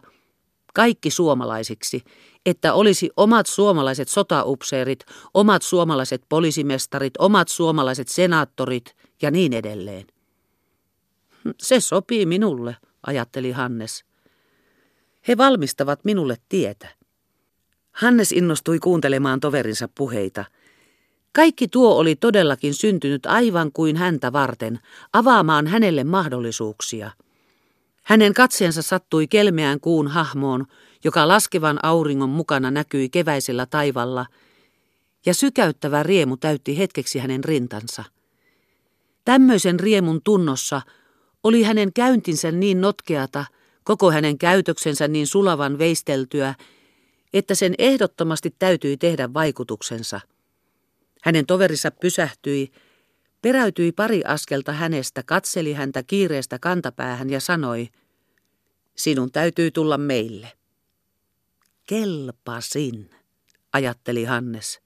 kaikki 0.75 1.11
suomalaisiksi, 1.11 2.03
että 2.47 2.75
olisi 2.75 3.11
omat 3.17 3.47
suomalaiset 3.47 4.09
sotaupseerit, 4.09 5.05
omat 5.35 5.63
suomalaiset 5.63 6.23
poliisimestarit, 6.29 7.15
omat 7.19 7.49
suomalaiset 7.49 8.09
senaattorit 8.09 8.97
ja 9.23 9.31
niin 9.31 9.53
edelleen. 9.53 10.07
Se 11.61 11.81
sopii 11.81 12.27
minulle, 12.27 12.77
ajatteli 13.07 13.51
Hannes. 13.51 14.05
He 15.29 15.37
valmistavat 15.37 16.05
minulle 16.05 16.37
tietä. 16.49 16.89
Hannes 17.95 18.33
innostui 18.33 18.79
kuuntelemaan 18.79 19.41
toverinsa 19.41 19.89
puheita. 19.95 20.45
Kaikki 21.33 21.69
tuo 21.69 21.95
oli 21.95 22.17
todellakin 22.17 22.75
syntynyt 22.75 23.27
aivan 23.27 23.73
kuin 23.73 23.97
häntä 23.97 24.33
varten, 24.33 24.81
avaamaan 25.13 25.67
hänelle 25.67 26.05
mahdollisuuksia. 26.05 27.11
Hänen 28.03 28.35
katseensa 28.35 28.83
sattui 28.83 29.27
kelmeään 29.27 29.81
kuun 29.81 30.09
hahmoon, 30.09 30.67
joka 31.05 31.29
laskevan 31.29 31.79
auringon 31.83 32.31
mukana 32.31 32.71
näkyi 32.71 33.09
keväisellä 33.09 33.67
taivalla, 33.67 34.27
ja 35.27 35.35
sykäyttävä 35.35 36.03
riemu 36.03 36.37
täytti 36.37 36.79
hetkeksi 36.79 37.19
hänen 37.19 37.45
rintansa. 37.45 38.05
Tämmöisen 39.25 39.81
riemun 39.81 40.21
tunnossa 40.25 40.83
oli 41.45 41.63
hänen 41.63 41.93
käyntinsä 41.93 42.53
niin 42.53 42.81
notkeata, 42.81 43.45
koko 43.85 44.11
hänen 44.11 44.39
käytöksensä 44.39 45.09
niin 45.09 45.27
sulavan 45.27 45.79
veisteltyä, 45.79 46.55
että 47.35 47.55
sen 47.55 47.75
ehdottomasti 47.79 48.55
täytyi 48.59 48.97
tehdä 48.97 49.35
vaikutuksensa. 49.35 50.21
Hänen 51.23 51.47
toverissa 51.47 51.91
pysähtyi, 51.91 52.73
peräytyi 53.43 53.93
pari 53.93 54.23
askelta 54.25 54.73
hänestä, 54.73 55.23
katseli 55.23 55.73
häntä 55.73 56.03
kiireestä 56.03 56.59
kantapäähän 56.59 57.31
ja 57.31 57.41
sanoi, 57.41 57.89
sinun 58.97 59.33
täytyy 59.33 59.71
tulla 59.71 59.99
meille. 59.99 60.53
Kelpasin, 61.87 63.11
ajatteli 63.73 64.25
Hannes. 64.25 64.81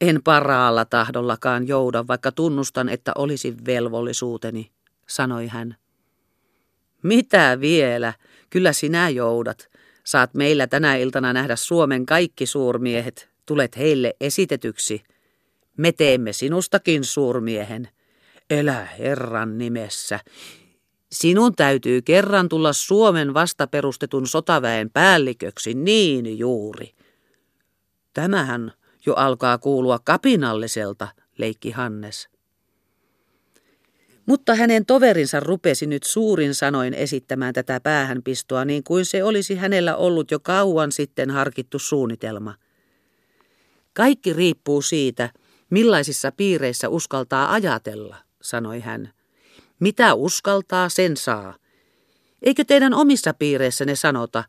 En 0.00 0.22
paraalla 0.22 0.84
tahdollakaan 0.84 1.68
jouda, 1.68 2.06
vaikka 2.06 2.32
tunnustan, 2.32 2.88
että 2.88 3.12
olisi 3.14 3.54
velvollisuuteni, 3.66 4.70
sanoi 5.08 5.46
hän. 5.46 5.76
Mitä 7.02 7.60
vielä? 7.60 8.14
Kyllä 8.50 8.72
sinä 8.72 9.08
joudat. 9.08 9.73
Saat 10.04 10.34
meillä 10.34 10.66
tänä 10.66 10.96
iltana 10.96 11.32
nähdä 11.32 11.56
Suomen 11.56 12.06
kaikki 12.06 12.46
suurmiehet. 12.46 13.28
Tulet 13.46 13.76
heille 13.76 14.14
esitetyksi. 14.20 15.02
Me 15.76 15.92
teemme 15.92 16.32
sinustakin 16.32 17.04
suurmiehen. 17.04 17.88
Elä 18.50 18.84
Herran 18.98 19.58
nimessä. 19.58 20.20
Sinun 21.12 21.54
täytyy 21.54 22.02
kerran 22.02 22.48
tulla 22.48 22.72
Suomen 22.72 23.34
vastaperustetun 23.34 24.26
sotaväen 24.26 24.90
päälliköksi, 24.90 25.74
niin 25.74 26.38
juuri. 26.38 26.94
Tämähän 28.12 28.72
jo 29.06 29.14
alkaa 29.14 29.58
kuulua 29.58 29.98
kapinalliselta, 30.04 31.08
leikki 31.38 31.70
Hannes. 31.70 32.33
Mutta 34.26 34.54
hänen 34.54 34.86
toverinsa 34.86 35.40
rupesi 35.40 35.86
nyt 35.86 36.02
suurin 36.02 36.54
sanoin 36.54 36.94
esittämään 36.94 37.54
tätä 37.54 37.80
päähänpistoa 37.80 38.64
niin 38.64 38.84
kuin 38.84 39.04
se 39.04 39.24
olisi 39.24 39.54
hänellä 39.54 39.96
ollut 39.96 40.30
jo 40.30 40.40
kauan 40.40 40.92
sitten 40.92 41.30
harkittu 41.30 41.78
suunnitelma. 41.78 42.54
Kaikki 43.94 44.32
riippuu 44.32 44.82
siitä, 44.82 45.30
millaisissa 45.70 46.32
piireissä 46.32 46.88
uskaltaa 46.88 47.52
ajatella, 47.52 48.16
sanoi 48.42 48.80
hän. 48.80 49.12
Mitä 49.80 50.14
uskaltaa, 50.14 50.88
sen 50.88 51.16
saa. 51.16 51.54
Eikö 52.42 52.64
teidän 52.64 52.94
omissa 52.94 53.34
piireissänne 53.34 53.94
sanota, 53.94 54.44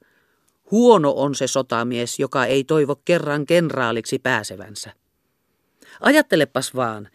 huono 0.72 1.14
on 1.16 1.36
se 1.36 1.48
sotamies, 1.48 2.20
joka 2.20 2.46
ei 2.46 2.64
toivo 2.64 2.96
kerran 2.96 3.46
kenraaliksi 3.46 4.20
pääsevänsä? 4.20 4.94
Ajattelepas 6.00 6.76
vaan, 6.76 7.10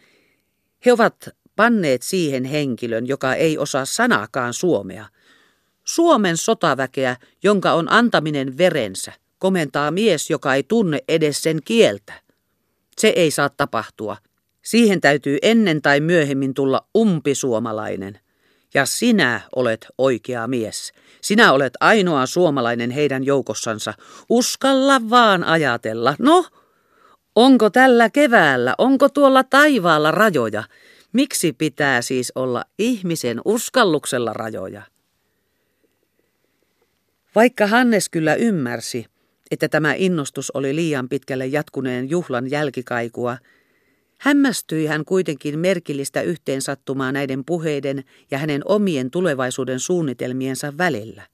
he 0.85 0.93
ovat 0.93 1.29
panneet 1.55 2.01
siihen 2.01 2.43
henkilön, 2.43 3.07
joka 3.07 3.35
ei 3.35 3.57
osaa 3.57 3.85
sanaakaan 3.85 4.53
suomea. 4.53 5.05
Suomen 5.83 6.37
sotaväkeä, 6.37 7.15
jonka 7.43 7.73
on 7.73 7.91
antaminen 7.91 8.57
verensä, 8.57 9.13
komentaa 9.37 9.91
mies, 9.91 10.29
joka 10.29 10.55
ei 10.55 10.63
tunne 10.63 10.99
edes 11.07 11.41
sen 11.41 11.59
kieltä. 11.65 12.13
Se 12.97 13.07
ei 13.07 13.31
saa 13.31 13.49
tapahtua. 13.49 14.17
Siihen 14.61 15.01
täytyy 15.01 15.37
ennen 15.41 15.81
tai 15.81 15.99
myöhemmin 15.99 16.53
tulla 16.53 16.85
umpisuomalainen. 16.97 18.19
Ja 18.73 18.85
sinä 18.85 19.41
olet 19.55 19.87
oikea 19.97 20.47
mies. 20.47 20.93
Sinä 21.21 21.51
olet 21.53 21.73
ainoa 21.79 22.25
suomalainen 22.25 22.91
heidän 22.91 23.23
joukossansa. 23.23 23.93
Uskalla 24.29 25.01
vaan 25.09 25.43
ajatella. 25.43 26.15
No, 26.19 26.45
onko 27.35 27.69
tällä 27.69 28.09
keväällä, 28.09 28.75
onko 28.77 29.09
tuolla 29.09 29.43
taivaalla 29.43 30.11
rajoja? 30.11 30.63
Miksi 31.13 31.53
pitää 31.53 32.01
siis 32.01 32.31
olla 32.35 32.63
ihmisen 32.79 33.41
uskalluksella 33.45 34.33
rajoja? 34.33 34.81
Vaikka 37.35 37.67
Hannes 37.67 38.09
kyllä 38.09 38.35
ymmärsi, 38.35 39.05
että 39.51 39.69
tämä 39.69 39.93
innostus 39.93 40.51
oli 40.51 40.75
liian 40.75 41.09
pitkälle 41.09 41.47
jatkuneen 41.47 42.09
juhlan 42.09 42.51
jälkikaikua, 42.51 43.37
hämmästyi 44.17 44.85
hän 44.85 45.05
kuitenkin 45.05 45.59
merkillistä 45.59 46.21
yhteensattumaa 46.21 47.11
näiden 47.11 47.45
puheiden 47.45 48.03
ja 48.31 48.37
hänen 48.37 48.61
omien 48.65 49.11
tulevaisuuden 49.11 49.79
suunnitelmiensa 49.79 50.77
välillä. 50.77 51.27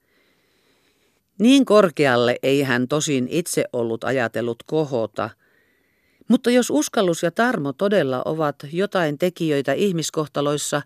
Niin 1.38 1.64
korkealle 1.64 2.36
ei 2.42 2.62
hän 2.62 2.88
tosin 2.88 3.28
itse 3.30 3.64
ollut 3.72 4.04
ajatellut 4.04 4.62
kohota– 4.66 5.30
mutta 6.28 6.50
jos 6.50 6.70
uskallus 6.70 7.22
ja 7.22 7.30
tarmo 7.30 7.72
todella 7.72 8.22
ovat 8.24 8.56
jotain 8.72 9.18
tekijöitä 9.18 9.72
ihmiskohtaloissa, 9.72 10.82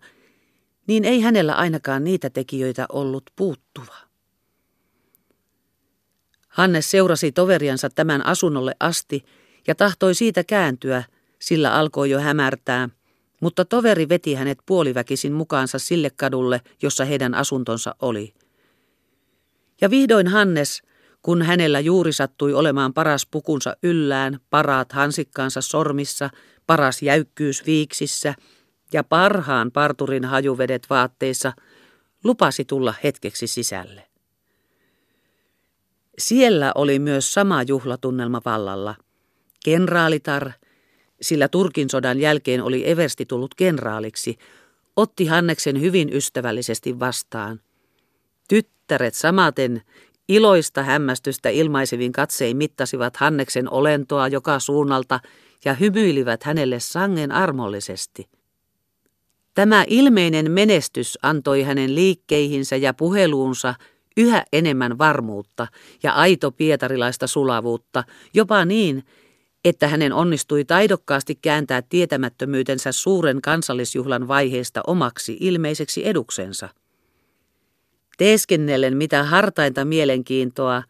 niin 0.87 1.05
ei 1.05 1.21
hänellä 1.21 1.53
ainakaan 1.53 2.03
niitä 2.03 2.29
tekijöitä 2.29 2.85
ollut 2.89 3.23
puuttuva. 3.35 3.95
Hannes 6.47 6.91
seurasi 6.91 7.31
toveriansa 7.31 7.89
tämän 7.89 8.25
asunnolle 8.25 8.75
asti 8.79 9.25
ja 9.67 9.75
tahtoi 9.75 10.15
siitä 10.15 10.43
kääntyä, 10.43 11.03
sillä 11.39 11.73
alkoi 11.73 12.09
jo 12.09 12.19
hämärtää, 12.19 12.89
mutta 13.39 13.65
toveri 13.65 14.09
veti 14.09 14.33
hänet 14.33 14.57
puoliväkisin 14.65 15.33
mukaansa 15.33 15.79
sille 15.79 16.09
kadulle, 16.09 16.61
jossa 16.81 17.05
heidän 17.05 17.33
asuntonsa 17.33 17.95
oli. 18.01 18.33
Ja 19.81 19.89
vihdoin 19.89 20.27
Hannes– 20.27 20.81
kun 21.23 21.41
hänellä 21.41 21.79
juuri 21.79 22.13
sattui 22.13 22.53
olemaan 22.53 22.93
paras 22.93 23.27
pukunsa 23.31 23.77
yllään, 23.83 24.39
paraat 24.49 24.91
hansikkaansa 24.91 25.61
sormissa, 25.61 26.29
paras 26.67 27.01
jäykkyys 27.01 27.65
viiksissä 27.65 28.35
ja 28.93 29.03
parhaan 29.03 29.71
parturin 29.71 30.25
hajuvedet 30.25 30.89
vaatteissa, 30.89 31.53
lupasi 32.23 32.65
tulla 32.65 32.93
hetkeksi 33.03 33.47
sisälle. 33.47 34.07
Siellä 36.17 36.71
oli 36.75 36.99
myös 36.99 37.33
sama 37.33 37.63
juhlatunnelma 37.63 38.41
vallalla. 38.45 38.95
Kenraalitar, 39.65 40.51
sillä 41.21 41.47
Turkin 41.47 41.89
sodan 41.89 42.19
jälkeen 42.19 42.63
oli 42.63 42.89
Eversti 42.89 43.25
tullut 43.25 43.55
kenraaliksi, 43.55 44.37
otti 44.95 45.25
Hanneksen 45.25 45.81
hyvin 45.81 46.13
ystävällisesti 46.13 46.99
vastaan. 46.99 47.59
Tyttäret 48.49 49.13
samaten 49.13 49.81
Iloista 50.29 50.83
hämmästystä 50.83 51.49
ilmaisevin 51.49 52.11
katsein 52.11 52.57
mittasivat 52.57 53.17
Hanneksen 53.17 53.69
olentoa 53.69 54.27
joka 54.27 54.59
suunnalta 54.59 55.19
ja 55.65 55.73
hymyilivät 55.73 56.43
hänelle 56.43 56.79
sangen 56.79 57.31
armollisesti. 57.31 58.29
Tämä 59.53 59.83
ilmeinen 59.87 60.51
menestys 60.51 61.19
antoi 61.21 61.63
hänen 61.63 61.95
liikkeihinsä 61.95 62.75
ja 62.75 62.93
puheluunsa 62.93 63.75
yhä 64.17 64.43
enemmän 64.53 64.97
varmuutta 64.97 65.67
ja 66.03 66.13
aito 66.13 66.51
pietarilaista 66.51 67.27
sulavuutta, 67.27 68.03
jopa 68.33 68.65
niin, 68.65 69.03
että 69.65 69.87
hänen 69.87 70.13
onnistui 70.13 70.65
taidokkaasti 70.65 71.35
kääntää 71.41 71.81
tietämättömyytensä 71.81 72.91
suuren 72.91 73.41
kansallisjuhlan 73.41 74.27
vaiheesta 74.27 74.81
omaksi 74.87 75.37
ilmeiseksi 75.39 76.07
eduksensa. 76.07 76.69
Teeskennellen 78.17 78.97
mitä 78.97 79.23
hartainta 79.23 79.85
mielenkiintoa, 79.85 80.83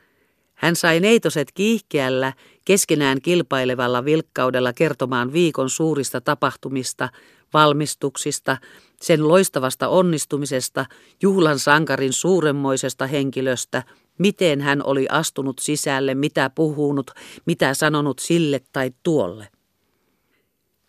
hän 0.54 0.76
sai 0.76 1.00
neitoset 1.00 1.52
kiihkeällä, 1.54 2.34
keskenään 2.66 3.22
kilpailevalla 3.22 4.06
vilkkaudella 4.06 4.74
kertomaan 4.74 5.34
viikon 5.34 5.70
suurista 5.70 6.22
tapahtumista, 6.22 7.10
valmistuksista, 7.54 8.58
sen 9.02 9.28
loistavasta 9.28 9.88
onnistumisesta, 9.88 10.86
juhlan 11.22 11.60
sankarin 11.60 12.14
suuremmoisesta 12.14 13.08
henkilöstä, 13.08 13.84
miten 14.18 14.62
hän 14.62 14.84
oli 14.84 15.06
astunut 15.10 15.60
sisälle, 15.60 16.16
mitä 16.16 16.50
puhunut, 16.50 17.12
mitä 17.46 17.74
sanonut 17.74 18.20
sille 18.20 18.62
tai 18.74 18.92
tuolle. 19.04 19.48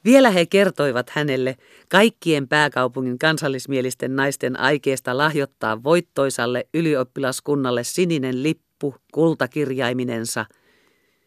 Vielä 0.05 0.31
he 0.31 0.47
kertoivat 0.47 1.11
hänelle 1.11 1.57
kaikkien 1.89 2.49
pääkaupungin 2.49 3.19
kansallismielisten 3.19 4.17
naisten 4.17 4.61
aikeesta 4.61 5.19
lahjoittaa 5.19 5.83
voittoisalle 5.83 6.69
ylioppilaskunnalle 6.75 7.85
sininen 7.85 8.43
lippu 8.43 8.95
kultakirjaiminensa, 9.13 10.47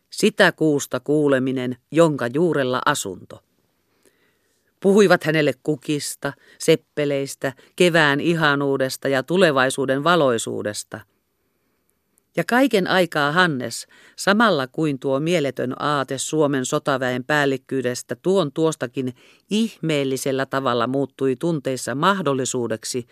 sitä 0.09 0.51
kuusta 0.51 0.99
kuuleminen, 0.99 1.77
jonka 1.91 2.27
juurella 2.33 2.81
asunto. 2.85 3.43
Puhuivat 4.79 5.23
hänelle 5.23 5.53
kukista, 5.63 6.33
seppeleistä, 6.59 7.53
kevään 7.75 8.19
ihanuudesta 8.19 9.07
ja 9.07 9.23
tulevaisuuden 9.23 10.03
valoisuudesta– 10.03 10.99
ja 12.37 12.43
kaiken 12.47 12.87
aikaa 12.87 13.31
Hannes, 13.31 13.87
samalla 14.15 14.67
kuin 14.67 14.99
tuo 14.99 15.19
mieletön 15.19 15.81
aate 15.81 16.17
Suomen 16.17 16.65
sotaväen 16.65 17.23
päällikkyydestä 17.23 18.15
tuon 18.15 18.51
tuostakin 18.51 19.13
ihmeellisellä 19.49 20.45
tavalla 20.45 20.87
muuttui 20.87 21.35
tunteissa 21.35 21.95
mahdollisuudeksi, 21.95 23.07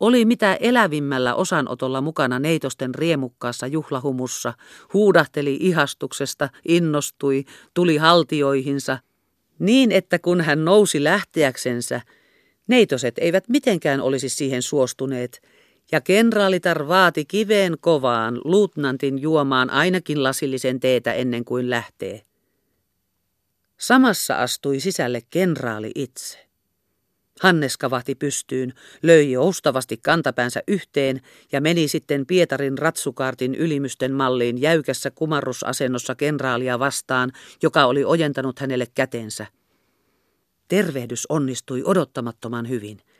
oli 0.00 0.24
mitä 0.24 0.54
elävimmällä 0.54 1.34
osanotolla 1.34 2.00
mukana 2.00 2.38
neitosten 2.38 2.94
riemukkaassa 2.94 3.66
juhlahumussa, 3.66 4.54
huudahteli 4.94 5.56
ihastuksesta, 5.60 6.48
innostui, 6.68 7.44
tuli 7.74 7.96
haltioihinsa, 7.96 8.98
niin 9.58 9.92
että 9.92 10.18
kun 10.18 10.40
hän 10.40 10.64
nousi 10.64 11.04
lähteäksensä, 11.04 12.00
neitoset 12.66 13.14
eivät 13.18 13.48
mitenkään 13.48 14.00
olisi 14.00 14.28
siihen 14.28 14.62
suostuneet– 14.62 15.40
ja 15.92 16.00
kenraalitar 16.00 16.88
vaati 16.88 17.24
kiveen 17.24 17.76
kovaan 17.80 18.40
luutnantin 18.44 19.18
juomaan 19.18 19.70
ainakin 19.70 20.22
lasillisen 20.22 20.80
teetä 20.80 21.12
ennen 21.12 21.44
kuin 21.44 21.70
lähtee. 21.70 22.22
Samassa 23.78 24.36
astui 24.36 24.80
sisälle 24.80 25.22
kenraali 25.30 25.90
itse. 25.94 26.48
Hannes 27.40 27.76
kavahti 27.76 28.14
pystyyn, 28.14 28.72
löi 29.02 29.30
joustavasti 29.30 29.96
kantapäänsä 29.96 30.62
yhteen 30.68 31.20
ja 31.52 31.60
meni 31.60 31.88
sitten 31.88 32.26
Pietarin 32.26 32.78
ratsukaartin 32.78 33.54
ylimysten 33.54 34.12
malliin 34.12 34.60
jäykässä 34.60 35.10
kumarrusasennossa 35.10 36.14
kenraalia 36.14 36.78
vastaan, 36.78 37.32
joka 37.62 37.84
oli 37.84 38.04
ojentanut 38.04 38.58
hänelle 38.58 38.86
kätensä. 38.94 39.46
Tervehdys 40.68 41.26
onnistui 41.28 41.82
odottamattoman 41.84 42.68
hyvin– 42.68 42.98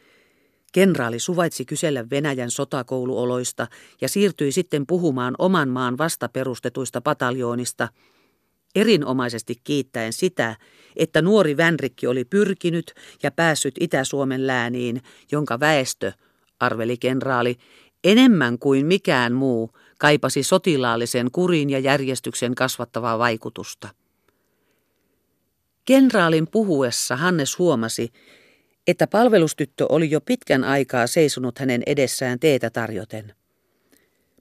Kenraali 0.73 1.19
suvaitsi 1.19 1.65
kysellä 1.65 2.11
Venäjän 2.11 2.51
sotakouluoloista 2.51 3.67
ja 4.01 4.09
siirtyi 4.09 4.53
sitten 4.53 4.87
puhumaan 4.87 5.35
oman 5.39 5.69
maan 5.69 5.99
vastaperustetuista 5.99 7.01
pataljoonista, 7.01 7.89
erinomaisesti 8.75 9.55
kiittäen 9.65 10.13
sitä, 10.13 10.57
että 10.97 11.23
nuori 11.23 11.57
Vänrikki 11.57 12.07
oli 12.07 12.25
pyrkinyt 12.25 12.95
ja 13.23 13.31
päässyt 13.31 13.75
Itä-Suomen 13.81 14.47
lääniin, 14.47 15.03
jonka 15.33 15.61
väestö, 15.61 16.13
arveli 16.61 16.97
kenraali, 16.97 17.57
enemmän 18.05 18.59
kuin 18.59 18.87
mikään 18.87 19.33
muu 19.33 19.71
kaipasi 19.99 20.43
sotilaallisen 20.43 21.31
kurin 21.31 21.71
ja 21.71 21.79
järjestyksen 21.79 22.55
kasvattavaa 22.55 23.19
vaikutusta. 23.19 23.89
Kenraalin 25.85 26.47
puhuessa 26.51 27.17
Hannes 27.17 27.59
huomasi, 27.59 28.13
että 28.87 29.07
palvelustyttö 29.07 29.87
oli 29.89 30.11
jo 30.11 30.21
pitkän 30.21 30.65
aikaa 30.65 31.07
seisonut 31.07 31.59
hänen 31.59 31.83
edessään 31.87 32.41
teetä 32.41 32.71
tarjoten. 32.71 33.35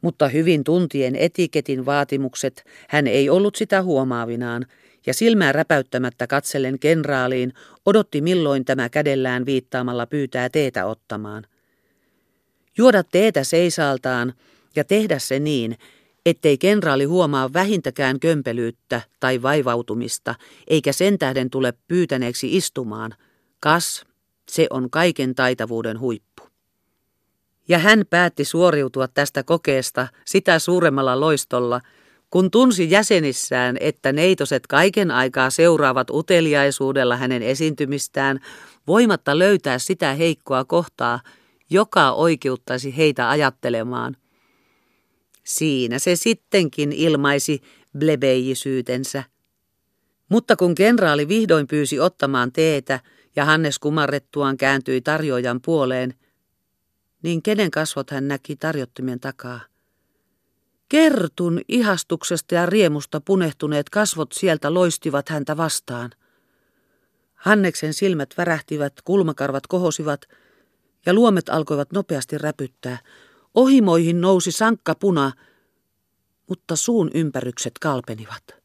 Mutta 0.02 0.28
hyvin 0.28 0.64
tuntien 0.64 1.16
etiketin 1.16 1.86
vaatimukset 1.86 2.64
hän 2.90 3.08
ei 3.08 3.30
ollut 3.30 3.56
sitä 3.56 3.84
huomaavinaan, 3.84 4.66
ja 5.06 5.14
silmää 5.14 5.52
räpäyttämättä 5.52 6.28
katsellen 6.28 6.80
kenraaliin 6.80 7.54
odotti 7.86 8.22
milloin 8.22 8.66
tämä 8.66 8.90
kädellään 8.90 9.46
viittaamalla 9.46 10.06
pyytää 10.06 10.50
teetä 10.50 10.86
ottamaan. 10.86 11.44
Juoda 12.78 13.04
teetä 13.04 13.44
seisaaltaan 13.44 14.34
ja 14.76 14.84
tehdä 14.84 15.20
se 15.20 15.40
niin, 15.40 15.78
ettei 16.26 16.58
kenraali 16.58 17.04
huomaa 17.04 17.54
vähintäkään 17.54 18.20
kömpelyyttä 18.20 19.02
tai 19.20 19.42
vaivautumista, 19.42 20.36
eikä 20.68 20.94
sen 20.94 21.20
tähden 21.20 21.50
tule 21.50 21.74
pyytäneeksi 21.88 22.58
istumaan. 22.58 23.16
Kas, 23.60 24.06
se 24.52 24.68
on 24.70 24.90
kaiken 24.90 25.36
taitavuuden 25.36 26.00
huippu. 26.00 26.44
Ja 27.68 27.80
hän 27.80 28.04
päätti 28.10 28.46
suoriutua 28.46 29.08
tästä 29.08 29.44
kokeesta 29.44 30.08
sitä 30.26 30.60
suuremmalla 30.60 31.20
loistolla, 31.20 31.82
kun 32.30 32.52
tunsi 32.52 32.92
jäsenissään, 32.92 33.78
että 33.80 34.12
neitoset 34.12 34.68
kaiken 34.68 35.12
aikaa 35.12 35.50
seuraavat 35.50 36.10
uteliaisuudella 36.10 37.18
hänen 37.18 37.44
esiintymistään, 37.44 38.40
voimatta 38.88 39.40
löytää 39.40 39.80
sitä 39.80 40.14
heikkoa 40.14 40.66
kohtaa, 40.66 41.20
joka 41.70 42.12
oikeuttaisi 42.12 42.98
heitä 42.98 43.30
ajattelemaan. 43.30 44.18
Siinä 45.44 46.00
se 46.00 46.16
sittenkin 46.16 46.92
ilmaisi 46.92 47.62
blebeijisyytensä. 48.00 49.24
Mutta 50.30 50.56
kun 50.56 50.76
kenraali 50.76 51.28
vihdoin 51.28 51.68
pyysi 51.68 52.00
ottamaan 52.00 52.52
teetä, 52.52 53.00
ja 53.36 53.46
Hannes 53.46 53.80
kumarrettuaan 53.80 54.58
kääntyi 54.58 55.02
tarjoajan 55.02 55.62
puoleen, 55.62 56.14
niin 57.24 57.42
kenen 57.42 57.72
kasvot 57.72 58.10
hän 58.12 58.28
näki 58.28 58.56
tarjottimen 58.56 59.20
takaa. 59.20 59.60
Kertun 60.90 61.62
ihastuksesta 61.68 62.56
ja 62.56 62.66
riemusta 62.66 63.22
punehtuneet 63.22 63.90
kasvot 63.90 64.32
sieltä 64.32 64.74
loistivat 64.74 65.30
häntä 65.30 65.58
vastaan. 65.58 66.12
Hanneksen 67.34 67.94
silmät 67.94 68.34
värähtivät, 68.38 68.94
kulmakarvat 69.04 69.68
kohosivat 69.68 70.22
ja 71.06 71.14
luomet 71.14 71.50
alkoivat 71.50 71.92
nopeasti 71.92 72.38
räpyttää. 72.38 72.98
Ohimoihin 73.54 74.22
nousi 74.22 74.52
sankka 74.52 74.96
puna, 74.96 75.32
mutta 76.50 76.76
suun 76.76 77.12
ympärykset 77.14 77.74
kalpenivat. 77.82 78.61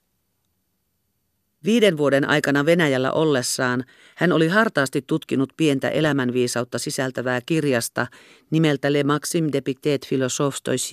Viiden 1.67 1.97
vuoden 1.97 2.29
aikana 2.29 2.67
Venäjällä 2.67 3.13
ollessaan 3.13 3.85
hän 4.15 4.33
oli 4.33 4.49
hartaasti 4.49 5.05
tutkinut 5.07 5.53
pientä 5.57 5.89
elämänviisautta 5.89 6.79
sisältävää 6.79 7.41
kirjasta 7.47 8.07
nimeltä 8.51 8.93
Le 8.93 9.05
Maxime 9.05 9.49
de 9.53 9.61
Pictet 9.61 10.07
Philosophes 10.09 10.91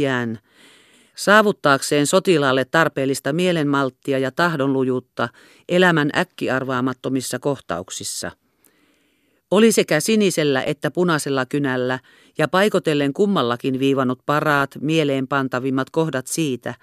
saavuttaakseen 1.16 2.08
sotilaalle 2.08 2.66
tarpeellista 2.66 3.34
mielenmalttia 3.34 4.20
ja 4.20 4.32
tahdonlujuutta 4.32 5.30
elämän 5.70 6.10
äkkiarvaamattomissa 6.18 7.40
kohtauksissa. 7.40 8.32
Oli 9.52 9.72
sekä 9.72 10.00
sinisellä 10.00 10.64
että 10.64 10.92
punaisella 10.92 11.46
kynällä 11.46 12.00
ja 12.38 12.48
paikotellen 12.48 13.14
kummallakin 13.14 13.80
viivannut 13.80 14.20
paraat, 14.26 14.78
mieleenpantavimmat 14.82 15.90
kohdat 15.90 16.28
siitä. 16.28 16.76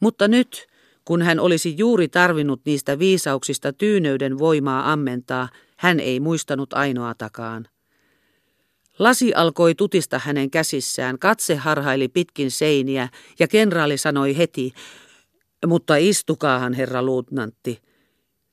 Mutta 0.00 0.28
nyt– 0.28 0.66
kun 1.04 1.22
hän 1.22 1.40
olisi 1.40 1.74
juuri 1.78 2.08
tarvinnut 2.08 2.60
niistä 2.64 2.98
viisauksista 2.98 3.72
tyyneyden 3.72 4.38
voimaa 4.38 4.92
ammentaa, 4.92 5.48
hän 5.76 6.00
ei 6.00 6.20
muistanut 6.20 6.72
ainoatakaan. 6.72 7.68
Lasi 8.98 9.34
alkoi 9.34 9.74
tutista 9.74 10.20
hänen 10.24 10.50
käsissään, 10.50 11.18
katse 11.18 11.56
harhaili 11.56 12.08
pitkin 12.08 12.50
seiniä 12.50 13.08
ja 13.38 13.48
kenraali 13.48 13.98
sanoi 13.98 14.36
heti, 14.36 14.72
mutta 15.66 15.96
istukaahan 15.96 16.72
herra 16.72 17.02
luutnantti. 17.02 17.82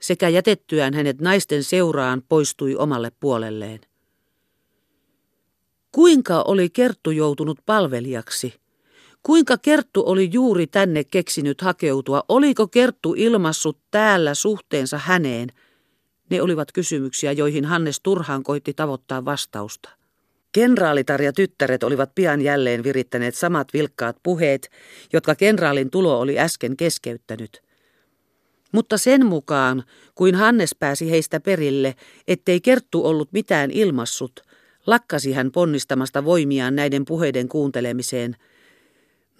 Sekä 0.01 0.29
jätettyään 0.29 0.93
hänet 0.93 1.21
naisten 1.21 1.63
seuraan 1.63 2.21
poistui 2.29 2.75
omalle 2.75 3.11
puolelleen. 3.19 3.79
Kuinka 5.91 6.41
oli 6.41 6.69
Kerttu 6.69 7.11
joutunut 7.11 7.59
palvelijaksi? 7.65 8.60
Kuinka 9.23 9.57
Kerttu 9.57 10.03
oli 10.05 10.29
juuri 10.33 10.67
tänne 10.67 11.03
keksinyt 11.03 11.61
hakeutua? 11.61 12.23
Oliko 12.29 12.67
Kerttu 12.67 13.13
ilmassut 13.17 13.77
täällä 13.91 14.33
suhteensa 14.33 14.97
häneen? 14.97 15.49
Ne 16.29 16.41
olivat 16.41 16.71
kysymyksiä, 16.71 17.31
joihin 17.31 17.65
Hannes 17.65 17.99
turhaan 17.99 18.43
koitti 18.43 18.73
tavoittaa 18.73 19.25
vastausta. 19.25 19.89
Kenraalitar 20.51 21.21
ja 21.21 21.33
tyttäret 21.33 21.83
olivat 21.83 22.15
pian 22.15 22.41
jälleen 22.41 22.83
virittäneet 22.83 23.35
samat 23.35 23.67
vilkkaat 23.73 24.17
puheet, 24.23 24.69
jotka 25.13 25.35
kenraalin 25.35 25.89
tulo 25.89 26.19
oli 26.19 26.39
äsken 26.39 26.77
keskeyttänyt. 26.77 27.61
Mutta 28.71 28.97
sen 28.97 29.25
mukaan, 29.25 29.83
kuin 30.15 30.35
Hannes 30.35 30.75
pääsi 30.79 31.11
heistä 31.11 31.39
perille, 31.39 31.95
ettei 32.27 32.61
Kerttu 32.61 33.05
ollut 33.05 33.33
mitään 33.33 33.71
ilmassut, 33.71 34.39
lakkasi 34.87 35.33
hän 35.33 35.51
ponnistamasta 35.51 36.25
voimiaan 36.25 36.75
näiden 36.75 37.05
puheiden 37.05 37.47
kuuntelemiseen– 37.47 38.35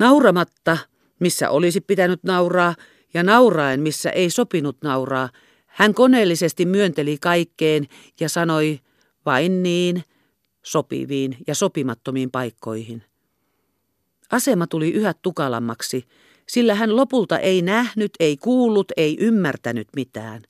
Nauramatta, 0.01 0.77
missä 1.19 1.49
olisi 1.49 1.81
pitänyt 1.81 2.23
nauraa, 2.23 2.75
ja 3.13 3.23
nauraen, 3.23 3.81
missä 3.81 4.09
ei 4.09 4.29
sopinut 4.29 4.77
nauraa, 4.83 5.29
hän 5.67 5.93
koneellisesti 5.93 6.65
myönteli 6.65 7.17
kaikkeen 7.21 7.87
ja 8.19 8.29
sanoi 8.29 8.79
vain 9.25 9.63
niin 9.63 10.03
sopiviin 10.63 11.37
ja 11.47 11.55
sopimattomiin 11.55 12.31
paikkoihin. 12.31 13.03
Asema 14.31 14.67
tuli 14.67 14.91
yhä 14.91 15.13
tukalammaksi, 15.13 16.05
sillä 16.47 16.75
hän 16.75 16.95
lopulta 16.95 17.39
ei 17.39 17.61
nähnyt, 17.61 18.11
ei 18.19 18.37
kuullut, 18.37 18.91
ei 18.97 19.17
ymmärtänyt 19.19 19.87
mitään. 19.95 20.41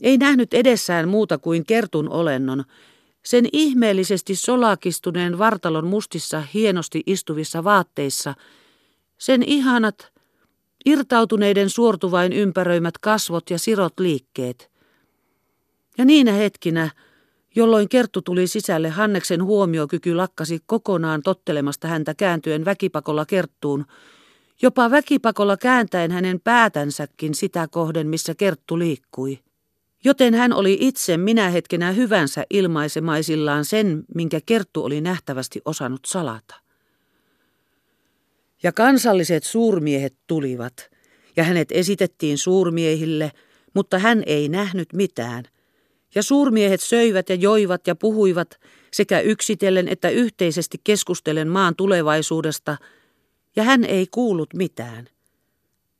Ei 0.00 0.18
nähnyt 0.18 0.54
edessään 0.54 1.08
muuta 1.08 1.38
kuin 1.38 1.66
kertun 1.66 2.08
olennon, 2.08 2.64
sen 3.24 3.48
ihmeellisesti 3.52 4.34
solakistuneen 4.34 5.38
vartalon 5.38 5.86
mustissa 5.86 6.42
hienosti 6.54 7.02
istuvissa 7.06 7.64
vaatteissa, 7.64 8.34
sen 9.18 9.42
ihanat, 9.42 10.12
irtautuneiden 10.86 11.70
suortuvain 11.70 12.32
ympäröimät 12.32 12.98
kasvot 12.98 13.50
ja 13.50 13.58
sirot 13.58 14.00
liikkeet. 14.00 14.70
Ja 15.98 16.04
niinä 16.04 16.32
hetkinä, 16.32 16.90
jolloin 17.56 17.88
Kerttu 17.88 18.22
tuli 18.22 18.46
sisälle, 18.46 18.88
Hanneksen 18.88 19.44
huomiokyky 19.44 20.14
lakkasi 20.14 20.58
kokonaan 20.66 21.22
tottelemasta 21.22 21.88
häntä 21.88 22.14
kääntyen 22.14 22.64
väkipakolla 22.64 23.26
Kerttuun, 23.26 23.84
jopa 24.62 24.90
väkipakolla 24.90 25.56
kääntäen 25.56 26.10
hänen 26.10 26.40
päätänsäkin 26.40 27.34
sitä 27.34 27.68
kohden, 27.70 28.06
missä 28.06 28.34
Kerttu 28.34 28.78
liikkui. 28.78 29.38
Joten 30.04 30.34
hän 30.34 30.52
oli 30.52 30.78
itse 30.80 31.16
minä 31.16 31.50
hetkenä 31.50 31.92
hyvänsä 31.92 32.44
ilmaisemaisillaan 32.50 33.64
sen, 33.64 34.04
minkä 34.14 34.40
Kerttu 34.46 34.84
oli 34.84 35.00
nähtävästi 35.00 35.60
osannut 35.64 36.00
salata. 36.06 36.54
Ja 38.62 38.72
kansalliset 38.72 39.44
suurmiehet 39.44 40.14
tulivat, 40.26 40.90
ja 41.36 41.44
hänet 41.44 41.72
esitettiin 41.72 42.38
suurmiehille, 42.38 43.32
mutta 43.74 43.98
hän 43.98 44.22
ei 44.26 44.48
nähnyt 44.48 44.92
mitään. 44.92 45.44
Ja 46.14 46.22
suurmiehet 46.22 46.80
söivät 46.80 47.28
ja 47.28 47.34
joivat 47.34 47.86
ja 47.86 47.94
puhuivat 47.94 48.60
sekä 48.92 49.20
yksitellen 49.20 49.88
että 49.88 50.08
yhteisesti 50.08 50.78
keskustellen 50.84 51.48
maan 51.48 51.76
tulevaisuudesta, 51.76 52.76
ja 53.56 53.62
hän 53.62 53.84
ei 53.84 54.06
kuullut 54.10 54.54
mitään. 54.54 55.08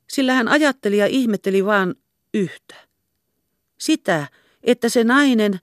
Sillä 0.09 0.33
hän 0.33 0.47
ajatteli 0.47 0.97
ja 0.97 1.07
ihmetteli 1.07 1.65
vaan 1.65 1.95
yhtä. 2.33 2.84
Sitä, 3.77 4.27
että 4.63 4.89
se 4.89 5.03
nainen, 5.03 5.59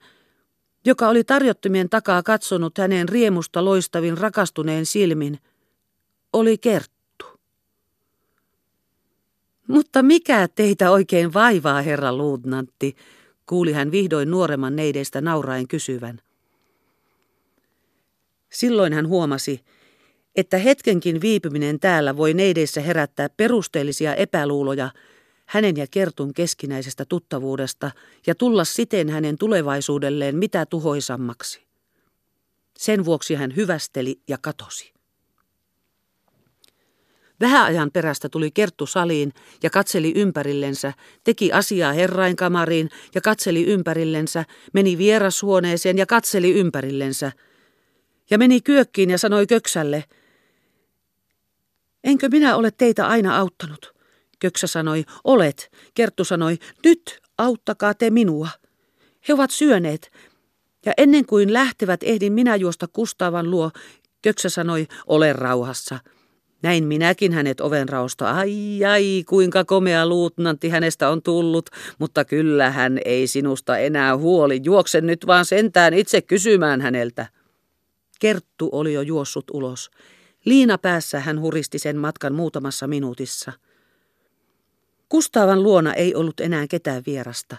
joka 0.85 1.07
oli 1.07 1.23
tarjottimien 1.23 1.89
takaa 1.89 2.23
katsonut 2.23 2.77
hänen 2.77 3.09
riemusta 3.09 3.65
loistavin 3.65 4.17
rakastuneen 4.17 4.85
silmin, 4.85 5.39
oli 6.33 6.57
Kerttu. 6.57 7.25
Mutta 9.67 10.03
mikä 10.03 10.47
teitä 10.55 10.91
oikein 10.91 11.33
vaivaa, 11.33 11.81
herra 11.81 12.13
luutnantti, 12.13 12.95
kuuli 13.45 13.73
hän 13.73 13.91
vihdoin 13.91 14.31
nuoremman 14.31 14.75
neideistä 14.75 15.21
nauraen 15.21 15.67
kysyvän. 15.67 16.19
Silloin 18.51 18.93
hän 18.93 19.07
huomasi, 19.07 19.61
että 20.35 20.57
hetkenkin 20.57 21.21
viipyminen 21.21 21.79
täällä 21.79 22.17
voi 22.17 22.33
neideissä 22.33 22.81
herättää 22.81 23.29
perusteellisia 23.29 24.15
epäluuloja 24.15 24.89
hänen 25.53 25.77
ja 25.77 25.87
Kertun 25.91 26.33
keskinäisestä 26.33 27.05
tuttavuudesta 27.05 27.91
ja 28.27 28.35
tulla 28.35 28.63
siten 28.63 29.09
hänen 29.09 29.37
tulevaisuudelleen 29.37 30.35
mitä 30.35 30.65
tuhoisammaksi. 30.65 31.63
Sen 32.77 33.05
vuoksi 33.05 33.35
hän 33.35 33.55
hyvästeli 33.55 34.21
ja 34.27 34.37
katosi. 34.41 34.93
Vähän 37.39 37.65
ajan 37.65 37.91
perästä 37.91 38.29
tuli 38.29 38.51
Kerttu 38.51 38.85
saliin 38.85 39.33
ja 39.63 39.69
katseli 39.69 40.13
ympärillensä, 40.15 40.93
teki 41.23 41.51
asiaa 41.51 41.93
herrainkamariin 41.93 42.89
ja 43.15 43.21
katseli 43.21 43.65
ympärillensä, 43.65 44.45
meni 44.73 44.97
vierashuoneeseen 44.97 45.97
ja 45.97 46.05
katseli 46.05 46.51
ympärillensä. 46.51 47.31
Ja 48.29 48.37
meni 48.37 48.61
kyökkiin 48.61 49.09
ja 49.09 49.17
sanoi 49.17 49.47
Köksälle, 49.47 50.03
Enkö 52.03 52.29
minä 52.31 52.55
ole 52.55 52.71
teitä 52.71 53.07
aina 53.07 53.37
auttanut? 53.37 53.92
Köksä 54.43 54.67
sanoi, 54.67 55.03
olet. 55.23 55.71
Kerttu 55.93 56.23
sanoi, 56.23 56.57
nyt 56.85 57.19
auttakaa 57.37 57.93
te 57.93 58.09
minua. 58.09 58.49
He 59.27 59.33
ovat 59.33 59.51
syöneet. 59.51 60.11
Ja 60.85 60.93
ennen 60.97 61.25
kuin 61.25 61.53
lähtevät, 61.53 62.03
ehdin 62.03 62.33
minä 62.33 62.55
juosta 62.55 62.87
Kustavan 62.87 63.51
luo. 63.51 63.71
Köksä 64.21 64.49
sanoi, 64.49 64.87
ole 65.07 65.33
rauhassa. 65.33 65.99
Näin 66.63 66.83
minäkin 66.83 67.33
hänet 67.33 67.61
ovenraosta. 67.61 68.31
Ai 68.31 68.85
ai, 68.85 69.23
kuinka 69.29 69.65
komea 69.65 70.07
luutnantti 70.07 70.69
hänestä 70.69 71.09
on 71.09 71.21
tullut, 71.21 71.69
mutta 71.99 72.25
kyllä 72.25 72.69
hän 72.69 72.99
ei 73.05 73.27
sinusta 73.27 73.77
enää 73.77 74.17
huoli. 74.17 74.61
Juokse 74.63 75.01
nyt 75.01 75.27
vaan 75.27 75.45
sentään 75.45 75.93
itse 75.93 76.21
kysymään 76.21 76.81
häneltä. 76.81 77.27
Kerttu 78.19 78.69
oli 78.71 78.93
jo 78.93 79.01
juossut 79.01 79.45
ulos. 79.53 79.89
Liina 80.45 80.77
päässä 80.77 81.19
hän 81.19 81.41
huristi 81.41 81.79
sen 81.79 81.97
matkan 81.97 82.33
muutamassa 82.33 82.87
minuutissa. 82.87 83.51
Kustavan 85.09 85.63
luona 85.63 85.93
ei 85.93 86.15
ollut 86.15 86.39
enää 86.39 86.67
ketään 86.67 87.03
vierasta. 87.05 87.57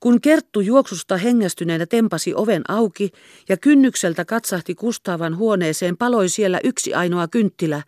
Kun 0.00 0.20
Kerttu 0.20 0.60
juoksusta 0.60 1.16
hengästyneenä 1.16 1.86
tempasi 1.86 2.34
oven 2.34 2.62
auki 2.68 3.10
ja 3.48 3.56
kynnykseltä 3.56 4.24
katsahti 4.24 4.74
Kustavan 4.74 5.36
huoneeseen, 5.36 5.96
paloi 5.96 6.28
siellä 6.28 6.60
yksi 6.64 6.94
ainoa 6.94 7.28
kynttilä. 7.28 7.82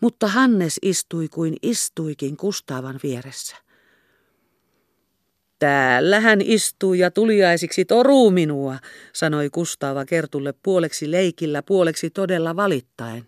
Mutta 0.00 0.28
Hannes 0.28 0.78
istui 0.82 1.28
kuin 1.28 1.56
istuikin 1.62 2.36
Kustavan 2.36 3.00
vieressä. 3.02 3.56
Täällä 5.58 6.20
hän 6.20 6.40
istuu 6.40 6.94
ja 6.94 7.10
tuliaisiksi 7.10 7.84
toruu 7.84 8.30
minua, 8.30 8.78
sanoi 9.12 9.50
Kustava 9.50 10.04
Kertulle 10.04 10.54
puoleksi 10.62 11.10
leikillä, 11.10 11.62
puoleksi 11.62 12.10
todella 12.10 12.56
valittaen. 12.56 13.26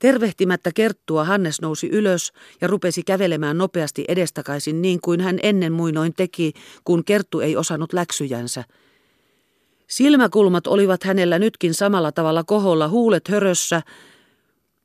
Tervehtimättä 0.00 0.70
Kerttua 0.74 1.24
Hannes 1.24 1.60
nousi 1.60 1.88
ylös 1.88 2.32
ja 2.60 2.68
rupesi 2.68 3.02
kävelemään 3.02 3.58
nopeasti 3.58 4.04
edestakaisin 4.08 4.82
niin 4.82 5.00
kuin 5.00 5.20
hän 5.20 5.38
ennen 5.42 5.72
muinoin 5.72 6.14
teki, 6.14 6.52
kun 6.84 7.04
Kerttu 7.04 7.40
ei 7.40 7.56
osannut 7.56 7.92
läksyjänsä. 7.92 8.64
Silmäkulmat 9.86 10.66
olivat 10.66 11.04
hänellä 11.04 11.38
nytkin 11.38 11.74
samalla 11.74 12.12
tavalla 12.12 12.44
koholla, 12.44 12.88
huulet 12.88 13.28
hörössä, 13.28 13.82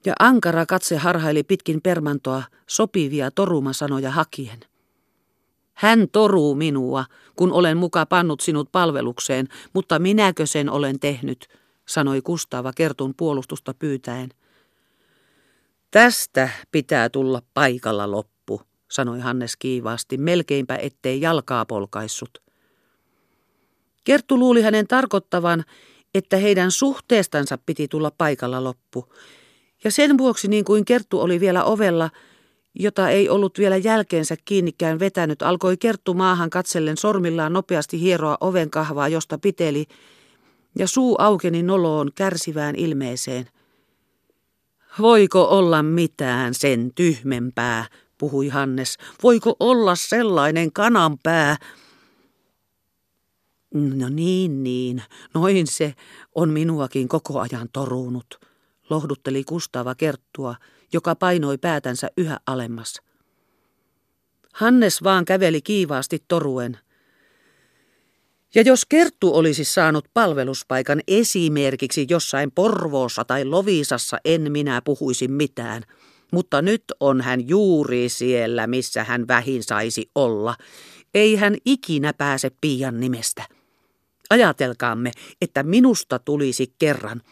ja 0.06 0.14
ankara 0.20 0.66
katse 0.66 0.98
harhaili 0.98 1.44
pitkin 1.44 1.82
permantoa 1.82 2.44
sopivia 2.68 3.32
torumasanoja 3.32 4.12
hakien. 4.12 4.60
Hän 5.74 6.08
toruu 6.12 6.56
minua, 6.56 7.06
kun 7.36 7.54
olen 7.54 7.78
muka 7.78 8.06
pannut 8.06 8.42
sinut 8.42 8.72
palvelukseen, 8.72 9.48
mutta 9.74 10.00
minäkö 10.00 10.46
sen 10.46 10.70
olen 10.70 11.00
tehnyt, 11.00 11.48
sanoi 11.86 12.22
Kustava 12.22 12.74
Kertun 12.74 13.14
puolustusta 13.18 13.74
pyytäen. 13.74 14.30
Tästä 15.96 16.50
pitää 16.72 17.10
tulla 17.10 17.42
paikalla 17.54 18.12
loppu, 18.12 18.62
sanoi 18.92 19.20
Hannes 19.20 19.56
kiivaasti, 19.58 20.18
melkeinpä 20.18 20.76
ettei 20.76 21.22
jalkaa 21.22 21.66
polkaissut. 21.66 22.42
Kerttu 24.04 24.40
luuli 24.40 24.62
hänen 24.62 24.88
tarkoittavan, 24.88 25.64
että 26.14 26.38
heidän 26.38 26.72
suhteestansa 26.72 27.58
piti 27.66 27.88
tulla 27.88 28.12
paikalla 28.12 28.64
loppu. 28.64 29.14
Ja 29.84 29.92
sen 29.92 30.18
vuoksi, 30.18 30.48
niin 30.48 30.66
kuin 30.66 30.86
Kerttu 30.86 31.20
oli 31.20 31.40
vielä 31.40 31.64
ovella, 31.64 32.10
jota 32.74 33.10
ei 33.10 33.30
ollut 33.30 33.58
vielä 33.58 33.78
jälkeensä 33.78 34.36
kiinnikään 34.46 35.00
vetänyt, 35.00 35.42
alkoi 35.42 35.78
Kerttu 35.78 36.14
maahan 36.14 36.50
katsellen 36.50 36.98
sormillaan 36.98 37.54
nopeasti 37.54 38.00
hieroa 38.00 38.38
oven 38.42 38.70
kahvaa, 38.70 39.08
josta 39.08 39.38
piteli, 39.38 39.86
ja 40.80 40.88
suu 40.88 41.16
aukeni 41.20 41.64
noloon 41.64 42.12
kärsivään 42.16 42.76
ilmeeseen. 42.76 43.55
Voiko 45.00 45.42
olla 45.44 45.84
mitään 45.84 46.54
sen 46.54 46.92
tyhmempää, 46.96 47.86
puhui 48.18 48.48
Hannes. 48.48 48.98
Voiko 49.24 49.56
olla 49.60 49.96
sellainen 49.96 50.74
kananpää? 50.74 51.58
No 53.74 54.10
niin, 54.10 54.64
niin, 54.64 55.04
noin 55.34 55.68
se 55.68 55.94
on 56.36 56.50
minuakin 56.50 57.08
koko 57.08 57.40
ajan 57.40 57.70
torunut, 57.74 58.40
lohdutteli 58.90 59.44
Kustava 59.44 59.96
Kerttua, 59.96 60.56
joka 60.94 61.16
painoi 61.16 61.58
päätänsä 61.58 62.10
yhä 62.18 62.40
alemmas. 62.48 63.02
Hannes 64.54 65.04
vaan 65.04 65.26
käveli 65.26 65.62
kiivaasti 65.62 66.24
toruen. 66.28 66.78
Ja 68.56 68.62
jos 68.62 68.86
Kerttu 68.86 69.36
olisi 69.36 69.64
saanut 69.64 70.06
palveluspaikan 70.14 71.02
esimerkiksi 71.08 72.06
jossain 72.10 72.52
Porvoossa 72.52 73.26
tai 73.26 73.46
Lovisassa, 73.46 74.18
en 74.26 74.52
minä 74.52 74.82
puhuisi 74.82 75.28
mitään. 75.28 75.84
Mutta 76.32 76.62
nyt 76.62 76.84
on 77.00 77.22
hän 77.22 77.48
juuri 77.48 78.10
siellä, 78.10 78.68
missä 78.68 79.04
hän 79.04 79.28
vähin 79.28 79.64
saisi 79.64 80.10
olla. 80.16 80.56
Ei 81.14 81.36
hän 81.36 81.56
ikinä 81.66 82.14
pääse 82.14 82.52
Pian 82.62 83.00
nimestä. 83.00 83.44
Ajatelkaamme, 84.30 85.12
että 85.42 85.64
minusta 85.64 86.20
tulisi 86.20 86.74
kerran– 86.80 87.22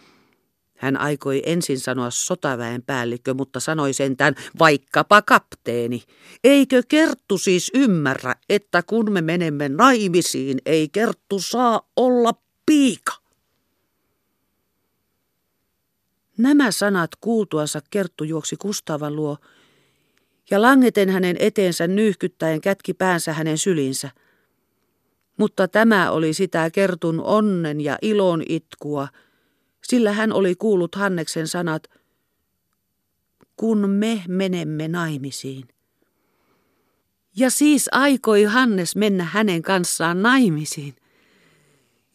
hän 0.83 0.97
aikoi 0.97 1.41
ensin 1.45 1.79
sanoa 1.79 2.09
sotaväen 2.09 2.83
päällikkö, 2.83 3.33
mutta 3.33 3.59
sanoi 3.59 3.93
sentään 3.93 4.35
vaikkapa 4.59 5.21
kapteeni. 5.21 6.03
Eikö 6.43 6.83
Kerttu 6.87 7.37
siis 7.37 7.71
ymmärrä, 7.73 8.35
että 8.49 8.83
kun 8.83 9.11
me 9.11 9.21
menemme 9.21 9.69
naimisiin, 9.69 10.57
ei 10.65 10.89
Kerttu 10.89 11.39
saa 11.39 11.89
olla 11.95 12.33
piika? 12.65 13.13
Nämä 16.37 16.71
sanat 16.71 17.09
kuultuansa 17.21 17.79
Kerttu 17.89 18.23
juoksi 18.23 18.55
Kustavan 18.55 19.15
luo 19.15 19.37
ja 20.51 20.61
langeten 20.61 21.09
hänen 21.09 21.35
eteensä 21.39 21.87
nyyhkyttäen 21.87 22.61
kätki 22.61 22.93
päänsä 22.93 23.33
hänen 23.33 23.57
sylinsä. 23.57 24.09
Mutta 25.37 25.67
tämä 25.67 26.11
oli 26.11 26.33
sitä 26.33 26.69
kertun 26.69 27.21
onnen 27.21 27.81
ja 27.81 27.97
ilon 28.01 28.43
itkua, 28.49 29.07
sillä 29.83 30.13
hän 30.13 30.33
oli 30.33 30.55
kuullut 30.55 30.95
Hanneksen 30.95 31.47
sanat, 31.47 31.89
kun 33.55 33.89
me 33.89 34.23
menemme 34.27 34.87
naimisiin. 34.87 35.67
Ja 37.35 37.49
siis 37.49 37.89
aikoi 37.91 38.43
Hannes 38.43 38.95
mennä 38.95 39.23
hänen 39.23 39.61
kanssaan 39.61 40.21
naimisiin. 40.21 40.95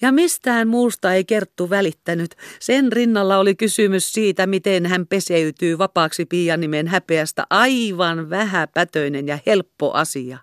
Ja 0.01 0.12
mistään 0.12 0.69
muusta 0.69 1.14
ei 1.14 1.25
Kerttu 1.25 1.71
välittänyt. 1.71 2.35
Sen 2.61 2.93
rinnalla 2.93 3.39
oli 3.39 3.55
kysymys 3.55 4.12
siitä, 4.12 4.47
miten 4.47 4.87
hän 4.87 5.07
peseytyy 5.07 5.79
vapaaksi 5.79 6.25
piianimen 6.25 6.89
häpeästä. 6.89 7.47
Aivan 7.51 8.31
vähäpätöinen 8.31 9.29
ja 9.29 9.39
helppo 9.47 9.93
asia. 9.93 10.39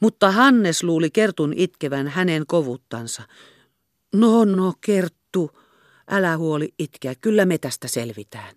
Mutta 0.00 0.30
Hannes 0.30 0.82
luuli 0.82 1.10
Kertun 1.10 1.52
itkevän 1.56 2.08
hänen 2.08 2.46
kovuttansa. 2.46 3.22
No, 4.14 4.44
no, 4.44 4.72
Kerttu, 4.80 5.50
älä 6.10 6.36
huoli 6.36 6.74
itkeä, 6.78 7.14
kyllä 7.14 7.44
me 7.44 7.58
tästä 7.58 7.88
selvitään. 7.88 8.56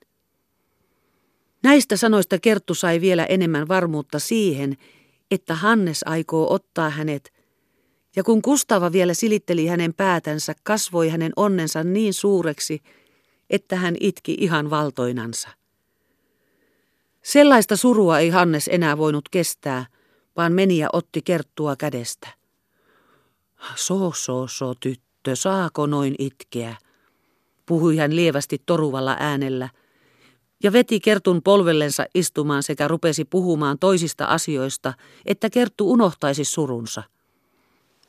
Näistä 1.64 1.97
sanoista 1.97 2.39
Kerttu 2.39 2.74
sai 2.74 3.01
vielä 3.01 3.26
enemmän 3.26 3.68
varmuutta 3.68 4.20
siihen, 4.20 4.78
että 5.32 5.55
Hannes 5.55 6.03
aikoo 6.05 6.53
ottaa 6.53 6.89
hänet, 6.89 7.34
ja 8.16 8.24
kun 8.24 8.41
Kustava 8.41 8.91
vielä 8.91 9.14
silitteli 9.14 9.68
hänen 9.68 9.93
päätänsä, 9.93 10.55
kasvoi 10.64 11.10
hänen 11.10 11.32
onnensa 11.36 11.84
niin 11.84 12.14
suureksi, 12.14 12.82
että 13.49 13.76
hän 13.76 13.95
itki 13.99 14.38
ihan 14.39 14.70
valtoinansa. 14.70 15.49
Sellaista 17.24 17.76
surua 17.78 18.20
ei 18.20 18.30
Hannes 18.30 18.70
enää 18.72 18.97
voinut 18.97 19.30
kestää, 19.30 19.86
vaan 20.38 20.53
meni 20.53 20.78
ja 20.78 20.89
otti 20.93 21.22
Kerttua 21.22 21.76
kädestä. 21.76 22.28
So, 23.76 24.12
so, 24.16 24.47
so, 24.47 24.76
tyttö, 24.76 25.07
saako 25.36 25.86
noin 25.86 26.15
itkeä? 26.19 26.75
Puhui 27.65 27.97
hän 27.97 28.15
lievästi 28.15 28.61
toruvalla 28.65 29.15
äänellä– 29.19 29.69
ja 30.63 30.73
veti 30.73 30.99
Kertun 30.99 31.43
polvellensa 31.43 32.05
istumaan 32.15 32.63
sekä 32.63 32.88
rupesi 32.88 33.25
puhumaan 33.25 33.80
toisista 33.80 34.25
asioista, 34.25 34.93
että 35.25 35.49
Kerttu 35.49 35.91
unohtaisi 35.91 36.43
surunsa. 36.43 37.03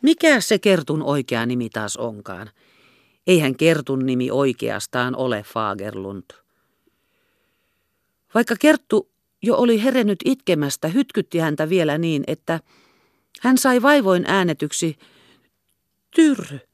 Mikä 0.03 0.41
se 0.41 0.59
Kertun 0.59 1.03
oikea 1.03 1.47
nimi 1.47 1.69
taas 1.71 1.97
onkaan? 1.97 2.51
Eihän 3.27 3.57
Kertun 3.57 4.07
nimi 4.07 4.31
oikeastaan 4.31 5.17
ole 5.17 5.43
Fagerlund. 5.43 6.25
Vaikka 8.35 8.57
Kerttu 8.61 9.11
jo 9.43 9.57
oli 9.57 9.83
herennyt 9.83 10.19
itkemästä, 10.25 10.89
hytkytti 10.89 11.39
häntä 11.39 11.69
vielä 11.69 11.99
niin, 11.99 12.25
että 12.27 12.61
hän 13.41 13.59
sai 13.59 13.83
vaivoin 13.83 14.25
äänetyksi 14.27 14.99
Tyrr. 16.17 16.68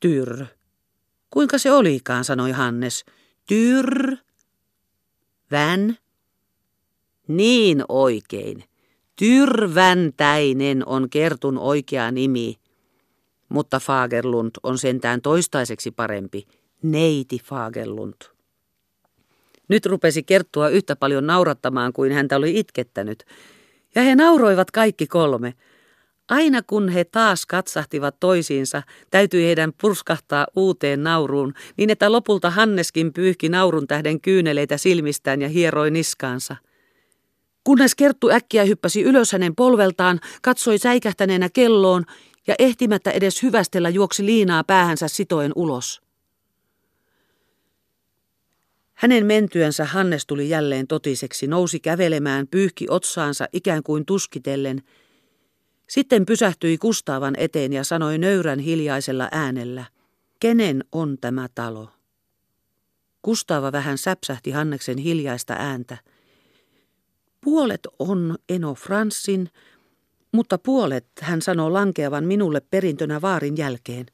Tyrr. 0.00 0.46
Kuinka 1.30 1.58
se 1.58 1.72
olikaan, 1.72 2.24
sanoi 2.24 2.50
Hannes. 2.50 3.04
Tyrr. 3.46 4.16
Vän? 5.50 5.98
Niin 7.28 7.84
oikein. 7.88 8.64
Tyrväntäinen 9.16 10.88
on 10.88 11.10
Kertun 11.10 11.58
oikea 11.58 12.10
nimi. 12.10 12.58
Mutta 13.48 13.80
Fagerlund 13.80 14.50
on 14.62 14.78
sentään 14.78 15.22
toistaiseksi 15.22 15.90
parempi. 15.90 16.46
Neiti 16.82 17.38
Fagerlund. 17.44 18.14
Nyt 19.68 19.86
rupesi 19.86 20.22
Kerttua 20.22 20.68
yhtä 20.68 20.96
paljon 20.96 21.26
naurattamaan 21.26 21.92
kuin 21.92 22.12
häntä 22.12 22.36
oli 22.36 22.58
itkettänyt. 22.58 23.24
Ja 23.94 24.02
he 24.02 24.14
nauroivat 24.14 24.70
kaikki 24.70 25.06
kolme– 25.06 25.54
Aina 26.28 26.62
kun 26.62 26.88
he 26.88 27.04
taas 27.04 27.46
katsahtivat 27.46 28.20
toisiinsa, 28.20 28.82
täytyi 29.10 29.44
heidän 29.44 29.72
purskahtaa 29.80 30.46
uuteen 30.56 31.02
nauruun, 31.02 31.54
niin 31.76 31.90
että 31.90 32.12
lopulta 32.12 32.50
Hanneskin 32.50 33.12
pyyhki 33.12 33.48
naurun 33.48 33.86
tähden 33.86 34.20
kyyneleitä 34.20 34.76
silmistään 34.76 35.42
ja 35.42 35.48
hieroi 35.48 35.90
niskaansa. 35.90 36.56
Kunnes 37.64 37.94
Kerttu 37.94 38.30
äkkiä 38.30 38.64
hyppäsi 38.64 39.02
ylös 39.02 39.32
hänen 39.32 39.56
polveltaan, 39.56 40.20
katsoi 40.42 40.78
säikähtäneenä 40.78 41.48
kelloon 41.52 42.04
ja 42.46 42.54
ehtimättä 42.58 43.10
edes 43.10 43.42
hyvästellä 43.42 43.88
juoksi 43.88 44.26
liinaa 44.26 44.64
päähänsä 44.64 45.08
sitoen 45.08 45.52
ulos. 45.56 46.02
Hänen 48.94 49.26
mentyänsä 49.26 49.84
Hannes 49.84 50.26
tuli 50.26 50.48
jälleen 50.48 50.86
totiseksi, 50.86 51.46
nousi 51.46 51.80
kävelemään, 51.80 52.48
pyyhki 52.48 52.86
otsaansa 52.90 53.48
ikään 53.52 53.82
kuin 53.82 54.06
tuskitellen– 54.06 54.82
sitten 55.88 56.26
pysähtyi 56.26 56.78
Kustavan 56.78 57.34
eteen 57.38 57.72
ja 57.72 57.84
sanoi 57.84 58.18
nöyrän 58.18 58.58
hiljaisella 58.58 59.28
äänellä, 59.32 59.84
kenen 60.40 60.84
on 60.92 61.18
tämä 61.20 61.48
talo? 61.54 61.90
Kustava 63.22 63.72
vähän 63.72 63.98
säpsähti 63.98 64.50
Hanneksen 64.50 64.98
hiljaista 64.98 65.54
ääntä. 65.58 65.98
Puolet 67.40 67.86
on 67.98 68.36
Eno 68.48 68.74
Franssin, 68.74 69.50
mutta 70.32 70.58
puolet 70.58 71.06
hän 71.20 71.42
sanoo 71.42 71.72
lankeavan 71.72 72.24
minulle 72.24 72.60
perintönä 72.60 73.20
vaarin 73.20 73.56
jälkeen. 73.56 74.06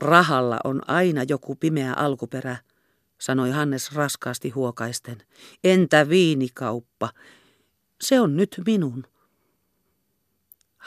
Rahalla 0.00 0.58
on 0.64 0.82
aina 0.86 1.22
joku 1.28 1.54
pimeä 1.54 1.94
alkuperä, 1.94 2.56
sanoi 3.20 3.50
Hannes 3.50 3.92
raskaasti 3.92 4.50
huokaisten. 4.50 5.22
Entä 5.64 6.08
viinikauppa? 6.08 7.08
Se 8.00 8.20
on 8.20 8.36
nyt 8.36 8.60
minun. 8.66 9.04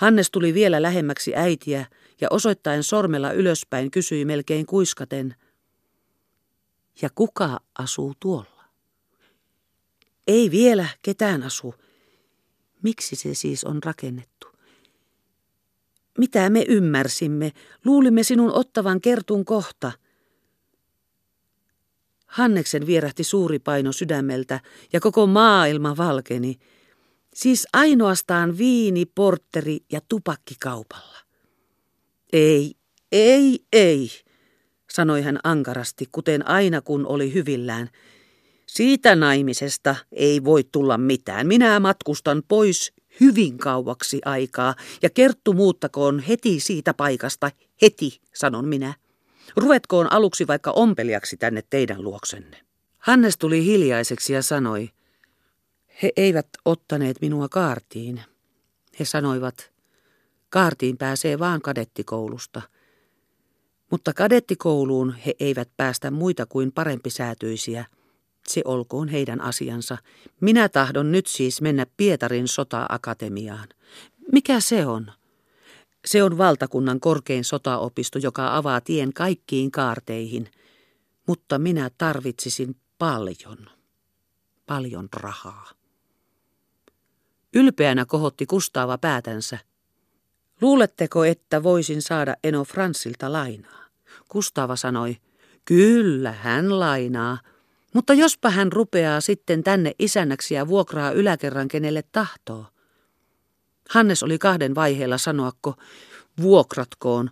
Hannes 0.01 0.31
tuli 0.31 0.53
vielä 0.53 0.81
lähemmäksi 0.81 1.35
äitiä 1.35 1.85
ja 2.21 2.27
osoittaen 2.31 2.83
sormella 2.83 3.31
ylöspäin 3.31 3.91
kysyi 3.91 4.25
melkein 4.25 4.65
kuiskaten. 4.65 5.35
Ja 7.01 7.09
kuka 7.15 7.59
asuu 7.79 8.13
tuolla? 8.19 8.63
Ei 10.27 10.51
vielä 10.51 10.87
ketään 11.01 11.43
asu. 11.43 11.75
Miksi 12.83 13.15
se 13.15 13.33
siis 13.33 13.63
on 13.63 13.83
rakennettu? 13.83 14.47
Mitä 16.17 16.49
me 16.49 16.65
ymmärsimme? 16.67 17.51
Luulimme 17.85 18.23
sinun 18.23 18.51
ottavan 18.53 19.01
kertun 19.01 19.45
kohta. 19.45 19.91
Hanneksen 22.25 22.87
vierähti 22.87 23.23
suuri 23.23 23.59
paino 23.59 23.91
sydämeltä 23.91 24.59
ja 24.93 24.99
koko 24.99 25.27
maailma 25.27 25.97
valkeni. 25.97 26.59
Siis 27.35 27.67
ainoastaan 27.73 28.57
viini, 28.57 29.05
portteri 29.05 29.79
ja 29.91 30.01
tupakkikaupalla. 30.09 31.17
Ei, 32.33 32.73
ei, 33.11 33.59
ei, 33.73 34.09
sanoi 34.91 35.21
hän 35.21 35.39
ankarasti, 35.43 36.05
kuten 36.11 36.47
aina 36.47 36.81
kun 36.81 37.05
oli 37.07 37.33
hyvillään. 37.33 37.89
Siitä 38.65 39.15
naimisesta 39.15 39.95
ei 40.11 40.43
voi 40.43 40.63
tulla 40.71 40.97
mitään. 40.97 41.47
Minä 41.47 41.79
matkustan 41.79 42.43
pois 42.47 42.93
hyvin 43.19 43.57
kauaksi 43.57 44.21
aikaa 44.25 44.75
ja 45.01 45.09
Kerttu 45.09 45.53
muuttakoon 45.53 46.19
heti 46.19 46.59
siitä 46.59 46.93
paikasta, 46.93 47.51
heti, 47.81 48.21
sanon 48.33 48.67
minä. 48.67 48.93
Ruvetkoon 49.55 50.11
aluksi 50.11 50.47
vaikka 50.47 50.71
ompelijaksi 50.71 51.37
tänne 51.37 51.63
teidän 51.69 52.03
luoksenne. 52.03 52.57
Hannes 52.97 53.37
tuli 53.37 53.65
hiljaiseksi 53.65 54.33
ja 54.33 54.41
sanoi, 54.41 54.89
he 56.03 56.11
eivät 56.17 56.47
ottaneet 56.65 57.21
minua 57.21 57.49
kaartiin. 57.49 58.21
He 58.99 59.05
sanoivat, 59.05 59.71
kaartiin 60.49 60.97
pääsee 60.97 61.39
vaan 61.39 61.61
kadettikoulusta. 61.61 62.61
Mutta 63.91 64.13
kadettikouluun 64.13 65.15
he 65.25 65.35
eivät 65.39 65.69
päästä 65.77 66.11
muita 66.11 66.45
kuin 66.45 66.71
parempisäätyisiä. 66.71 67.85
Se 68.47 68.61
olkoon 68.65 69.07
heidän 69.07 69.41
asiansa. 69.41 69.97
Minä 70.41 70.69
tahdon 70.69 71.11
nyt 71.11 71.27
siis 71.27 71.61
mennä 71.61 71.85
Pietarin 71.97 72.47
sota-akatemiaan. 72.47 73.69
Mikä 74.31 74.59
se 74.59 74.85
on? 74.85 75.11
Se 76.05 76.23
on 76.23 76.37
valtakunnan 76.37 76.99
korkein 76.99 77.43
sotaopisto, 77.43 78.19
joka 78.19 78.57
avaa 78.57 78.81
tien 78.81 79.13
kaikkiin 79.13 79.71
kaarteihin. 79.71 80.51
Mutta 81.27 81.59
minä 81.59 81.89
tarvitsisin 81.97 82.75
paljon, 82.97 83.57
paljon 84.65 85.09
rahaa. 85.13 85.80
Ylpeänä 87.55 88.05
kohotti 88.05 88.45
Kustaava 88.45 88.97
päätänsä. 88.97 89.57
Luuletteko, 90.61 91.25
että 91.25 91.63
voisin 91.63 92.01
saada 92.01 92.35
Eno 92.43 92.63
Fransilta 92.63 93.31
lainaa? 93.31 93.85
Kustaava 94.29 94.75
sanoi, 94.75 95.17
kyllä 95.65 96.31
hän 96.31 96.79
lainaa, 96.79 97.37
mutta 97.93 98.13
jospa 98.13 98.49
hän 98.49 98.71
rupeaa 98.71 99.21
sitten 99.21 99.63
tänne 99.63 99.91
isännäksi 99.99 100.53
ja 100.53 100.67
vuokraa 100.67 101.11
yläkerran 101.11 101.67
kenelle 101.67 102.03
tahtoo. 102.11 102.65
Hannes 103.89 104.23
oli 104.23 104.37
kahden 104.37 104.75
vaiheella 104.75 105.17
sanoakko, 105.17 105.75
vuokratkoon, 106.41 107.29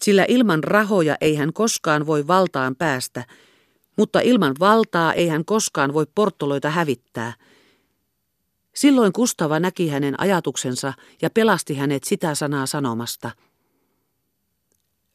sillä 0.00 0.24
ilman 0.28 0.64
rahoja 0.64 1.16
ei 1.20 1.34
hän 1.34 1.52
koskaan 1.52 2.06
voi 2.06 2.26
valtaan 2.26 2.76
päästä, 2.76 3.24
Mutta 3.98 4.20
ilman 4.20 4.54
valtaa 4.60 5.12
ei 5.12 5.28
hän 5.28 5.44
koskaan 5.44 5.94
voi 5.94 6.06
porttoloita 6.14 6.70
hävittää. 6.70 7.32
Silloin 8.78 9.12
Kustava 9.12 9.60
näki 9.60 9.88
hänen 9.88 10.20
ajatuksensa 10.20 10.92
ja 11.22 11.30
pelasti 11.30 11.74
hänet 11.74 12.04
sitä 12.04 12.34
sanaa 12.34 12.66
sanomasta. 12.66 13.30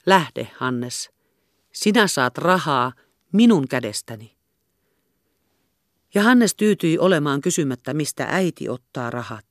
Lähde, 0.06 0.52
Hannes. 0.58 1.12
Sinä 1.74 2.08
saat 2.08 2.38
rahaa 2.38 2.94
minun 3.32 3.68
kädestäni. 3.68 4.36
Ja 6.14 6.24
Hannes 6.24 6.56
tyytyi 6.56 6.98
olemaan 7.00 7.42
kysymättä, 7.42 7.94
mistä 7.94 8.26
äiti 8.30 8.70
ottaa 8.70 9.10
rahat. 9.10 9.46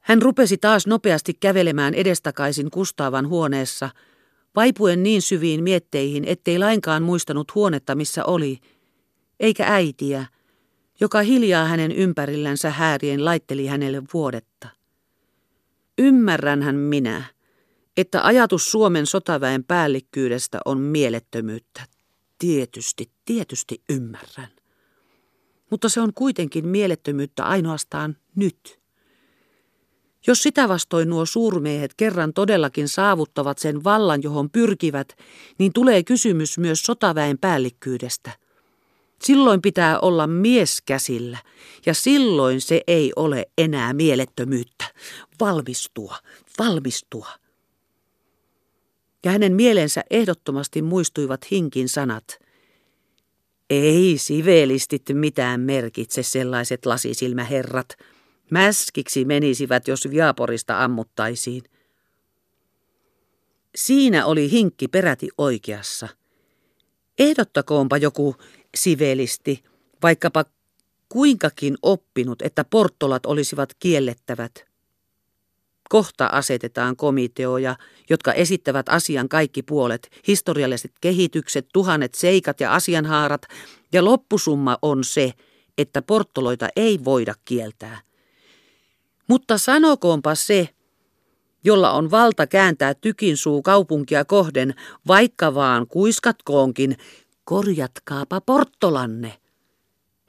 Hän 0.00 0.22
rupesi 0.22 0.58
taas 0.58 0.86
nopeasti 0.86 1.34
kävelemään 1.34 1.94
edestakaisin 1.94 2.70
Kustavan 2.70 3.28
huoneessa, 3.28 3.90
vaipuen 4.56 5.02
niin 5.02 5.22
syviin 5.22 5.64
mietteihin, 5.64 6.24
ettei 6.24 6.58
lainkaan 6.58 7.02
muistanut 7.02 7.54
huonetta, 7.54 7.94
missä 7.94 8.24
oli, 8.24 8.58
eikä 9.40 9.64
äitiä, 9.66 10.26
joka 11.00 11.20
hiljaa 11.20 11.64
hänen 11.64 11.92
ympärillänsä 11.92 12.70
häärien 12.70 13.24
laitteli 13.24 13.66
hänelle 13.66 14.02
vuodetta. 14.14 14.68
Ymmärränhän 15.98 16.76
minä, 16.76 17.24
että 17.96 18.26
ajatus 18.26 18.70
Suomen 18.70 19.06
sotaväen 19.06 19.64
päällikkyydestä 19.64 20.60
on 20.64 20.80
mielettömyyttä. 20.80 21.82
Tietysti, 22.38 23.10
tietysti 23.24 23.82
ymmärrän. 23.88 24.48
Mutta 25.70 25.88
se 25.88 26.00
on 26.00 26.14
kuitenkin 26.14 26.68
mielettömyyttä 26.68 27.44
ainoastaan 27.44 28.16
nyt. 28.36 28.78
Jos 30.26 30.42
sitä 30.42 30.68
vastoin 30.68 31.08
nuo 31.08 31.26
suurmiehet 31.26 31.94
kerran 31.94 32.32
todellakin 32.32 32.88
saavuttavat 32.88 33.58
sen 33.58 33.84
vallan, 33.84 34.22
johon 34.22 34.50
pyrkivät, 34.50 35.08
niin 35.58 35.72
tulee 35.72 36.02
kysymys 36.02 36.58
myös 36.58 36.82
sotaväen 36.82 37.38
päällikkyydestä. 37.38 38.47
Silloin 39.22 39.62
pitää 39.62 40.00
olla 40.00 40.26
mies 40.26 40.82
käsillä, 40.86 41.38
ja 41.86 41.94
silloin 41.94 42.60
se 42.60 42.80
ei 42.86 43.12
ole 43.16 43.46
enää 43.58 43.92
mielettömyyttä. 43.92 44.84
Valmistua, 45.40 46.16
valmistua. 46.58 47.28
Ja 49.24 49.30
hänen 49.30 49.52
mielensä 49.52 50.04
ehdottomasti 50.10 50.82
muistuivat 50.82 51.50
hinkin 51.50 51.88
sanat. 51.88 52.38
Ei 53.70 54.14
sivelistit 54.18 55.02
mitään 55.12 55.60
merkitse 55.60 56.22
sellaiset 56.22 56.86
lasisilmäherrat, 56.86 57.88
Mäskiksi 58.50 59.24
menisivät, 59.24 59.88
jos 59.88 60.10
Viaporista 60.10 60.84
ammuttaisiin. 60.84 61.62
Siinä 63.74 64.26
oli 64.26 64.50
hinkki 64.50 64.88
peräti 64.88 65.28
oikeassa. 65.38 66.08
Ehdottakoonpa 67.18 67.96
joku 67.96 68.36
sivelisti, 68.76 69.64
vaikkapa 70.02 70.44
kuinkakin 71.08 71.76
oppinut, 71.82 72.42
että 72.42 72.64
porttolat 72.64 73.26
olisivat 73.26 73.74
kiellettävät. 73.78 74.68
Kohta 75.88 76.26
asetetaan 76.26 76.96
komiteoja, 76.96 77.76
jotka 78.10 78.32
esittävät 78.32 78.88
asian 78.88 79.28
kaikki 79.28 79.62
puolet, 79.62 80.10
historialliset 80.26 80.92
kehitykset, 81.00 81.66
tuhannet 81.72 82.14
seikat 82.14 82.60
ja 82.60 82.74
asianhaarat, 82.74 83.42
ja 83.92 84.04
loppusumma 84.04 84.78
on 84.82 85.04
se, 85.04 85.32
että 85.78 86.02
porttoloita 86.02 86.68
ei 86.76 87.04
voida 87.04 87.34
kieltää. 87.44 88.00
Mutta 89.28 89.58
sanokoonpa 89.58 90.34
se, 90.34 90.68
jolla 91.64 91.90
on 91.90 92.10
valta 92.10 92.46
kääntää 92.46 92.94
tykin 92.94 93.36
suu 93.36 93.62
kaupunkia 93.62 94.24
kohden, 94.24 94.74
vaikka 95.06 95.54
vaan 95.54 95.86
kuiskatkoonkin, 95.86 96.96
korjatkaapa 97.48 98.40
porttolanne. 98.40 99.40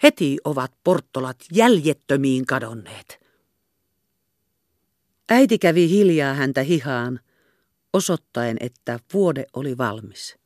Heti 0.03 0.37
ovat 0.43 0.71
porttolat 0.83 1.37
jäljettömiin 1.53 2.45
kadonneet. 2.45 3.19
Äiti 5.29 5.57
kävi 5.57 5.89
hiljaa 5.89 6.33
häntä 6.33 6.63
hihaan, 6.63 7.19
osoittaen, 7.93 8.57
että 8.59 8.99
vuode 9.13 9.45
oli 9.53 9.77
valmis. 9.77 10.37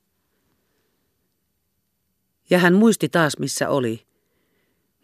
Ja 2.50 2.60
hän 2.60 2.74
muisti 2.74 3.10
taas, 3.10 3.38
missä 3.40 3.70
oli. 3.70 4.08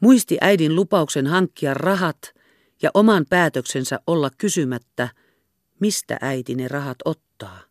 Muisti 0.02 0.38
äidin 0.42 0.76
lupauksen 0.76 1.28
hankkia 1.28 1.74
rahat– 1.74 2.18
ja 2.82 2.92
oman 2.94 3.26
päätöksensä 3.30 4.00
olla 4.08 4.30
kysymättä, 4.38 5.10
mistä 5.80 6.18
äiti 6.22 6.56
ne 6.56 6.68
rahat 6.68 6.98
ottaa. 7.06 7.69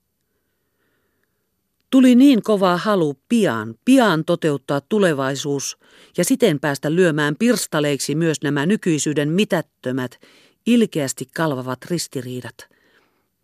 Tuli 1.91 2.15
niin 2.15 2.43
kova 2.43 2.77
halu 2.77 3.19
pian, 3.29 3.75
pian 3.85 4.25
toteuttaa 4.25 4.81
tulevaisuus 4.81 5.79
ja 6.17 6.25
siten 6.25 6.61
päästä 6.61 6.95
lyömään 6.95 7.37
pirstaleiksi 7.39 8.15
myös 8.15 8.43
nämä 8.43 8.67
nykyisyyden 8.67 9.29
mitättömät, 9.29 10.21
ilkeästi 10.67 11.29
kalvavat 11.37 11.79
ristiriidat. 11.85 12.69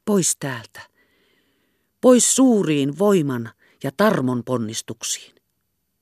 Pois 0.04 0.36
täältä. 0.40 0.80
Pois 2.00 2.34
suuriin 2.34 2.98
voiman 2.98 3.50
ja 3.82 3.90
tarmon 3.96 4.44
ponnistuksiin. 4.44 5.33